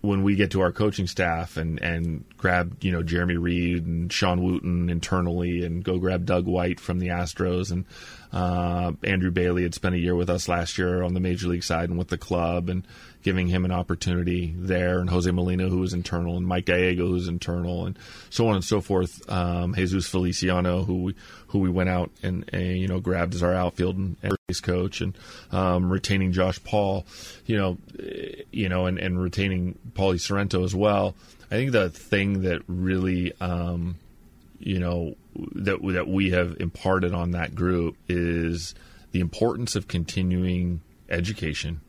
when 0.00 0.22
we 0.22 0.36
get 0.36 0.52
to 0.52 0.60
our 0.60 0.72
coaching 0.72 1.06
staff 1.06 1.56
and 1.56 1.80
and 1.82 2.24
grab 2.36 2.76
you 2.82 2.92
know 2.92 3.02
Jeremy 3.02 3.36
Reed 3.36 3.86
and 3.86 4.12
Shawn 4.12 4.42
Wooten 4.42 4.88
internally 4.90 5.64
and 5.64 5.82
go 5.82 5.98
grab 5.98 6.24
Doug 6.24 6.46
White 6.46 6.80
from 6.80 6.98
the 6.98 7.08
Astros 7.08 7.72
and 7.72 7.84
uh, 8.32 8.92
Andrew 9.04 9.30
Bailey 9.30 9.62
had 9.62 9.74
spent 9.74 9.94
a 9.94 9.98
year 9.98 10.14
with 10.14 10.30
us 10.30 10.48
last 10.48 10.78
year 10.78 11.02
on 11.02 11.14
the 11.14 11.20
major 11.20 11.48
league 11.48 11.64
side 11.64 11.88
and 11.88 11.98
with 11.98 12.08
the 12.08 12.18
club 12.18 12.68
and 12.68 12.86
giving 13.22 13.48
him 13.48 13.64
an 13.64 13.72
opportunity 13.72 14.54
there 14.56 15.00
and 15.00 15.10
Jose 15.10 15.30
Molina 15.30 15.68
who 15.68 15.80
was 15.80 15.92
internal 15.92 16.36
and 16.36 16.46
Mike 16.46 16.66
Gallego 16.66 17.08
who's 17.08 17.28
internal 17.28 17.86
and 17.86 17.98
so 18.30 18.48
on 18.48 18.54
and 18.54 18.64
so 18.64 18.80
forth. 18.80 19.28
Um, 19.30 19.74
Jesus 19.74 20.08
Feliciano 20.08 20.84
who 20.84 21.02
we 21.04 21.14
who 21.48 21.58
we 21.58 21.70
went 21.70 21.88
out 21.88 22.10
and, 22.22 22.48
and 22.52 22.76
you 22.76 22.86
know 22.86 23.00
grabbed 23.00 23.34
as 23.34 23.42
our 23.42 23.54
outfield 23.54 23.96
and, 23.96 24.16
and 24.22 24.38
coach 24.62 25.02
and 25.02 25.14
um, 25.52 25.90
retaining 25.90 26.32
Josh 26.32 26.62
Paul, 26.64 27.04
you 27.44 27.58
know, 27.58 27.76
you 28.50 28.70
know, 28.70 28.86
and, 28.86 28.98
and 28.98 29.20
retaining 29.20 29.78
Paulie 29.92 30.18
Sorrento 30.18 30.64
as 30.64 30.74
well. 30.74 31.14
I 31.50 31.56
think 31.56 31.72
the 31.72 31.90
thing 31.90 32.42
that 32.42 32.62
really, 32.66 33.32
um, 33.42 33.96
you 34.58 34.78
know, 34.78 35.14
that 35.54 35.78
that 35.94 36.08
we 36.08 36.30
have 36.30 36.56
imparted 36.60 37.14
on 37.14 37.32
that 37.32 37.54
group 37.54 37.96
is 38.08 38.74
the 39.12 39.20
importance 39.20 39.76
of 39.76 39.88
continuing 39.88 40.80
education 41.08 41.80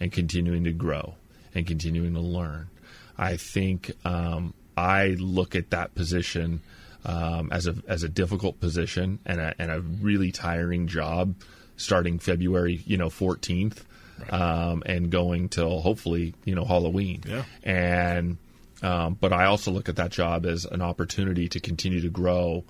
and 0.00 0.10
continuing 0.12 0.64
to 0.64 0.72
grow 0.72 1.14
and 1.54 1.66
continuing 1.66 2.14
to 2.14 2.20
learn. 2.20 2.68
I 3.16 3.36
think 3.36 3.92
um, 4.04 4.54
I 4.76 5.16
look 5.18 5.54
at 5.54 5.70
that 5.70 5.94
position 5.94 6.60
um, 7.04 7.50
as 7.52 7.66
a 7.66 7.76
as 7.86 8.02
a 8.02 8.08
difficult 8.08 8.60
position 8.60 9.18
and 9.26 9.40
a, 9.40 9.54
and 9.58 9.70
a 9.70 9.80
really 9.80 10.32
tiring 10.32 10.86
job 10.86 11.34
starting 11.76 12.18
February, 12.18 12.82
you 12.86 12.96
know, 12.96 13.08
14th, 13.08 13.82
right. 14.20 14.32
um, 14.32 14.82
and 14.86 15.10
going 15.10 15.48
till 15.48 15.80
hopefully, 15.80 16.34
you 16.44 16.54
know, 16.54 16.64
Halloween. 16.64 17.22
Yeah. 17.26 17.44
And, 17.62 18.38
um, 18.84 19.16
but 19.18 19.32
I 19.32 19.46
also 19.46 19.70
look 19.70 19.88
at 19.88 19.96
that 19.96 20.10
job 20.10 20.44
as 20.44 20.66
an 20.66 20.82
opportunity 20.82 21.48
to 21.48 21.58
continue 21.58 22.02
to 22.02 22.10
grow 22.10 22.64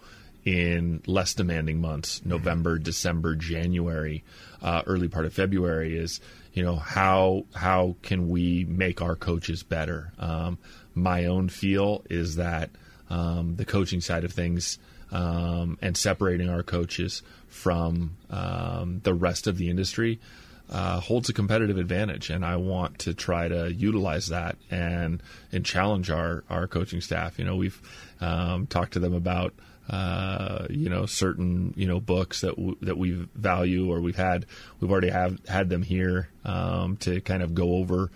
in 0.44 1.02
less 1.06 1.34
demanding 1.34 1.80
months, 1.80 2.20
mm-hmm. 2.20 2.28
November. 2.28 2.78
December, 2.78 3.34
January, 3.34 4.22
uh, 4.62 4.82
early 4.86 5.08
part 5.08 5.24
of 5.24 5.32
February 5.32 5.98
is, 5.98 6.20
you 6.52 6.62
know, 6.62 6.76
how, 6.76 7.46
how 7.52 7.96
can 8.02 8.28
we 8.28 8.64
make 8.64 9.02
our 9.02 9.16
coaches 9.16 9.64
better? 9.64 10.12
Um, 10.18 10.58
my 10.94 11.24
own 11.24 11.48
feel 11.48 12.04
is 12.08 12.36
that, 12.36 12.70
um, 13.10 13.56
the 13.56 13.64
coaching 13.64 14.00
side 14.00 14.22
of 14.22 14.32
things, 14.32 14.78
um, 15.10 15.78
and 15.82 15.96
separating 15.96 16.48
our 16.48 16.62
coaches 16.62 17.22
from 17.48 18.16
um, 18.30 19.00
the 19.02 19.14
rest 19.14 19.48
of 19.48 19.58
the 19.58 19.68
industry 19.68 20.20
uh, 20.74 20.98
holds 20.98 21.28
a 21.28 21.32
competitive 21.32 21.78
advantage, 21.78 22.30
and 22.30 22.44
I 22.44 22.56
want 22.56 22.98
to 23.00 23.14
try 23.14 23.46
to 23.46 23.72
utilize 23.72 24.26
that 24.26 24.56
and 24.72 25.22
and 25.52 25.64
challenge 25.64 26.10
our 26.10 26.42
our 26.50 26.66
coaching 26.66 27.00
staff. 27.00 27.38
You 27.38 27.44
know, 27.44 27.54
we've 27.54 27.80
um, 28.20 28.66
talked 28.66 28.94
to 28.94 28.98
them 28.98 29.14
about 29.14 29.54
uh, 29.88 30.66
you 30.68 30.88
know 30.88 31.06
certain 31.06 31.74
you 31.76 31.86
know 31.86 32.00
books 32.00 32.40
that 32.40 32.56
w- 32.56 32.76
that 32.82 32.98
we 32.98 33.12
value 33.36 33.88
or 33.88 34.00
we've 34.00 34.16
had 34.16 34.46
we've 34.80 34.90
already 34.90 35.10
have 35.10 35.38
had 35.46 35.68
them 35.68 35.82
here 35.82 36.28
um, 36.44 36.96
to 36.96 37.20
kind 37.20 37.44
of 37.44 37.54
go 37.54 37.76
over 37.76 38.10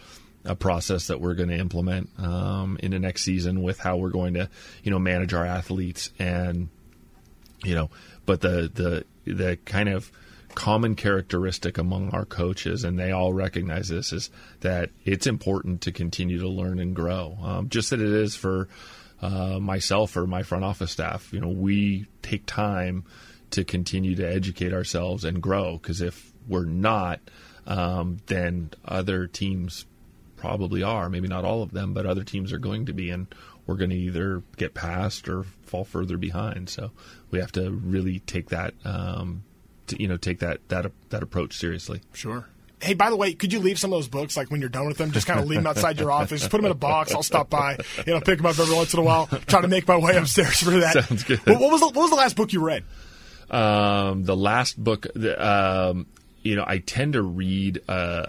a 0.45 0.57
process 0.57 1.07
that 1.07 1.21
we're 1.21 1.35
going 1.35 1.51
to 1.51 1.59
implement 1.59 2.11
um, 2.19 2.77
in 2.83 2.91
the 2.91 2.99
next 2.99 3.23
season 3.23 3.63
with 3.63 3.79
how 3.79 3.99
we're 3.99 4.11
going 4.11 4.35
to 4.35 4.51
you 4.83 4.91
know 4.91 4.99
manage 4.99 5.33
our 5.33 5.47
athletes 5.47 6.11
and 6.19 6.69
you 7.63 7.77
know 7.77 7.89
but 8.27 8.41
the 8.41 8.69
the 8.75 9.33
the 9.33 9.57
kind 9.65 9.89
of 9.89 10.11
common 10.59 10.97
characteristic 10.97 11.79
among 11.79 12.11
our 12.11 12.25
coaches, 12.25 12.83
and 12.83 12.99
they 12.99 13.13
all 13.13 13.33
recognize 13.33 13.87
this, 13.87 14.13
is 14.13 14.29
that 14.59 14.91
it's 15.05 15.29
important 15.29 15.83
to 15.83 15.93
continue 15.93 16.41
to 16.41 16.49
learn 16.49 16.81
and 16.81 16.97
grow. 16.97 17.39
Um, 17.41 17.69
just 17.69 17.91
that 17.91 18.01
it 18.01 18.13
is 18.13 18.35
for 18.35 18.69
uh, 19.23 19.61
myself 19.61 20.17
or 20.17 20.27
my 20.27 20.43
front 20.43 20.65
office 20.65 20.91
staff. 20.91 21.33
You 21.33 21.39
know, 21.39 21.49
we 21.49 22.09
take 22.23 22.45
time 22.45 23.05
to 23.51 23.63
continue 23.63 24.17
to 24.17 24.29
educate 24.29 24.73
ourselves 24.73 25.23
and 25.23 25.41
grow 25.41 25.79
because 25.79 26.01
if 26.01 26.33
we're 26.49 26.65
not, 26.65 27.21
um, 27.69 28.17
then 28.27 28.71
other 28.85 29.29
teams 29.29 29.87
probably 30.35 30.83
are. 30.83 31.09
Maybe 31.09 31.29
not 31.29 31.45
all 31.45 31.63
of 31.63 31.71
them, 31.71 31.95
but 31.95 32.05
other 32.05 32.25
teams 32.25 32.53
are 32.53 32.59
going 32.59 32.87
to 32.87 32.93
be, 32.93 33.11
and 33.11 33.33
we're 33.65 33.77
going 33.77 33.91
to 33.91 33.97
either 33.97 34.43
get 34.57 34.75
past 34.75 35.29
or 35.29 35.45
fall 35.63 35.85
further 35.85 36.17
behind. 36.17 36.69
So 36.69 36.91
we 37.31 37.39
have 37.39 37.53
to 37.53 37.71
really 37.71 38.19
take 38.19 38.49
that, 38.49 38.75
um, 38.85 39.45
to, 39.89 40.01
you 40.01 40.09
know, 40.09 40.17
take 40.17 40.39
that 40.41 40.67
that 40.69 40.91
that 41.11 41.23
approach 41.23 41.57
seriously. 41.57 42.01
Sure. 42.13 42.47
Hey, 42.81 42.95
by 42.95 43.11
the 43.11 43.17
way, 43.17 43.33
could 43.35 43.53
you 43.53 43.59
leave 43.59 43.77
some 43.77 43.93
of 43.93 43.99
those 43.99 44.07
books 44.07 44.37
like 44.37 44.53
when 44.53 44.61
you're 44.61 44.69
done 44.69 44.87
with 44.87 44.99
them? 44.99 45.11
Just 45.11 45.27
kind 45.27 45.41
of 45.41 45.47
leave 45.47 45.59
them 45.59 45.67
outside 45.67 45.99
your 45.99 46.13
office. 46.13 46.43
Just 46.43 46.51
put 46.53 46.59
them 46.59 46.67
in 46.67 46.71
a 46.71 46.77
box. 46.77 47.13
I'll 47.13 47.25
stop 47.25 47.51
by. 47.51 47.77
You 48.07 48.15
know, 48.15 48.21
pick 48.21 48.37
them 48.37 48.47
up 48.47 48.57
every 48.57 48.73
once 48.75 48.95
in 48.95 49.01
a 49.01 49.03
while. 49.03 49.27
Try 49.27 49.63
to 49.63 49.69
make 49.69 49.89
my 49.89 49.97
way 49.97 50.17
upstairs 50.17 50.63
for 50.63 50.71
that. 50.71 51.05
Sounds 51.05 51.25
good. 51.25 51.41
What, 51.41 51.59
what 51.61 51.73
was 51.73 51.81
the, 51.81 51.87
what 51.87 51.97
was 51.97 52.11
the 52.11 52.17
last 52.17 52.37
book 52.37 52.53
you 52.53 52.65
read? 52.65 52.85
Um, 53.51 54.23
the 54.25 54.37
last 54.37 54.83
book, 54.83 55.07
um, 55.17 56.07
you 56.43 56.55
know, 56.55 56.65
I 56.65 56.79
tend 56.79 57.15
to 57.15 57.23
read 57.23 57.83
uh, 57.89 58.27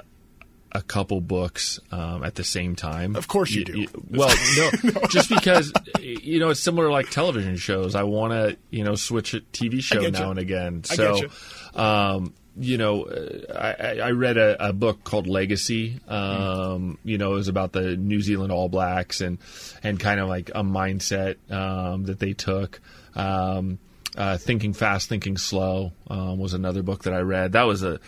a 0.71 0.81
couple 0.81 1.19
books 1.21 1.79
um, 1.91 2.23
at 2.23 2.35
the 2.35 2.43
same 2.43 2.75
time. 2.75 3.15
Of 3.15 3.27
course 3.27 3.51
you 3.51 3.65
do. 3.65 3.87
well, 4.09 4.33
no, 4.83 4.91
just 5.09 5.29
because 5.29 5.71
you 5.99 6.39
know 6.39 6.49
it's 6.49 6.59
similar 6.59 6.89
like 6.89 7.09
television 7.09 7.57
shows. 7.57 7.95
I 7.95 8.03
want 8.03 8.33
to 8.33 8.57
you 8.69 8.83
know 8.83 8.95
switch 8.95 9.33
a 9.33 9.41
TV 9.41 9.81
show 9.81 10.01
now 10.01 10.25
you. 10.25 10.29
and 10.31 10.39
again. 10.39 10.83
So, 10.83 11.15
you. 11.15 11.79
um, 11.79 12.33
you 12.57 12.77
know, 12.77 13.03
uh, 13.03 13.53
I, 13.57 13.99
I 13.99 14.11
read 14.11 14.37
a, 14.37 14.69
a 14.69 14.73
book 14.73 15.03
called 15.03 15.27
Legacy. 15.27 15.99
Um, 16.07 16.97
You 17.03 17.17
know, 17.17 17.31
it 17.33 17.35
was 17.35 17.47
about 17.47 17.71
the 17.71 17.95
New 17.95 18.21
Zealand 18.21 18.51
All 18.51 18.69
Blacks 18.69 19.21
and 19.21 19.37
and 19.81 19.99
kind 19.99 20.19
of 20.19 20.27
like 20.27 20.49
a 20.49 20.63
mindset 20.63 21.35
um, 21.51 22.05
that 22.05 22.19
they 22.19 22.33
took. 22.33 22.81
Um, 23.15 23.79
uh, 24.17 24.37
Thinking 24.37 24.73
Fast, 24.73 25.07
Thinking 25.07 25.37
Slow 25.37 25.93
um, 26.09 26.39
was 26.39 26.53
another 26.53 26.83
book 26.83 27.03
that 27.03 27.13
I 27.13 27.19
read. 27.19 27.53
That 27.53 27.63
was 27.63 27.83
a 27.83 27.99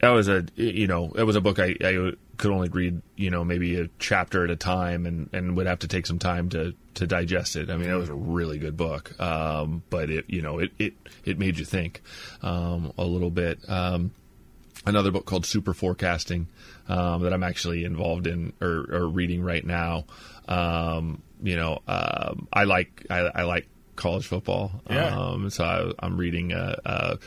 that 0.00 0.10
was 0.10 0.28
a 0.28 0.44
you 0.56 0.86
know 0.86 1.12
it 1.16 1.22
was 1.22 1.36
a 1.36 1.40
book 1.40 1.58
I, 1.58 1.74
I 1.80 2.12
could 2.36 2.50
only 2.50 2.68
read 2.68 3.00
you 3.16 3.30
know 3.30 3.44
maybe 3.44 3.80
a 3.80 3.88
chapter 3.98 4.44
at 4.44 4.50
a 4.50 4.56
time 4.56 5.06
and, 5.06 5.30
and 5.32 5.56
would 5.56 5.66
have 5.66 5.80
to 5.80 5.88
take 5.88 6.06
some 6.06 6.18
time 6.18 6.48
to 6.50 6.74
to 6.94 7.06
digest 7.06 7.56
it. 7.56 7.70
I 7.70 7.76
mean 7.76 7.90
it 7.90 7.94
was 7.94 8.08
a 8.08 8.14
really 8.14 8.58
good 8.58 8.76
book, 8.76 9.18
um, 9.20 9.82
but 9.90 10.10
it 10.10 10.26
you 10.28 10.42
know 10.42 10.58
it 10.58 10.72
it, 10.78 10.94
it 11.24 11.38
made 11.38 11.58
you 11.58 11.64
think 11.64 12.02
um, 12.42 12.92
a 12.98 13.04
little 13.04 13.30
bit. 13.30 13.58
Um, 13.68 14.12
another 14.84 15.10
book 15.10 15.26
called 15.26 15.44
Superforecasting 15.44 16.46
um, 16.88 17.22
that 17.22 17.32
I'm 17.32 17.42
actually 17.42 17.84
involved 17.84 18.26
in 18.26 18.52
or, 18.60 18.86
or 18.90 19.08
reading 19.08 19.42
right 19.42 19.64
now. 19.64 20.04
Um, 20.48 21.22
you 21.42 21.56
know, 21.56 21.80
um, 21.88 22.48
I 22.52 22.64
like 22.64 23.06
I, 23.10 23.18
I 23.18 23.42
like 23.42 23.66
college 23.96 24.26
football. 24.26 24.70
Yeah. 24.88 25.18
Um, 25.18 25.50
so 25.50 25.64
I, 25.64 26.04
I'm 26.04 26.16
reading. 26.16 26.52
A, 26.52 26.80
a, 26.84 27.18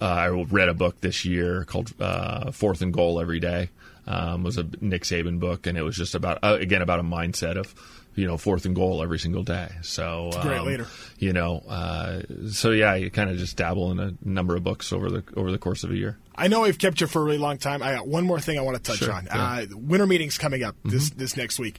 uh, 0.00 0.04
I 0.04 0.28
read 0.28 0.68
a 0.68 0.74
book 0.74 1.00
this 1.00 1.24
year 1.24 1.64
called 1.64 1.92
uh, 2.00 2.50
Fourth 2.52 2.82
and 2.82 2.92
Goal 2.92 3.20
Every 3.20 3.40
Day. 3.40 3.70
Um, 4.06 4.40
it 4.42 4.44
was 4.44 4.58
a 4.58 4.66
Nick 4.80 5.02
Saban 5.04 5.38
book, 5.38 5.66
and 5.66 5.76
it 5.78 5.82
was 5.82 5.96
just 5.96 6.14
about 6.14 6.38
uh, 6.42 6.56
again 6.60 6.82
about 6.82 7.00
a 7.00 7.02
mindset 7.04 7.56
of 7.56 7.74
you 8.16 8.26
know 8.26 8.36
fourth 8.36 8.64
and 8.64 8.74
goal 8.74 9.02
every 9.02 9.18
single 9.18 9.42
day. 9.44 9.68
So 9.82 10.30
a 10.36 10.42
great 10.42 10.58
um, 10.58 10.66
leader. 10.66 10.86
You 11.18 11.32
know, 11.32 11.62
uh, 11.68 12.22
so 12.50 12.70
yeah, 12.72 12.94
you 12.94 13.10
kind 13.10 13.30
of 13.30 13.36
just 13.36 13.56
dabble 13.56 13.90
in 13.92 14.00
a 14.00 14.14
number 14.24 14.56
of 14.56 14.64
books 14.64 14.92
over 14.92 15.10
the 15.10 15.22
over 15.36 15.52
the 15.52 15.58
course 15.58 15.84
of 15.84 15.90
a 15.92 15.96
year. 15.96 16.18
I 16.34 16.48
know 16.48 16.64
I've 16.64 16.78
kept 16.78 17.00
you 17.02 17.06
for 17.06 17.20
a 17.20 17.24
really 17.24 17.38
long 17.38 17.58
time. 17.58 17.82
I 17.82 17.94
got 17.94 18.08
one 18.08 18.24
more 18.24 18.40
thing 18.40 18.58
I 18.58 18.62
want 18.62 18.78
to 18.78 18.82
touch 18.82 18.98
Sure, 19.00 19.12
on. 19.12 19.26
yeah. 19.26 19.32
Mm-hmm. 19.60 19.74
Uh, 19.74 19.78
winter 19.78 20.06
meetings 20.06 20.38
coming 20.38 20.62
up 20.62 20.74
this 20.84 21.10
this 21.10 21.36
next 21.36 21.58
week. 21.58 21.78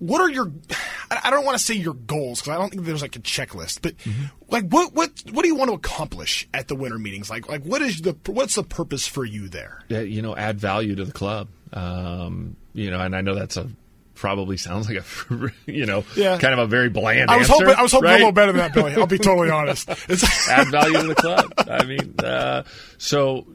What 0.00 0.20
are 0.20 0.28
your? 0.30 0.50
I 1.10 1.30
don't 1.30 1.44
want 1.44 1.56
to 1.58 1.62
say 1.64 1.74
your 1.74 1.94
goals 1.94 2.40
because 2.40 2.56
I 2.56 2.58
don't 2.58 2.70
think 2.70 2.84
there's 2.84 3.02
like 3.02 3.16
a 3.16 3.20
checklist. 3.20 3.80
But 3.82 3.96
Mm-hmm. 3.98 4.24
like, 4.48 4.64
what 4.68 4.92
what 4.94 5.10
what 5.30 5.42
do 5.42 5.48
you 5.48 5.54
want 5.54 5.70
to 5.70 5.74
accomplish 5.74 6.48
at 6.52 6.68
the 6.68 6.74
winter 6.74 6.98
meetings? 6.98 7.30
Like 7.30 7.48
like 7.48 7.62
what 7.64 7.82
is 7.82 8.00
the 8.02 8.16
what's 8.26 8.54
the 8.56 8.62
purpose 8.64 9.06
for 9.06 9.24
you 9.24 9.48
there? 9.48 9.82
that, 9.88 10.08
you 10.08 10.22
know 10.22 10.34
add 10.36 10.58
value 10.58 10.94
to 10.96 11.04
the 11.04 11.12
club. 11.12 11.48
Um, 11.72 12.56
you 12.72 12.90
know, 12.90 12.98
and 13.00 13.14
I 13.14 13.20
know 13.20 13.34
that's 13.34 13.56
a 13.56 13.68
probably 14.14 14.56
sounds 14.58 14.86
like 14.88 14.98
a 14.98 15.50
you 15.70 15.86
know 15.86 16.04
Yeah. 16.16 16.36
kind 16.38 16.52
of 16.54 16.60
a 16.60 16.66
very 16.66 16.88
bland. 16.88 17.30
I 17.30 17.36
was 17.36 17.48
answer, 17.50 17.64
hoping 17.64 17.78
I 17.78 17.82
was 17.82 17.92
hoping 17.92 18.04
right? 18.08 18.14
a 18.14 18.18
little 18.18 18.32
better 18.32 18.52
than 18.52 18.58
that, 18.60 18.74
Billy. 18.74 18.94
I'll 18.94 19.06
be 19.06 19.18
totally 19.18 19.50
honest. 19.60 19.88
It's, 20.08 20.48
add 20.48 20.68
value 20.68 20.98
to 21.00 21.06
the 21.08 21.14
club. 21.14 21.52
I 21.58 21.84
mean, 21.84 22.14
uh, 22.18 22.62
so 22.98 23.46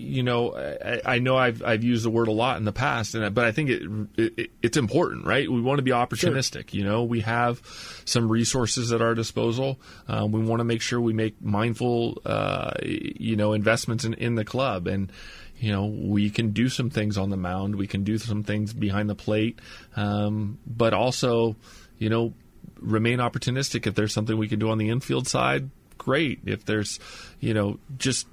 you 0.00 0.22
know, 0.22 0.56
I, 0.56 1.14
I 1.14 1.18
know 1.18 1.36
I've 1.36 1.62
I've 1.62 1.84
used 1.84 2.04
the 2.04 2.10
word 2.10 2.28
a 2.28 2.32
lot 2.32 2.56
in 2.56 2.64
the 2.64 2.72
past, 2.72 3.14
and 3.14 3.34
but 3.34 3.44
I 3.44 3.52
think 3.52 3.70
it, 3.70 3.82
it 4.16 4.50
it's 4.62 4.76
important, 4.76 5.26
right? 5.26 5.50
We 5.50 5.60
want 5.60 5.78
to 5.78 5.82
be 5.82 5.90
opportunistic. 5.90 6.72
You 6.72 6.84
know, 6.84 7.04
we 7.04 7.20
have 7.20 7.60
some 8.06 8.30
resources 8.30 8.92
at 8.92 9.02
our 9.02 9.14
disposal. 9.14 9.78
Uh, 10.08 10.26
we 10.28 10.42
want 10.42 10.60
to 10.60 10.64
make 10.64 10.80
sure 10.80 11.00
we 11.00 11.12
make 11.12 11.40
mindful, 11.42 12.20
uh, 12.24 12.72
you 12.82 13.36
know, 13.36 13.52
investments 13.52 14.04
in, 14.04 14.14
in 14.14 14.34
the 14.34 14.44
club, 14.44 14.86
and 14.86 15.12
you 15.58 15.70
know, 15.70 15.86
we 15.86 16.30
can 16.30 16.50
do 16.50 16.70
some 16.70 16.88
things 16.88 17.18
on 17.18 17.28
the 17.28 17.36
mound. 17.36 17.76
We 17.76 17.86
can 17.86 18.02
do 18.02 18.16
some 18.16 18.42
things 18.42 18.72
behind 18.72 19.10
the 19.10 19.14
plate, 19.14 19.58
um, 19.94 20.58
but 20.66 20.94
also, 20.94 21.56
you 21.98 22.08
know, 22.08 22.32
remain 22.80 23.18
opportunistic. 23.18 23.86
If 23.86 23.94
there's 23.94 24.14
something 24.14 24.38
we 24.38 24.48
can 24.48 24.58
do 24.58 24.70
on 24.70 24.78
the 24.78 24.88
infield 24.88 25.28
side, 25.28 25.70
great. 26.00 26.40
If 26.46 26.64
there's, 26.64 26.98
you 27.38 27.54
know, 27.54 27.78
just 27.98 28.26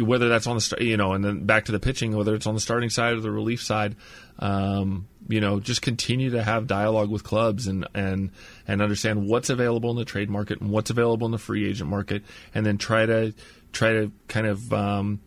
whether 0.00 0.28
that's 0.28 0.46
on 0.46 0.58
the 0.58 0.76
you 0.80 0.96
know, 0.96 1.12
and 1.12 1.24
then 1.24 1.44
back 1.44 1.64
to 1.64 1.72
the 1.72 1.80
pitching, 1.80 2.14
whether 2.14 2.34
it's 2.36 2.46
on 2.46 2.54
the 2.54 2.60
starting 2.60 2.90
side 2.90 3.14
or 3.14 3.20
the 3.20 3.30
relief 3.32 3.60
side, 3.60 3.96
um, 4.38 5.08
you 5.28 5.40
know, 5.40 5.58
just 5.58 5.82
continue 5.82 6.30
to 6.30 6.42
have 6.42 6.68
dialogue 6.68 7.10
with 7.10 7.24
clubs 7.24 7.66
and 7.66 7.88
and 7.94 8.30
and 8.68 8.80
understand 8.80 9.26
what's 9.26 9.50
available 9.50 9.90
in 9.90 9.96
the 9.96 10.04
trade 10.04 10.30
market 10.30 10.60
and 10.60 10.70
what's 10.70 10.90
available 10.90 11.26
in 11.26 11.32
the 11.32 11.38
free 11.38 11.68
agent 11.68 11.90
market, 11.90 12.22
and 12.54 12.64
then 12.64 12.78
try 12.78 13.06
to 13.06 13.34
try 13.72 13.92
to 13.92 14.12
kind 14.28 14.46
of 14.46 14.72
um, 14.72 15.20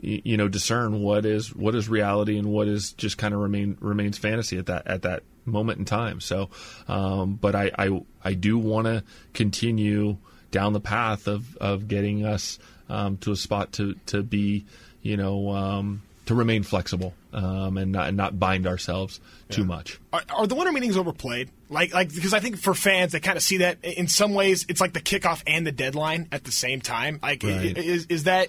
you 0.00 0.36
know 0.36 0.48
discern 0.48 1.02
what 1.02 1.26
is 1.26 1.54
what 1.54 1.74
is 1.74 1.88
reality 1.88 2.38
and 2.38 2.48
what 2.48 2.68
is 2.68 2.92
just 2.92 3.18
kind 3.18 3.34
of 3.34 3.40
remain 3.40 3.76
remains 3.80 4.16
fantasy 4.16 4.56
at 4.56 4.66
that 4.66 4.86
at 4.86 5.02
that 5.02 5.22
moment 5.44 5.78
in 5.78 5.84
time. 5.84 6.20
So, 6.20 6.48
um, 6.88 7.34
but 7.34 7.54
I 7.54 7.70
I, 7.76 8.02
I 8.24 8.34
do 8.34 8.56
want 8.56 8.86
to 8.86 9.04
continue 9.34 10.16
down 10.54 10.72
the 10.72 10.80
path 10.80 11.26
of 11.26 11.56
of 11.56 11.88
getting 11.88 12.24
us 12.24 12.60
um, 12.88 13.16
to 13.18 13.32
a 13.32 13.36
spot 13.36 13.72
to 13.72 13.94
to 14.06 14.22
be 14.22 14.64
you 15.02 15.16
know 15.16 15.50
um, 15.50 16.00
to 16.26 16.34
remain 16.34 16.62
flexible 16.62 17.12
um, 17.32 17.76
and 17.76 17.90
not 17.90 18.06
and 18.06 18.16
not 18.16 18.38
bind 18.38 18.64
ourselves 18.66 19.20
too 19.50 19.64
much. 19.64 19.98
are, 20.12 20.22
are 20.30 20.46
the 20.46 20.54
winter 20.54 20.72
meetings 20.72 20.96
overplayed? 20.96 21.50
Like, 21.68 21.92
like 21.92 22.14
because 22.14 22.32
I 22.32 22.38
think 22.38 22.56
for 22.58 22.72
fans, 22.72 23.12
they 23.12 23.20
kind 23.20 23.36
of 23.36 23.42
see 23.42 23.58
that 23.58 23.84
in 23.84 24.06
some 24.06 24.32
ways 24.32 24.64
it's 24.68 24.80
like 24.80 24.92
the 24.92 25.00
kickoff 25.00 25.42
and 25.44 25.66
the 25.66 25.72
deadline 25.72 26.28
at 26.30 26.44
the 26.44 26.52
same 26.52 26.80
time. 26.80 27.18
Like, 27.20 27.42
Right. 27.42 27.76
is 27.76 28.06
is 28.06 28.24
that? 28.24 28.48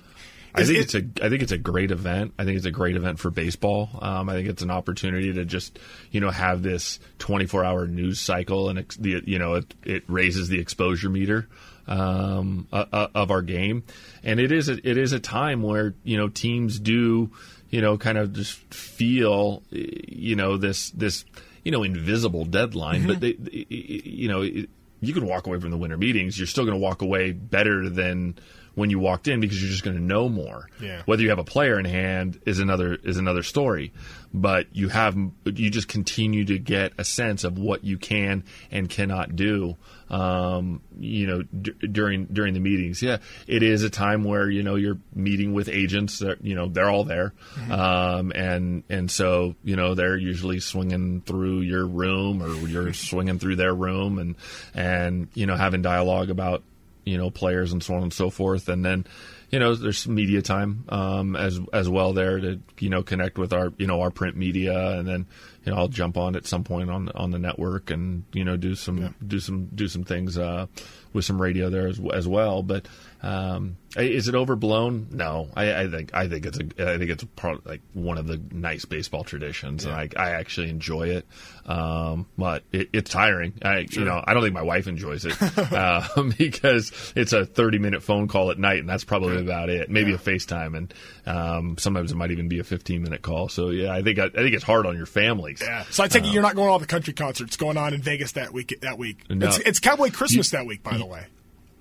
I 0.58 0.64
think 0.64 0.78
it's 0.78 0.96
a 0.96 1.04
I 1.22 1.28
think 1.28 1.42
it's 1.42 1.52
a 1.52 1.58
great 1.58 1.92
event. 1.92 2.34
I 2.40 2.46
think 2.46 2.56
it's 2.56 2.66
a 2.66 2.72
great 2.72 2.96
event 2.96 3.20
for 3.20 3.30
baseball. 3.30 3.90
Um, 4.02 4.30
I 4.30 4.34
think 4.36 4.48
it's 4.48 4.62
an 4.62 4.72
opportunity 4.72 5.34
to 5.34 5.44
just 5.44 5.80
you 6.12 6.22
know 6.22 6.30
have 6.30 6.62
this 6.64 7.00
24 7.20 7.66
hour 7.66 7.88
news 7.88 8.22
cycle 8.22 8.70
and 8.70 8.80
ex- 8.80 8.96
the 8.96 9.22
you 9.26 9.38
know 9.38 9.56
it, 9.56 9.74
it 9.84 10.04
raises 10.08 10.48
the 10.48 10.60
exposure 10.60 11.10
meter 11.10 11.50
um, 11.88 12.68
uh, 12.72 12.86
uh, 12.92 13.08
of 13.16 13.32
our 13.32 13.42
game, 13.42 13.84
and 14.24 14.40
it 14.40 14.52
is 14.52 14.70
a, 14.70 14.74
it 14.88 14.98
is 14.98 15.12
a 15.14 15.20
time 15.20 15.62
where 15.62 15.94
you 16.04 16.18
know 16.18 16.28
teams 16.30 16.80
do 16.80 17.30
you 17.70 17.82
know 17.82 17.98
kind 17.98 18.18
of 18.18 18.34
just 18.34 18.58
feel 18.74 19.62
you 19.72 20.36
know 20.36 20.58
this 20.58 20.90
this 20.92 21.26
you 21.64 21.72
know 21.72 21.84
invisible 21.84 22.46
deadline, 22.46 23.08
but 23.08 23.20
they, 23.20 23.34
they- 23.34 23.66
you 23.70 24.28
know 24.28 24.42
it, 24.42 24.70
you 25.02 25.14
can 25.14 25.26
walk 25.28 25.46
away 25.46 25.60
from 25.60 25.72
the 25.72 25.78
winter 25.78 25.98
meetings. 25.98 26.38
You're 26.40 26.48
still 26.48 26.64
going 26.66 26.78
to 26.78 26.82
walk 26.84 27.02
away 27.02 27.32
better 27.32 27.90
than 27.90 28.36
when 28.76 28.90
you 28.90 29.00
walked 29.00 29.28
in 29.28 29.40
because 29.40 29.62
you're 29.62 29.72
just 29.72 29.84
going 29.84 29.96
to 29.98 30.04
know 30.04 30.30
more. 30.30 30.70
Yeah. 30.80 31.02
Whether 31.06 31.24
you 31.24 31.30
have 31.30 31.40
a 31.40 31.44
player 31.44 31.80
in 31.80 31.86
hand 31.86 32.40
is 32.46 32.60
another 32.60 32.96
is 33.04 33.18
another 33.18 33.42
story, 33.42 33.92
but 34.34 34.68
you 34.74 34.90
have 34.90 35.16
you 35.46 35.70
just 35.70 35.88
continue 35.88 36.46
to 36.46 36.60
get 36.60 36.94
a 36.98 37.04
sense 37.06 37.44
of 37.44 37.58
what 37.58 37.84
you 37.84 37.98
can 37.98 38.44
and 38.72 38.90
cannot 38.90 39.36
do. 39.36 39.78
Um, 40.08 40.82
you 41.00 41.26
know, 41.26 41.42
d- 41.42 41.72
during 41.88 42.26
during 42.26 42.54
the 42.54 42.60
meetings. 42.60 43.02
Yeah, 43.02 43.18
it 43.48 43.64
is 43.64 43.82
a 43.84 43.90
time 43.90 44.24
where 44.24 44.48
you 44.50 44.62
know 44.62 44.76
you're 44.76 45.00
meeting 45.16 45.54
with 45.54 45.68
agents. 45.68 46.20
That 46.20 46.46
you 46.46 46.54
know 46.54 46.68
they're 46.68 46.90
all 46.90 47.06
there, 47.06 47.34
um, 47.72 48.32
and 48.36 48.84
and 48.88 49.10
so 49.10 49.56
you 49.64 49.76
know 49.76 49.96
they're 49.96 50.18
usually 50.18 50.60
swinging 50.60 51.22
through 51.22 51.62
your 51.62 51.88
room 51.88 52.44
or 52.44 52.54
you're 52.68 52.94
swinging 52.94 53.40
through 53.40 53.56
their 53.56 53.74
room 53.74 54.20
and 54.20 54.36
and 54.76 55.28
you 55.34 55.48
know 55.48 55.56
having 55.56 55.82
dialogue 55.82 56.30
about 56.30 56.62
you 57.06 57.18
know 57.18 57.30
players 57.30 57.72
and 57.72 57.82
so 57.82 57.96
on 57.96 58.04
and 58.04 58.14
so 58.14 58.30
forth. 58.30 58.68
And 58.68 58.84
then 58.84 59.06
you 59.52 59.60
know 59.60 59.76
there's 59.76 60.08
media 60.08 60.42
time 60.42 60.86
um, 60.90 61.36
as 61.36 61.60
as 61.72 61.88
well 61.88 62.14
there 62.14 62.40
to 62.40 62.60
you 62.80 62.90
know 62.90 63.04
connect 63.04 63.38
with 63.38 63.54
our 63.54 63.72
you 63.78 63.88
know 63.88 64.02
our 64.02 64.12
print 64.12 64.36
media. 64.36 64.98
And 64.98 65.08
then 65.08 65.28
you 65.64 65.72
know 65.72 65.78
I'll 65.78 65.88
jump 65.88 66.18
on 66.18 66.36
at 66.36 66.46
some 66.46 66.64
point 66.64 66.90
on 66.90 67.10
on 67.10 67.32
the 67.32 67.40
network 67.40 67.92
and 67.92 68.24
you 68.34 68.44
know 68.44 68.58
do 68.58 68.76
some 68.76 69.16
do 69.26 69.40
some 69.40 69.68
do 69.68 69.88
some 69.88 70.04
things 70.04 70.38
uh, 70.38 70.66
with 71.14 71.26
some 71.26 71.42
radio 71.42 71.70
there 71.70 71.88
as, 71.88 72.02
as 72.14 72.28
well. 72.28 72.64
But 72.64 72.88
um, 73.24 73.78
is 73.98 74.28
it 74.28 74.36
overblown 74.36 75.08
no 75.12 75.50
I, 75.56 75.84
I 75.84 75.90
think 75.90 76.14
I 76.14 76.28
think 76.28 76.46
it's 76.46 76.60
a 76.60 76.94
I 76.94 76.98
think 76.98 77.12
it's 77.12 77.24
pro- 77.36 77.62
like 77.66 77.82
one 77.94 78.18
of 78.18 78.28
the 78.28 78.42
nice 78.52 78.86
baseball 78.86 79.24
traditions 79.24 79.86
and 79.86 79.94
I, 79.94 80.10
I 80.16 80.32
actually 80.32 80.70
enjoy 80.70 81.10
it 81.10 81.26
um, 81.66 82.28
but 82.38 82.64
it, 82.72 82.90
it's 82.94 83.10
tiring 83.10 83.54
I 83.64 83.88
you 83.90 84.06
know 84.06 84.22
I 84.26 84.34
don't 84.34 84.44
think 84.44 84.54
my 84.54 84.62
wife 84.62 84.88
enjoys 84.88 85.26
it 85.26 85.42
um, 85.74 86.30
because 86.38 86.92
it's 87.16 87.34
a 87.34 87.46
30 87.46 87.80
minute 87.80 88.04
phone 88.04 88.28
call 88.28 88.52
at 88.52 88.60
night 88.60 88.80
and 88.80 88.90
that's 88.90 89.04
probably 89.04 89.40
about 89.40 89.70
it 89.70 89.90
maybe 89.90 90.14
a 90.14 90.18
FaceTime 90.18 90.78
and 90.78 90.94
um, 91.26 91.78
sometimes 91.78 92.12
it 92.12 92.16
might 92.16 92.32
even 92.32 92.48
be 92.48 92.60
a 92.60 92.64
15 92.64 93.02
minute 93.02 93.22
call 93.22 93.50
so 93.50 93.70
yeah 93.70 93.92
I 93.92 94.02
think 94.04 94.20
I, 94.20 94.26
I 94.26 94.30
think 94.30 94.54
it's 94.54 94.64
hard 94.64 94.86
on 94.86 94.96
your 94.98 95.06
families 95.06 95.62
Yeah. 95.62 95.84
So 95.90 96.04
I 96.04 96.08
take 96.08 96.26
it 96.26 96.34
you're 96.34 96.44
not 96.44 96.56
going 96.56 96.68
to 96.68 96.72
all 96.72 96.80
the 96.80 96.86
country 96.86 97.14
concerts 97.14 97.58
going 97.58 97.78
on 97.78 97.94
in 97.94 98.02
Vegas 98.02 98.34
that 98.34 98.54
week. 98.54 98.78
That 98.82 98.98
week. 98.98 99.30
No. 99.30 99.48
It's, 99.48 99.58
it's 99.60 99.80
Cowboy 99.80 100.12
Christmas 100.12 100.52
that 100.52 100.66
week, 100.66 100.84
by 100.84 100.98
the 100.98 101.06
way. 101.06 101.26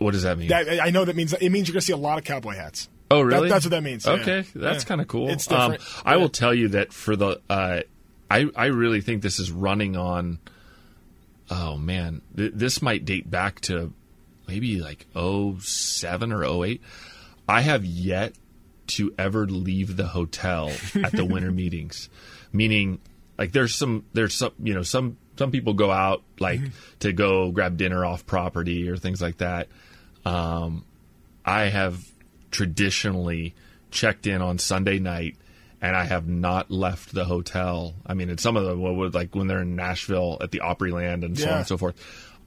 What 0.05 0.13
does 0.13 0.23
that 0.23 0.39
mean 0.39 0.49
That 0.49 0.81
I 0.81 0.91
know 0.91 1.05
that 1.05 1.17
means 1.17 1.33
it 1.33 1.51
means 1.51 1.67
you're 1.69 1.73
going 1.75 1.81
to 1.81 1.87
see 1.87 1.93
a 1.93 1.97
lot 1.97 2.19
of 2.19 2.25
cowboy 2.25 2.55
hats. 2.55 2.89
Oh, 3.11 3.21
really? 3.21 3.49
That- 3.49 3.55
that's 3.55 3.65
what 3.67 3.71
that 3.71 3.83
means. 3.83 4.07
yeah. 4.07 4.13
Okay, 4.13 4.45
that's 4.55 4.85
Yeah. 4.85 4.89
kind 4.89 5.01
of 5.01 5.09
cool. 5.09 5.31
It's 5.31 5.51
Um. 5.51 5.77
I 6.05 6.17
will 6.17 6.29
tell 6.29 6.55
you 6.55 6.69
that 6.69 6.93
for 6.93 7.17
the, 7.17 7.41
uh, 7.51 7.81
I 8.31 8.47
I 8.57 8.67
really 8.67 9.01
think 9.01 9.23
this 9.23 9.39
is 9.39 9.51
running 9.51 9.97
on. 9.97 10.39
Oh 11.51 11.77
man, 11.77 12.23
th- 12.37 12.53
this 12.55 12.81
might 12.81 13.05
date 13.05 13.31
back 13.31 13.61
to 13.63 13.93
maybe 14.49 14.81
like 14.81 15.07
07 15.15 16.33
or 16.33 16.45
08. 16.45 16.81
I 17.49 17.61
have 17.61 17.85
yet 17.85 18.35
to 18.87 19.15
ever 19.19 19.47
leave 19.47 19.97
the 19.97 20.07
hotel 20.07 20.71
at 21.03 21.13
the 21.13 21.25
winter 21.25 21.51
meetings. 21.63 22.09
Meaning, 22.53 22.99
like 23.39 23.53
there's 23.53 23.75
some 23.75 24.05
there's 24.15 24.35
some 24.35 24.53
you 24.63 24.73
know 24.75 24.83
some 24.83 25.19
some 25.39 25.51
people 25.51 25.75
go 25.75 25.91
out 25.91 26.23
like 26.39 26.61
mm-hmm. 26.61 26.71
to 27.01 27.13
go 27.13 27.51
grab 27.51 27.77
dinner 27.77 28.05
off 28.05 28.25
property 28.27 28.89
or 28.89 28.97
things 28.97 29.21
like 29.21 29.39
that. 29.39 29.69
Um, 30.25 30.85
I 31.45 31.65
have 31.65 32.05
traditionally 32.51 33.55
checked 33.91 34.27
in 34.27 34.41
on 34.41 34.59
Sunday 34.59 34.99
night 34.99 35.37
and 35.85 35.95
I 35.95 36.05
have 36.05 36.27
not 36.27 36.71
left 36.71 37.13
the 37.13 37.27
hotel. 37.27 37.95
I 38.07 38.15
mean, 38.15 38.31
in 38.31 38.39
some 38.39 38.57
of 38.57 38.65
them, 38.65 38.83
like 39.13 39.35
when 39.35 39.49
they're 39.49 39.61
in 39.61 39.77
Nashville 39.77 40.39
at 40.41 40.51
the 40.51 40.61
Opryland 40.61 41.25
and 41.25 41.39
so 41.39 41.45
yeah. 41.45 41.53
on 41.53 41.59
and 41.59 41.67
so 41.67 41.77
forth. 41.77 41.95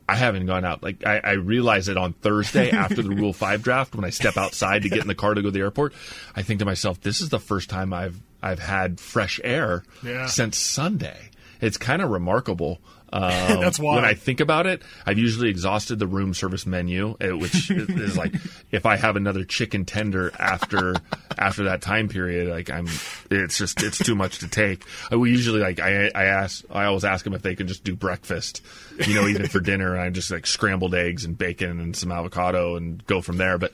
I 0.09 0.15
haven't 0.15 0.45
gone 0.45 0.63
out. 0.63 0.81
Like 0.81 1.05
I, 1.05 1.19
I 1.19 1.31
realize 1.33 1.89
it 1.89 1.97
on 1.97 2.13
Thursday 2.13 2.71
after 2.71 3.01
the 3.01 3.09
Rule 3.09 3.33
Five 3.33 3.61
draft 3.61 3.93
when 3.93 4.05
I 4.05 4.09
step 4.09 4.37
outside 4.37 4.83
to 4.83 4.89
get 4.89 5.01
in 5.01 5.07
the 5.07 5.15
car 5.15 5.33
to 5.33 5.41
go 5.41 5.49
to 5.49 5.51
the 5.51 5.59
airport. 5.59 5.93
I 6.35 6.43
think 6.43 6.59
to 6.59 6.65
myself, 6.65 7.01
this 7.01 7.19
is 7.19 7.29
the 7.29 7.39
first 7.39 7.69
time 7.69 7.93
I've 7.93 8.19
I've 8.41 8.59
had 8.59 8.99
fresh 8.99 9.39
air 9.43 9.83
yeah. 10.03 10.27
since 10.27 10.57
Sunday. 10.57 11.29
It's 11.59 11.77
kind 11.77 12.01
of 12.01 12.09
remarkable 12.09 12.79
um, 13.13 13.21
That's 13.61 13.79
why. 13.79 13.95
When 13.95 14.05
I 14.05 14.13
think 14.13 14.39
about 14.39 14.67
it, 14.67 14.81
I've 15.05 15.17
usually 15.17 15.49
exhausted 15.49 15.99
the 15.99 16.07
room 16.07 16.33
service 16.33 16.65
menu, 16.65 17.15
eh, 17.21 17.31
which 17.31 17.71
is 17.71 18.17
like 18.17 18.33
if 18.71 18.85
I 18.85 18.97
have 18.97 19.15
another 19.15 19.43
chicken 19.43 19.85
tender 19.85 20.31
after 20.37 20.95
after 21.37 21.65
that 21.65 21.81
time 21.81 22.09
period, 22.09 22.49
like 22.49 22.69
I'm, 22.69 22.87
it's 23.31 23.57
just 23.57 23.81
it's 23.83 23.97
too 23.97 24.15
much 24.15 24.39
to 24.39 24.47
take. 24.47 24.83
I, 25.11 25.15
we 25.15 25.31
usually 25.31 25.61
like 25.61 25.79
I 25.79 26.11
I 26.13 26.25
ask 26.25 26.63
I 26.69 26.85
always 26.85 27.05
ask 27.05 27.23
them 27.23 27.33
if 27.33 27.41
they 27.41 27.55
can 27.55 27.67
just 27.67 27.83
do 27.83 27.95
breakfast, 27.95 28.61
you 29.05 29.15
know, 29.15 29.27
even 29.27 29.47
for 29.47 29.59
dinner. 29.59 29.97
I 29.97 30.09
just 30.09 30.31
like 30.31 30.45
scrambled 30.45 30.93
eggs 30.93 31.25
and 31.25 31.37
bacon 31.37 31.79
and 31.79 31.95
some 31.95 32.11
avocado 32.11 32.75
and 32.75 33.05
go 33.05 33.21
from 33.21 33.37
there. 33.37 33.57
But 33.57 33.71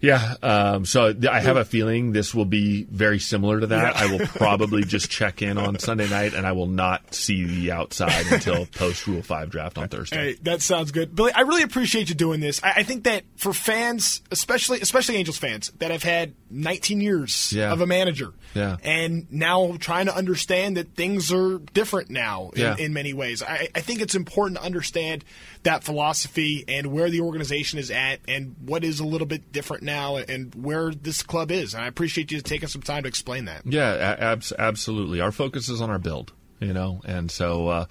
yeah. 0.00 0.34
Um, 0.42 0.86
so 0.86 1.12
th- 1.12 1.26
I 1.26 1.40
have 1.40 1.56
a 1.56 1.64
feeling 1.64 2.12
this 2.12 2.34
will 2.34 2.46
be 2.46 2.84
very 2.84 3.18
similar 3.18 3.60
to 3.60 3.66
that. 3.68 3.94
Yeah. 3.94 4.02
I 4.02 4.10
will 4.10 4.26
probably 4.26 4.82
just 4.82 5.10
check 5.10 5.42
in 5.42 5.58
on 5.58 5.78
Sunday 5.78 6.08
night, 6.08 6.32
and 6.32 6.46
I 6.46 6.52
will 6.52 6.66
not 6.66 7.14
see 7.14 7.44
the 7.44 7.72
outside 7.72 8.26
until 8.30 8.66
post 8.72 9.06
Rule 9.06 9.22
Five 9.22 9.50
draft 9.50 9.76
on 9.76 9.88
Thursday. 9.88 10.16
Hey, 10.16 10.36
that 10.42 10.62
sounds 10.62 10.90
good, 10.90 11.14
Billy. 11.14 11.32
I 11.32 11.42
really 11.42 11.62
appreciate 11.62 12.08
you 12.08 12.14
doing 12.14 12.40
this. 12.40 12.62
I, 12.64 12.72
I 12.76 12.82
think 12.82 13.04
that 13.04 13.24
for 13.36 13.52
fans, 13.52 14.22
especially 14.30 14.80
especially 14.80 15.16
Angels 15.16 15.38
fans 15.38 15.70
that 15.78 15.90
have 15.90 16.02
had 16.02 16.34
19 16.48 17.00
years 17.00 17.52
yeah. 17.52 17.72
of 17.72 17.82
a 17.82 17.86
manager, 17.86 18.32
yeah. 18.54 18.76
and 18.82 19.30
now 19.30 19.76
trying 19.78 20.06
to 20.06 20.16
understand 20.16 20.78
that 20.78 20.94
things 20.94 21.30
are 21.30 21.58
different 21.58 22.08
now 22.08 22.50
in, 22.56 22.78
in 22.78 22.92
many 22.94 23.12
ways. 23.12 23.42
I, 23.42 23.68
I 23.74 23.80
think 23.80 24.00
it's 24.00 24.14
important 24.14 24.58
to 24.58 24.64
understand 24.64 25.24
that 25.62 25.84
philosophy 25.84 26.64
and 26.66 26.86
where 26.86 27.10
the 27.10 27.20
organization 27.20 27.78
is 27.78 27.90
at, 27.90 28.20
and 28.26 28.56
what 28.64 28.82
is 28.82 29.00
a 29.00 29.04
little 29.04 29.26
bit 29.26 29.52
different 29.52 29.82
now 29.82 29.89
now 29.90 30.16
and 30.16 30.54
where 30.54 30.92
this 30.92 31.22
club 31.22 31.50
is. 31.50 31.74
And 31.74 31.82
I 31.82 31.86
appreciate 31.86 32.30
you 32.30 32.40
taking 32.40 32.68
some 32.68 32.82
time 32.82 33.02
to 33.02 33.08
explain 33.08 33.46
that. 33.46 33.62
Yeah, 33.64 34.16
ab- 34.18 34.44
absolutely. 34.58 35.20
Our 35.20 35.32
focus 35.32 35.68
is 35.68 35.80
on 35.80 35.90
our 35.90 35.98
build 35.98 36.32
you 36.60 36.74
know 36.74 37.00
and 37.06 37.30
so 37.30 37.68
uh, 37.68 37.86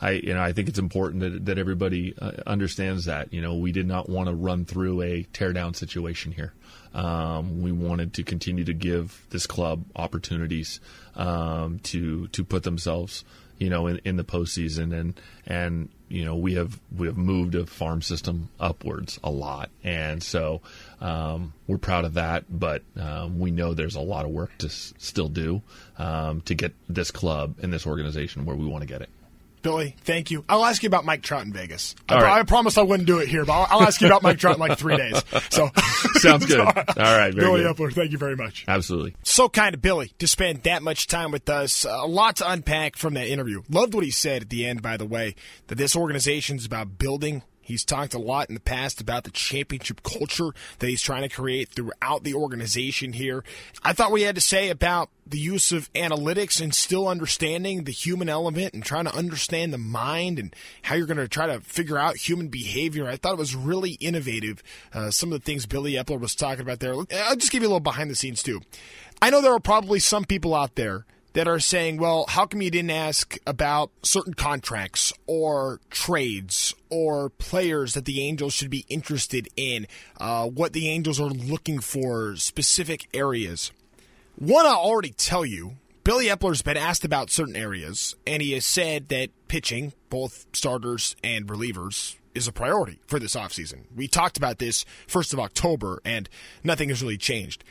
i 0.00 0.12
you 0.12 0.32
know 0.32 0.40
i 0.40 0.52
think 0.52 0.68
it's 0.68 0.78
important 0.78 1.20
that, 1.22 1.44
that 1.46 1.58
everybody 1.58 2.14
uh, 2.20 2.30
understands 2.46 3.06
that 3.06 3.32
you 3.32 3.42
know 3.42 3.56
we 3.56 3.72
did 3.72 3.84
not 3.84 4.08
want 4.08 4.28
to 4.28 4.34
run 4.34 4.64
through 4.64 5.02
a 5.02 5.24
tear 5.32 5.52
down 5.52 5.74
situation 5.74 6.30
here 6.30 6.54
um, 6.94 7.62
we 7.62 7.72
wanted 7.72 8.14
to 8.14 8.22
continue 8.22 8.62
to 8.62 8.74
give 8.74 9.26
this 9.30 9.44
club 9.44 9.84
opportunities 9.96 10.78
um, 11.16 11.80
to 11.80 12.28
to 12.28 12.44
put 12.44 12.62
themselves 12.62 13.24
you 13.62 13.70
know, 13.70 13.86
in, 13.86 14.00
in 14.04 14.16
the 14.16 14.24
postseason, 14.24 14.92
and 14.92 15.20
and 15.46 15.88
you 16.12 16.24
know 16.24 16.36
we 16.36 16.54
have 16.54 16.78
we 16.96 17.06
have 17.06 17.16
moved 17.16 17.54
a 17.54 17.64
farm 17.66 18.02
system 18.02 18.50
upwards 18.60 19.18
a 19.24 19.30
lot, 19.30 19.70
and 19.82 20.22
so 20.22 20.60
um, 21.00 21.54
we're 21.66 21.78
proud 21.78 22.04
of 22.04 22.14
that. 22.14 22.44
But 22.48 22.82
um, 23.00 23.38
we 23.38 23.50
know 23.50 23.72
there's 23.74 23.96
a 23.96 24.00
lot 24.00 24.24
of 24.24 24.30
work 24.30 24.56
to 24.58 24.66
s- 24.66 24.92
still 24.98 25.28
do 25.28 25.62
um, 25.98 26.42
to 26.42 26.54
get 26.54 26.74
this 26.88 27.10
club 27.10 27.56
and 27.62 27.72
this 27.72 27.86
organization 27.86 28.44
where 28.44 28.56
we 28.56 28.66
want 28.66 28.82
to 28.82 28.88
get 28.88 29.00
it. 29.00 29.08
Billy, 29.62 29.96
thank 30.00 30.30
you. 30.30 30.44
I'll 30.48 30.64
ask 30.64 30.82
you 30.82 30.88
about 30.88 31.04
Mike 31.04 31.22
Trout 31.22 31.44
in 31.44 31.52
Vegas. 31.52 31.94
I, 32.08 32.14
right. 32.16 32.40
I 32.40 32.42
promised 32.42 32.76
I 32.78 32.82
wouldn't 32.82 33.06
do 33.06 33.18
it 33.18 33.28
here, 33.28 33.44
but 33.44 33.52
I'll, 33.52 33.66
I'll 33.70 33.86
ask 33.86 34.00
you 34.00 34.08
about 34.08 34.22
Mike 34.22 34.38
Trout 34.38 34.56
in 34.56 34.60
like 34.60 34.78
three 34.78 34.96
days. 34.96 35.22
So 35.50 35.70
sounds 36.14 36.46
good. 36.46 36.60
All 36.66 36.74
right, 36.96 37.34
Billy 37.34 37.62
good. 37.62 37.94
Thank 37.94 38.12
you 38.12 38.18
very 38.18 38.36
much. 38.36 38.64
Absolutely. 38.66 39.14
So 39.22 39.48
kind 39.48 39.74
of 39.74 39.80
Billy 39.82 40.12
to 40.18 40.26
spend 40.26 40.64
that 40.64 40.82
much 40.82 41.06
time 41.06 41.30
with 41.30 41.48
us. 41.48 41.84
A 41.84 42.06
lot 42.06 42.36
to 42.36 42.50
unpack 42.50 42.96
from 42.96 43.14
that 43.14 43.28
interview. 43.28 43.62
Loved 43.70 43.94
what 43.94 44.04
he 44.04 44.10
said 44.10 44.42
at 44.42 44.50
the 44.50 44.66
end, 44.66 44.82
by 44.82 44.96
the 44.96 45.06
way, 45.06 45.34
that 45.68 45.76
this 45.76 45.96
organization 45.96 46.56
is 46.56 46.66
about 46.66 46.98
building 46.98 47.42
He's 47.62 47.84
talked 47.84 48.12
a 48.12 48.18
lot 48.18 48.48
in 48.48 48.54
the 48.54 48.60
past 48.60 49.00
about 49.00 49.24
the 49.24 49.30
championship 49.30 50.02
culture 50.02 50.50
that 50.80 50.88
he's 50.88 51.00
trying 51.00 51.22
to 51.22 51.28
create 51.28 51.70
throughout 51.70 52.24
the 52.24 52.34
organization 52.34 53.12
here. 53.12 53.44
I 53.84 53.92
thought 53.92 54.10
we 54.10 54.22
had 54.22 54.34
to 54.34 54.40
say 54.40 54.68
about 54.68 55.10
the 55.24 55.38
use 55.38 55.70
of 55.70 55.92
analytics 55.92 56.60
and 56.60 56.74
still 56.74 57.06
understanding 57.06 57.84
the 57.84 57.92
human 57.92 58.28
element 58.28 58.74
and 58.74 58.84
trying 58.84 59.04
to 59.04 59.14
understand 59.14 59.72
the 59.72 59.78
mind 59.78 60.38
and 60.38 60.54
how 60.82 60.96
you're 60.96 61.06
going 61.06 61.16
to 61.16 61.28
try 61.28 61.46
to 61.46 61.60
figure 61.60 61.96
out 61.96 62.16
human 62.16 62.48
behavior. 62.48 63.06
I 63.06 63.16
thought 63.16 63.34
it 63.34 63.38
was 63.38 63.54
really 63.54 63.92
innovative. 63.92 64.62
Uh, 64.92 65.10
some 65.10 65.32
of 65.32 65.40
the 65.40 65.44
things 65.44 65.64
Billy 65.66 65.92
Eppler 65.92 66.20
was 66.20 66.34
talking 66.34 66.62
about 66.62 66.80
there. 66.80 66.94
I'll 66.94 67.36
just 67.36 67.52
give 67.52 67.62
you 67.62 67.68
a 67.68 67.70
little 67.70 67.80
behind 67.80 68.10
the 68.10 68.16
scenes 68.16 68.42
too. 68.42 68.60
I 69.22 69.30
know 69.30 69.40
there 69.40 69.54
are 69.54 69.60
probably 69.60 70.00
some 70.00 70.24
people 70.24 70.54
out 70.54 70.74
there 70.74 71.06
that 71.34 71.48
are 71.48 71.60
saying, 71.60 71.96
well, 71.96 72.26
how 72.28 72.46
come 72.46 72.62
you 72.62 72.70
didn't 72.70 72.90
ask 72.90 73.38
about 73.46 73.90
certain 74.02 74.34
contracts 74.34 75.12
or 75.26 75.80
trades 75.90 76.74
or 76.90 77.30
players 77.30 77.94
that 77.94 78.04
the 78.04 78.22
Angels 78.22 78.52
should 78.52 78.70
be 78.70 78.84
interested 78.88 79.48
in, 79.56 79.86
uh, 80.18 80.46
what 80.46 80.72
the 80.72 80.88
Angels 80.88 81.20
are 81.20 81.30
looking 81.30 81.80
for, 81.80 82.36
specific 82.36 83.08
areas? 83.14 83.72
One, 84.36 84.66
I'll 84.66 84.74
already 84.74 85.12
tell 85.12 85.44
you. 85.44 85.76
Billy 86.04 86.26
Eppler's 86.26 86.62
been 86.62 86.76
asked 86.76 87.04
about 87.04 87.30
certain 87.30 87.54
areas, 87.54 88.16
and 88.26 88.42
he 88.42 88.52
has 88.52 88.64
said 88.64 89.08
that 89.08 89.30
pitching, 89.46 89.92
both 90.10 90.46
starters 90.52 91.14
and 91.22 91.46
relievers, 91.46 92.16
is 92.34 92.48
a 92.48 92.52
priority 92.52 92.98
for 93.06 93.20
this 93.20 93.36
offseason. 93.36 93.84
We 93.94 94.08
talked 94.08 94.36
about 94.36 94.58
this 94.58 94.84
1st 95.06 95.34
of 95.34 95.38
October, 95.38 96.00
and 96.04 96.28
nothing 96.64 96.88
has 96.88 97.02
really 97.02 97.18
changed. 97.18 97.62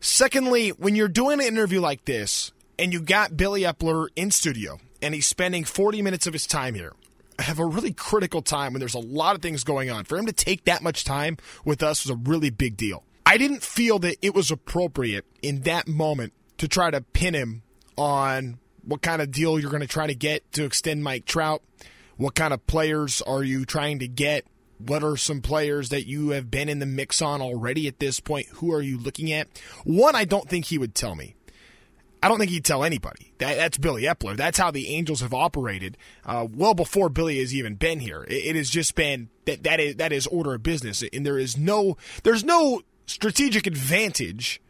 Secondly, 0.00 0.70
when 0.70 0.94
you're 0.94 1.08
doing 1.08 1.40
an 1.40 1.46
interview 1.46 1.80
like 1.80 2.04
this, 2.04 2.52
and 2.78 2.92
you 2.92 3.00
got 3.00 3.36
Billy 3.36 3.62
Eppler 3.62 4.08
in 4.16 4.30
studio, 4.30 4.78
and 5.00 5.14
he's 5.14 5.26
spending 5.26 5.64
40 5.64 6.02
minutes 6.02 6.26
of 6.26 6.32
his 6.32 6.46
time 6.46 6.74
here. 6.74 6.94
I 7.38 7.42
have 7.42 7.58
a 7.58 7.66
really 7.66 7.92
critical 7.92 8.42
time 8.42 8.72
when 8.72 8.80
there's 8.80 8.94
a 8.94 9.00
lot 9.00 9.34
of 9.34 9.42
things 9.42 9.64
going 9.64 9.90
on. 9.90 10.04
For 10.04 10.18
him 10.18 10.26
to 10.26 10.32
take 10.32 10.64
that 10.64 10.82
much 10.82 11.04
time 11.04 11.38
with 11.64 11.82
us 11.82 12.04
was 12.04 12.10
a 12.10 12.30
really 12.30 12.50
big 12.50 12.76
deal. 12.76 13.04
I 13.24 13.36
didn't 13.36 13.62
feel 13.62 13.98
that 14.00 14.16
it 14.20 14.34
was 14.34 14.50
appropriate 14.50 15.24
in 15.42 15.62
that 15.62 15.88
moment 15.88 16.32
to 16.58 16.68
try 16.68 16.90
to 16.90 17.00
pin 17.00 17.34
him 17.34 17.62
on 17.96 18.58
what 18.84 19.02
kind 19.02 19.22
of 19.22 19.30
deal 19.30 19.58
you're 19.58 19.70
going 19.70 19.80
to 19.80 19.88
try 19.88 20.06
to 20.06 20.14
get 20.14 20.50
to 20.52 20.64
extend 20.64 21.02
Mike 21.02 21.24
Trout. 21.24 21.62
What 22.16 22.34
kind 22.34 22.52
of 22.52 22.66
players 22.66 23.22
are 23.22 23.42
you 23.42 23.64
trying 23.64 23.98
to 24.00 24.08
get? 24.08 24.46
What 24.78 25.02
are 25.02 25.16
some 25.16 25.40
players 25.40 25.88
that 25.90 26.06
you 26.06 26.30
have 26.30 26.50
been 26.50 26.68
in 26.68 26.80
the 26.80 26.86
mix 26.86 27.22
on 27.22 27.40
already 27.40 27.86
at 27.86 28.00
this 28.00 28.20
point? 28.20 28.46
Who 28.54 28.72
are 28.72 28.82
you 28.82 28.98
looking 28.98 29.32
at? 29.32 29.48
One, 29.84 30.14
I 30.14 30.24
don't 30.24 30.48
think 30.48 30.66
he 30.66 30.78
would 30.78 30.94
tell 30.94 31.14
me. 31.14 31.34
I 32.22 32.28
don't 32.28 32.38
think 32.38 32.50
he'd 32.50 32.64
tell 32.64 32.84
anybody. 32.84 33.32
That, 33.38 33.56
that's 33.56 33.78
Billy 33.78 34.02
Eppler. 34.02 34.36
That's 34.36 34.58
how 34.58 34.70
the 34.70 34.88
Angels 34.88 35.20
have 35.20 35.34
operated 35.34 35.98
uh, 36.24 36.46
well 36.50 36.74
before 36.74 37.08
Billy 37.08 37.40
has 37.40 37.54
even 37.54 37.74
been 37.74 37.98
here. 37.98 38.24
It, 38.24 38.46
it, 38.46 38.56
has 38.56 38.70
just 38.70 38.94
been 38.94 39.28
that 39.44 39.64
that 39.64 39.80
is 39.80 39.96
that 39.96 40.12
is 40.12 40.26
order 40.28 40.54
of 40.54 40.62
business, 40.62 41.02
and 41.12 41.26
there 41.26 41.38
is 41.38 41.58
no 41.58 41.96
there's 42.22 42.44
no 42.44 42.82
strategic 43.06 43.66
advantage 43.66 44.60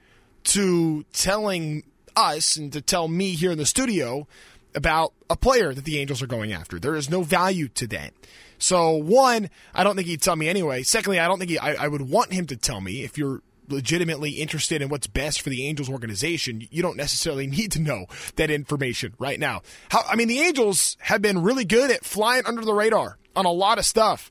to 0.44 1.04
telling 1.12 1.84
us 2.16 2.56
and 2.56 2.72
to 2.72 2.80
tell 2.80 3.08
me 3.08 3.32
here 3.32 3.52
in 3.52 3.58
the 3.58 3.66
studio 3.66 4.26
about 4.74 5.12
a 5.28 5.36
player 5.36 5.74
that 5.74 5.84
the 5.84 5.98
Angels 5.98 6.22
are 6.22 6.26
going 6.26 6.52
after. 6.52 6.78
There 6.78 6.94
is 6.94 7.10
no 7.10 7.22
value 7.22 7.68
to 7.68 7.86
that. 7.88 8.14
So 8.58 8.92
one, 8.92 9.50
I 9.74 9.84
don't 9.84 9.96
think 9.96 10.08
he'd 10.08 10.22
tell 10.22 10.36
me 10.36 10.48
anyway. 10.48 10.82
Secondly, 10.84 11.18
I 11.18 11.26
don't 11.26 11.38
think 11.38 11.50
he, 11.50 11.58
I, 11.58 11.84
I 11.84 11.88
would 11.88 12.02
want 12.02 12.32
him 12.32 12.46
to 12.46 12.56
tell 12.56 12.80
me 12.80 13.02
if 13.02 13.18
you're 13.18 13.42
legitimately 13.72 14.30
interested 14.32 14.82
in 14.82 14.88
what's 14.88 15.06
best 15.06 15.42
for 15.42 15.50
the 15.50 15.66
Angels 15.66 15.88
organization, 15.88 16.66
you 16.70 16.82
don't 16.82 16.96
necessarily 16.96 17.46
need 17.48 17.72
to 17.72 17.80
know 17.80 18.06
that 18.36 18.50
information 18.50 19.14
right 19.18 19.40
now. 19.40 19.62
How, 19.88 20.02
I 20.08 20.16
mean, 20.16 20.28
the 20.28 20.40
Angels 20.40 20.96
have 21.00 21.22
been 21.22 21.42
really 21.42 21.64
good 21.64 21.90
at 21.90 22.04
flying 22.04 22.44
under 22.46 22.64
the 22.64 22.74
radar 22.74 23.18
on 23.34 23.46
a 23.46 23.52
lot 23.52 23.78
of 23.78 23.84
stuff. 23.84 24.30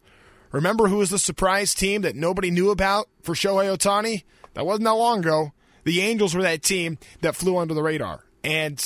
Remember 0.51 0.87
who 0.87 0.97
was 0.97 1.09
the 1.09 1.19
surprise 1.19 1.73
team 1.73 2.01
that 2.01 2.15
nobody 2.15 2.51
knew 2.51 2.71
about 2.71 3.07
for 3.21 3.33
Shohei 3.33 3.75
Ohtani? 3.75 4.23
That 4.53 4.65
wasn't 4.65 4.85
that 4.85 4.93
long 4.93 5.19
ago. 5.19 5.53
The 5.83 6.01
Angels 6.01 6.35
were 6.35 6.43
that 6.43 6.61
team 6.61 6.97
that 7.21 7.35
flew 7.35 7.57
under 7.57 7.73
the 7.73 7.81
radar. 7.81 8.23
And 8.43 8.79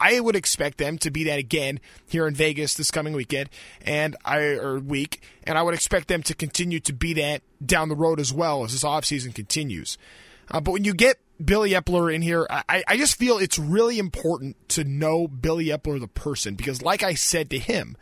I 0.00 0.18
would 0.18 0.34
expect 0.34 0.78
them 0.78 0.98
to 0.98 1.10
be 1.10 1.24
that 1.24 1.38
again 1.38 1.78
here 2.08 2.26
in 2.26 2.34
Vegas 2.34 2.74
this 2.74 2.90
coming 2.90 3.12
weekend 3.12 3.50
and 3.82 4.16
I 4.24 4.38
or 4.38 4.78
week, 4.78 5.22
and 5.44 5.58
I 5.58 5.62
would 5.62 5.74
expect 5.74 6.08
them 6.08 6.22
to 6.24 6.34
continue 6.34 6.80
to 6.80 6.92
be 6.92 7.12
that 7.14 7.42
down 7.64 7.88
the 7.88 7.96
road 7.96 8.18
as 8.18 8.32
well 8.32 8.64
as 8.64 8.72
this 8.72 8.84
offseason 8.84 9.34
continues. 9.34 9.98
Uh, 10.50 10.60
but 10.60 10.72
when 10.72 10.84
you 10.84 10.94
get 10.94 11.18
Billy 11.42 11.70
Eppler 11.70 12.12
in 12.12 12.22
here, 12.22 12.46
I, 12.50 12.82
I 12.88 12.96
just 12.96 13.16
feel 13.16 13.38
it's 13.38 13.58
really 13.58 13.98
important 13.98 14.56
to 14.70 14.84
know 14.84 15.28
Billy 15.28 15.66
Eppler 15.66 16.00
the 16.00 16.08
person 16.08 16.54
because, 16.54 16.82
like 16.82 17.02
I 17.02 17.14
said 17.14 17.50
to 17.50 17.58
him, 17.58 17.96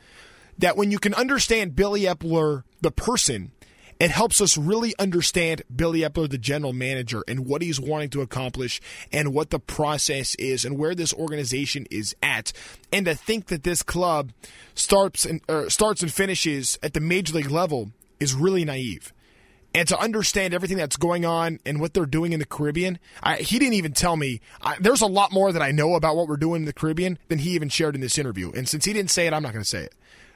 that 0.57 0.77
when 0.77 0.91
you 0.91 0.99
can 0.99 1.15
understand 1.15 1.77
Billy 1.77 2.03
Eppler 2.03 2.65
the 2.81 2.91
person 2.91 3.53
It 4.01 4.13
helps 4.13 4.41
us 4.41 4.57
really 4.57 4.95
understand 4.99 5.63
Billy 5.75 6.01
Eppler, 6.01 6.31
the 6.31 6.39
general 6.39 6.73
manager, 6.73 7.25
and 7.27 7.47
what 7.47 7.63
he's 7.63 7.81
wanting 7.81 8.11
to 8.11 8.21
accomplish 8.21 8.81
and 9.13 9.35
what 9.35 9.51
the 9.51 9.59
process 9.59 10.37
is 10.37 10.65
and 10.65 10.79
where 10.79 10.95
this 10.95 11.13
organization 11.15 11.87
is 11.91 12.15
at. 12.23 12.53
And 12.93 13.07
to 13.07 13.17
think 13.17 13.47
that 13.47 13.65
this 13.65 13.83
club 13.83 14.31
starts 14.75 15.27
and 15.27 15.41
starts 15.69 16.03
and 16.03 16.13
finishes 16.13 16.79
at 16.83 16.95
the 16.95 17.01
major 17.01 17.35
league 17.35 17.51
level 17.51 17.91
is 18.21 18.35
really 18.35 18.65
naive. 18.65 19.13
And 19.75 19.87
to 19.89 19.99
understand 19.99 20.55
everything 20.55 20.79
that's 20.79 20.97
going 20.97 21.25
on 21.27 21.61
and 21.67 21.81
what 21.81 21.93
they're 21.93 22.07
doing 22.07 22.33
in 22.33 22.41
the 22.41 22.47
Caribbean, 22.47 22.99
I, 23.23 23.37
he 23.37 23.59
didn't 23.59 23.75
even 23.75 23.93
tell 23.93 24.17
me. 24.17 24.41
I, 24.63 24.77
there's 24.81 25.03
a 25.03 25.07
lot 25.07 25.31
more 25.31 25.53
that 25.53 25.61
I 25.61 25.73
know 25.73 25.95
about 25.95 26.17
what 26.17 26.27
we're 26.27 26.37
doing 26.37 26.63
in 26.63 26.67
the 26.67 26.73
Caribbean 26.73 27.19
than 27.29 27.41
he 27.41 27.51
even 27.51 27.69
shared 27.69 27.95
in 27.95 28.01
this 28.01 28.17
interview. 28.17 28.51
And 28.53 28.69
since 28.69 28.87
he 28.87 28.93
didn't 28.93 29.11
say 29.11 29.27
it, 29.27 29.35
I'm 29.35 29.43
not 29.43 29.53
going 29.53 29.63
to 29.63 29.69
say 29.69 29.83
it. 29.83 29.95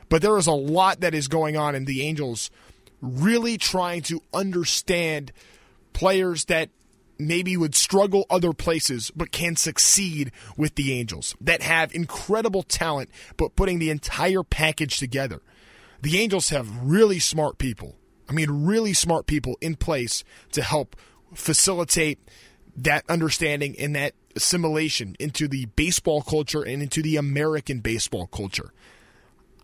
But 0.08 0.20
there 0.20 0.36
is 0.36 0.46
a 0.46 0.52
lot 0.52 1.00
that 1.00 1.14
is 1.14 1.28
going 1.28 1.56
on 1.56 1.74
in 1.74 1.86
the 1.86 2.02
Angels 2.02 2.50
really 3.02 3.58
trying 3.58 4.00
to 4.02 4.22
understand 4.32 5.32
players 5.92 6.46
that 6.46 6.70
maybe 7.18 7.56
would 7.56 7.74
struggle 7.74 8.24
other 8.30 8.52
places 8.52 9.10
but 9.14 9.32
can 9.32 9.56
succeed 9.56 10.32
with 10.56 10.76
the 10.76 10.92
Angels, 10.92 11.36
that 11.40 11.62
have 11.62 11.94
incredible 11.94 12.62
talent 12.62 13.10
but 13.36 13.54
putting 13.56 13.78
the 13.78 13.90
entire 13.90 14.42
package 14.42 14.98
together. 14.98 15.42
The 16.00 16.18
Angels 16.18 16.48
have 16.48 16.82
really 16.82 17.18
smart 17.18 17.58
people. 17.58 17.96
I 18.28 18.32
mean, 18.32 18.64
really 18.64 18.94
smart 18.94 19.26
people 19.26 19.56
in 19.60 19.76
place 19.76 20.24
to 20.52 20.62
help 20.62 20.96
facilitate 21.34 22.18
that 22.76 23.04
understanding 23.08 23.76
and 23.78 23.94
that 23.94 24.14
assimilation 24.34 25.14
into 25.18 25.46
the 25.46 25.66
baseball 25.76 26.22
culture 26.22 26.62
and 26.62 26.82
into 26.82 27.02
the 27.02 27.16
American 27.16 27.80
baseball 27.80 28.26
culture. 28.26 28.72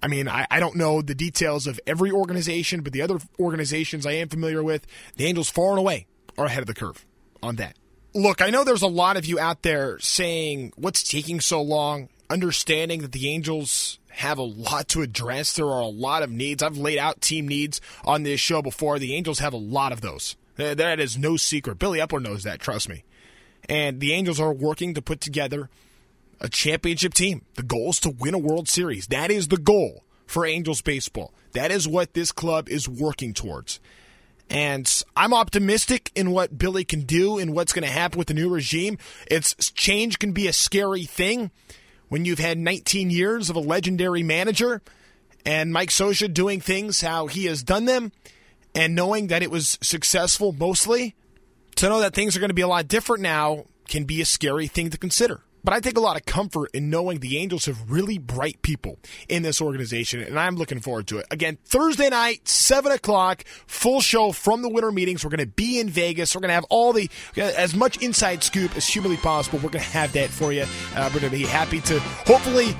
I 0.02 0.08
mean, 0.08 0.28
I, 0.28 0.46
I 0.50 0.60
don't 0.60 0.76
know 0.76 1.02
the 1.02 1.14
details 1.14 1.66
of 1.66 1.80
every 1.86 2.10
organization, 2.10 2.82
but 2.82 2.92
the 2.92 3.02
other 3.02 3.18
organizations 3.38 4.06
I 4.06 4.12
am 4.12 4.28
familiar 4.28 4.62
with, 4.62 4.86
the 5.16 5.26
Angels 5.26 5.50
far 5.50 5.70
and 5.70 5.78
away 5.78 6.06
are 6.36 6.46
ahead 6.46 6.60
of 6.60 6.66
the 6.66 6.74
curve 6.74 7.04
on 7.42 7.56
that. 7.56 7.76
Look, 8.14 8.40
I 8.40 8.50
know 8.50 8.64
there's 8.64 8.82
a 8.82 8.86
lot 8.86 9.16
of 9.16 9.26
you 9.26 9.38
out 9.38 9.62
there 9.62 9.98
saying, 9.98 10.72
what's 10.76 11.02
taking 11.02 11.40
so 11.40 11.60
long? 11.60 12.08
Understanding 12.30 13.02
that 13.02 13.12
the 13.12 13.28
Angels 13.28 13.98
have 14.10 14.38
a 14.38 14.42
lot 14.42 14.88
to 14.88 15.02
address. 15.02 15.52
There 15.54 15.66
are 15.66 15.80
a 15.80 15.86
lot 15.86 16.22
of 16.22 16.30
needs. 16.30 16.62
I've 16.62 16.76
laid 16.76 16.98
out 16.98 17.20
team 17.20 17.46
needs 17.46 17.80
on 18.04 18.22
this 18.22 18.40
show 18.40 18.62
before. 18.62 18.98
The 18.98 19.14
Angels 19.14 19.38
have 19.38 19.52
a 19.52 19.58
lot 19.58 19.92
of 19.92 20.00
those. 20.00 20.36
That 20.56 20.98
is 20.98 21.16
no 21.16 21.36
secret. 21.36 21.78
Billy 21.78 22.00
Eppler 22.00 22.20
knows 22.20 22.42
that, 22.42 22.58
trust 22.58 22.88
me. 22.88 23.04
And 23.68 24.00
the 24.00 24.12
Angels 24.12 24.40
are 24.40 24.52
working 24.52 24.94
to 24.94 25.02
put 25.02 25.20
together 25.20 25.70
a 26.40 26.48
championship 26.48 27.14
team. 27.14 27.42
The 27.54 27.62
goal 27.62 27.90
is 27.90 28.00
to 28.00 28.10
win 28.10 28.34
a 28.34 28.38
World 28.38 28.68
Series. 28.68 29.06
That 29.08 29.30
is 29.30 29.48
the 29.48 29.56
goal 29.56 30.04
for 30.26 30.46
Angels 30.46 30.82
baseball. 30.82 31.32
That 31.52 31.70
is 31.70 31.88
what 31.88 32.14
this 32.14 32.32
club 32.32 32.68
is 32.68 32.88
working 32.88 33.34
towards. 33.34 33.80
And 34.50 35.02
I'm 35.16 35.34
optimistic 35.34 36.10
in 36.14 36.30
what 36.30 36.56
Billy 36.56 36.84
can 36.84 37.02
do 37.02 37.38
and 37.38 37.54
what's 37.54 37.72
going 37.72 37.86
to 37.86 37.92
happen 37.92 38.18
with 38.18 38.28
the 38.28 38.34
new 38.34 38.48
regime. 38.48 38.98
It's 39.30 39.54
change 39.72 40.18
can 40.18 40.32
be 40.32 40.48
a 40.48 40.52
scary 40.52 41.04
thing 41.04 41.50
when 42.08 42.24
you've 42.24 42.38
had 42.38 42.56
19 42.56 43.10
years 43.10 43.50
of 43.50 43.56
a 43.56 43.60
legendary 43.60 44.22
manager 44.22 44.80
and 45.44 45.72
Mike 45.72 45.90
Scioscia 45.90 46.32
doing 46.32 46.60
things 46.60 47.00
how 47.00 47.26
he 47.26 47.44
has 47.46 47.62
done 47.62 47.84
them 47.84 48.12
and 48.74 48.94
knowing 48.94 49.26
that 49.28 49.42
it 49.42 49.50
was 49.50 49.78
successful 49.82 50.52
mostly. 50.52 51.14
To 51.76 51.88
know 51.88 52.00
that 52.00 52.14
things 52.14 52.36
are 52.36 52.40
going 52.40 52.50
to 52.50 52.54
be 52.54 52.62
a 52.62 52.68
lot 52.68 52.88
different 52.88 53.22
now 53.22 53.66
can 53.86 54.04
be 54.04 54.20
a 54.20 54.26
scary 54.26 54.66
thing 54.66 54.90
to 54.90 54.98
consider. 54.98 55.42
But 55.68 55.74
I 55.74 55.80
take 55.80 55.98
a 55.98 56.00
lot 56.00 56.16
of 56.16 56.24
comfort 56.24 56.70
in 56.72 56.88
knowing 56.88 57.18
the 57.18 57.36
Angels 57.36 57.66
have 57.66 57.90
really 57.90 58.16
bright 58.16 58.62
people 58.62 58.98
in 59.28 59.42
this 59.42 59.60
organization, 59.60 60.22
and 60.22 60.38
I'm 60.38 60.56
looking 60.56 60.80
forward 60.80 61.06
to 61.08 61.18
it. 61.18 61.26
Again, 61.30 61.58
Thursday 61.66 62.08
night, 62.08 62.48
7 62.48 62.90
o'clock, 62.90 63.44
full 63.66 64.00
show 64.00 64.32
from 64.32 64.62
the 64.62 64.70
winter 64.70 64.90
meetings. 64.90 65.22
We're 65.22 65.28
going 65.28 65.40
to 65.40 65.46
be 65.46 65.78
in 65.78 65.90
Vegas. 65.90 66.34
We're 66.34 66.40
going 66.40 66.48
to 66.48 66.54
have 66.54 66.64
all 66.70 66.94
the, 66.94 67.10
as 67.36 67.74
much 67.76 68.02
inside 68.02 68.42
scoop 68.42 68.74
as 68.78 68.88
humanly 68.88 69.18
possible. 69.18 69.58
We're 69.58 69.68
going 69.68 69.84
to 69.84 69.90
have 69.90 70.10
that 70.14 70.30
for 70.30 70.54
you. 70.54 70.64
Uh, 70.94 71.10
we're 71.12 71.20
going 71.20 71.32
to 71.32 71.38
be 71.38 71.44
happy 71.44 71.82
to 71.82 72.00
hopefully 72.00 72.74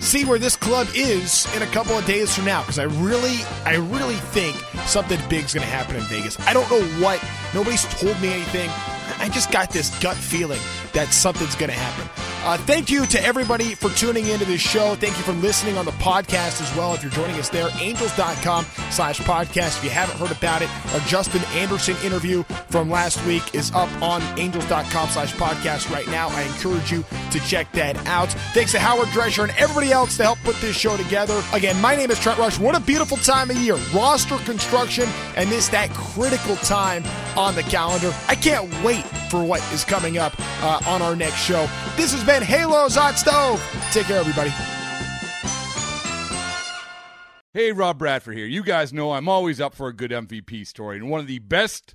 see 0.00 0.24
where 0.24 0.40
this 0.40 0.56
club 0.56 0.88
is 0.96 1.46
in 1.54 1.62
a 1.62 1.66
couple 1.66 1.96
of 1.96 2.04
days 2.06 2.34
from 2.34 2.46
now 2.46 2.62
because 2.62 2.80
I 2.80 2.86
really, 3.04 3.36
I 3.64 3.76
really 3.76 4.16
think 4.16 4.56
something 4.86 5.20
big's 5.28 5.54
going 5.54 5.64
to 5.64 5.72
happen 5.72 5.94
in 5.94 6.02
Vegas. 6.02 6.40
I 6.40 6.54
don't 6.54 6.68
know 6.68 6.82
what. 7.04 7.24
Nobody's 7.54 7.84
told 8.00 8.20
me 8.20 8.32
anything. 8.32 8.68
I 9.20 9.28
just 9.28 9.52
got 9.52 9.70
this 9.70 9.96
gut 10.02 10.16
feeling 10.16 10.60
that 10.92 11.12
something's 11.12 11.54
going 11.54 11.70
to 11.70 11.78
happen. 11.78 12.31
Uh, 12.44 12.56
thank 12.58 12.90
you 12.90 13.06
to 13.06 13.22
everybody 13.24 13.72
for 13.72 13.88
tuning 13.90 14.26
into 14.26 14.44
this 14.44 14.60
show. 14.60 14.96
Thank 14.96 15.16
you 15.16 15.22
for 15.22 15.32
listening 15.32 15.78
on 15.78 15.84
the 15.84 15.92
podcast 15.92 16.60
as 16.60 16.76
well. 16.76 16.92
If 16.92 17.02
you're 17.02 17.12
joining 17.12 17.36
us 17.36 17.48
there, 17.48 17.68
angels.com 17.80 18.64
slash 18.90 19.20
podcast. 19.20 19.78
If 19.78 19.84
you 19.84 19.90
haven't 19.90 20.16
heard 20.18 20.36
about 20.36 20.60
it, 20.60 20.68
our 20.92 20.98
Justin 21.06 21.42
Anderson 21.54 21.94
interview 22.04 22.42
from 22.68 22.90
last 22.90 23.24
week 23.26 23.54
is 23.54 23.70
up 23.72 23.88
on 24.02 24.22
angels.com 24.40 25.08
slash 25.10 25.32
podcast 25.34 25.88
right 25.94 26.06
now. 26.08 26.30
I 26.30 26.42
encourage 26.42 26.90
you 26.90 27.04
to 27.30 27.38
check 27.40 27.70
that 27.72 27.96
out. 28.08 28.32
Thanks 28.54 28.72
to 28.72 28.80
Howard 28.80 29.08
Drescher 29.08 29.44
and 29.44 29.56
everybody 29.56 29.92
else 29.92 30.16
to 30.16 30.24
help 30.24 30.38
put 30.40 30.56
this 30.56 30.76
show 30.76 30.96
together. 30.96 31.40
Again, 31.52 31.80
my 31.80 31.94
name 31.94 32.10
is 32.10 32.18
Trent 32.18 32.40
Rush. 32.40 32.58
What 32.58 32.76
a 32.76 32.80
beautiful 32.80 33.18
time 33.18 33.50
of 33.50 33.56
year. 33.56 33.76
Roster 33.94 34.38
construction 34.38 35.08
and 35.36 35.48
this 35.48 35.68
that 35.68 35.90
critical 35.90 36.56
time 36.56 37.04
on 37.36 37.54
the 37.54 37.62
calendar. 37.62 38.12
I 38.28 38.34
can't 38.34 38.72
wait 38.84 39.04
for 39.30 39.42
what 39.42 39.60
is 39.72 39.84
coming 39.84 40.18
up 40.18 40.34
uh, 40.62 40.80
on 40.86 41.02
our 41.02 41.16
next 41.16 41.44
show. 41.44 41.68
This 41.96 42.12
has 42.12 42.24
been 42.24 42.42
Halos 42.42 42.94
Hot 42.94 43.18
Stove. 43.18 43.60
Take 43.92 44.06
care, 44.06 44.18
everybody. 44.18 44.50
Hey, 47.54 47.70
Rob 47.72 47.98
Bradford 47.98 48.36
here. 48.36 48.46
You 48.46 48.62
guys 48.62 48.94
know 48.94 49.12
I'm 49.12 49.28
always 49.28 49.60
up 49.60 49.74
for 49.74 49.88
a 49.88 49.92
good 49.92 50.10
MVP 50.10 50.66
story, 50.66 50.96
and 50.96 51.10
one 51.10 51.20
of 51.20 51.26
the 51.26 51.38
best 51.38 51.94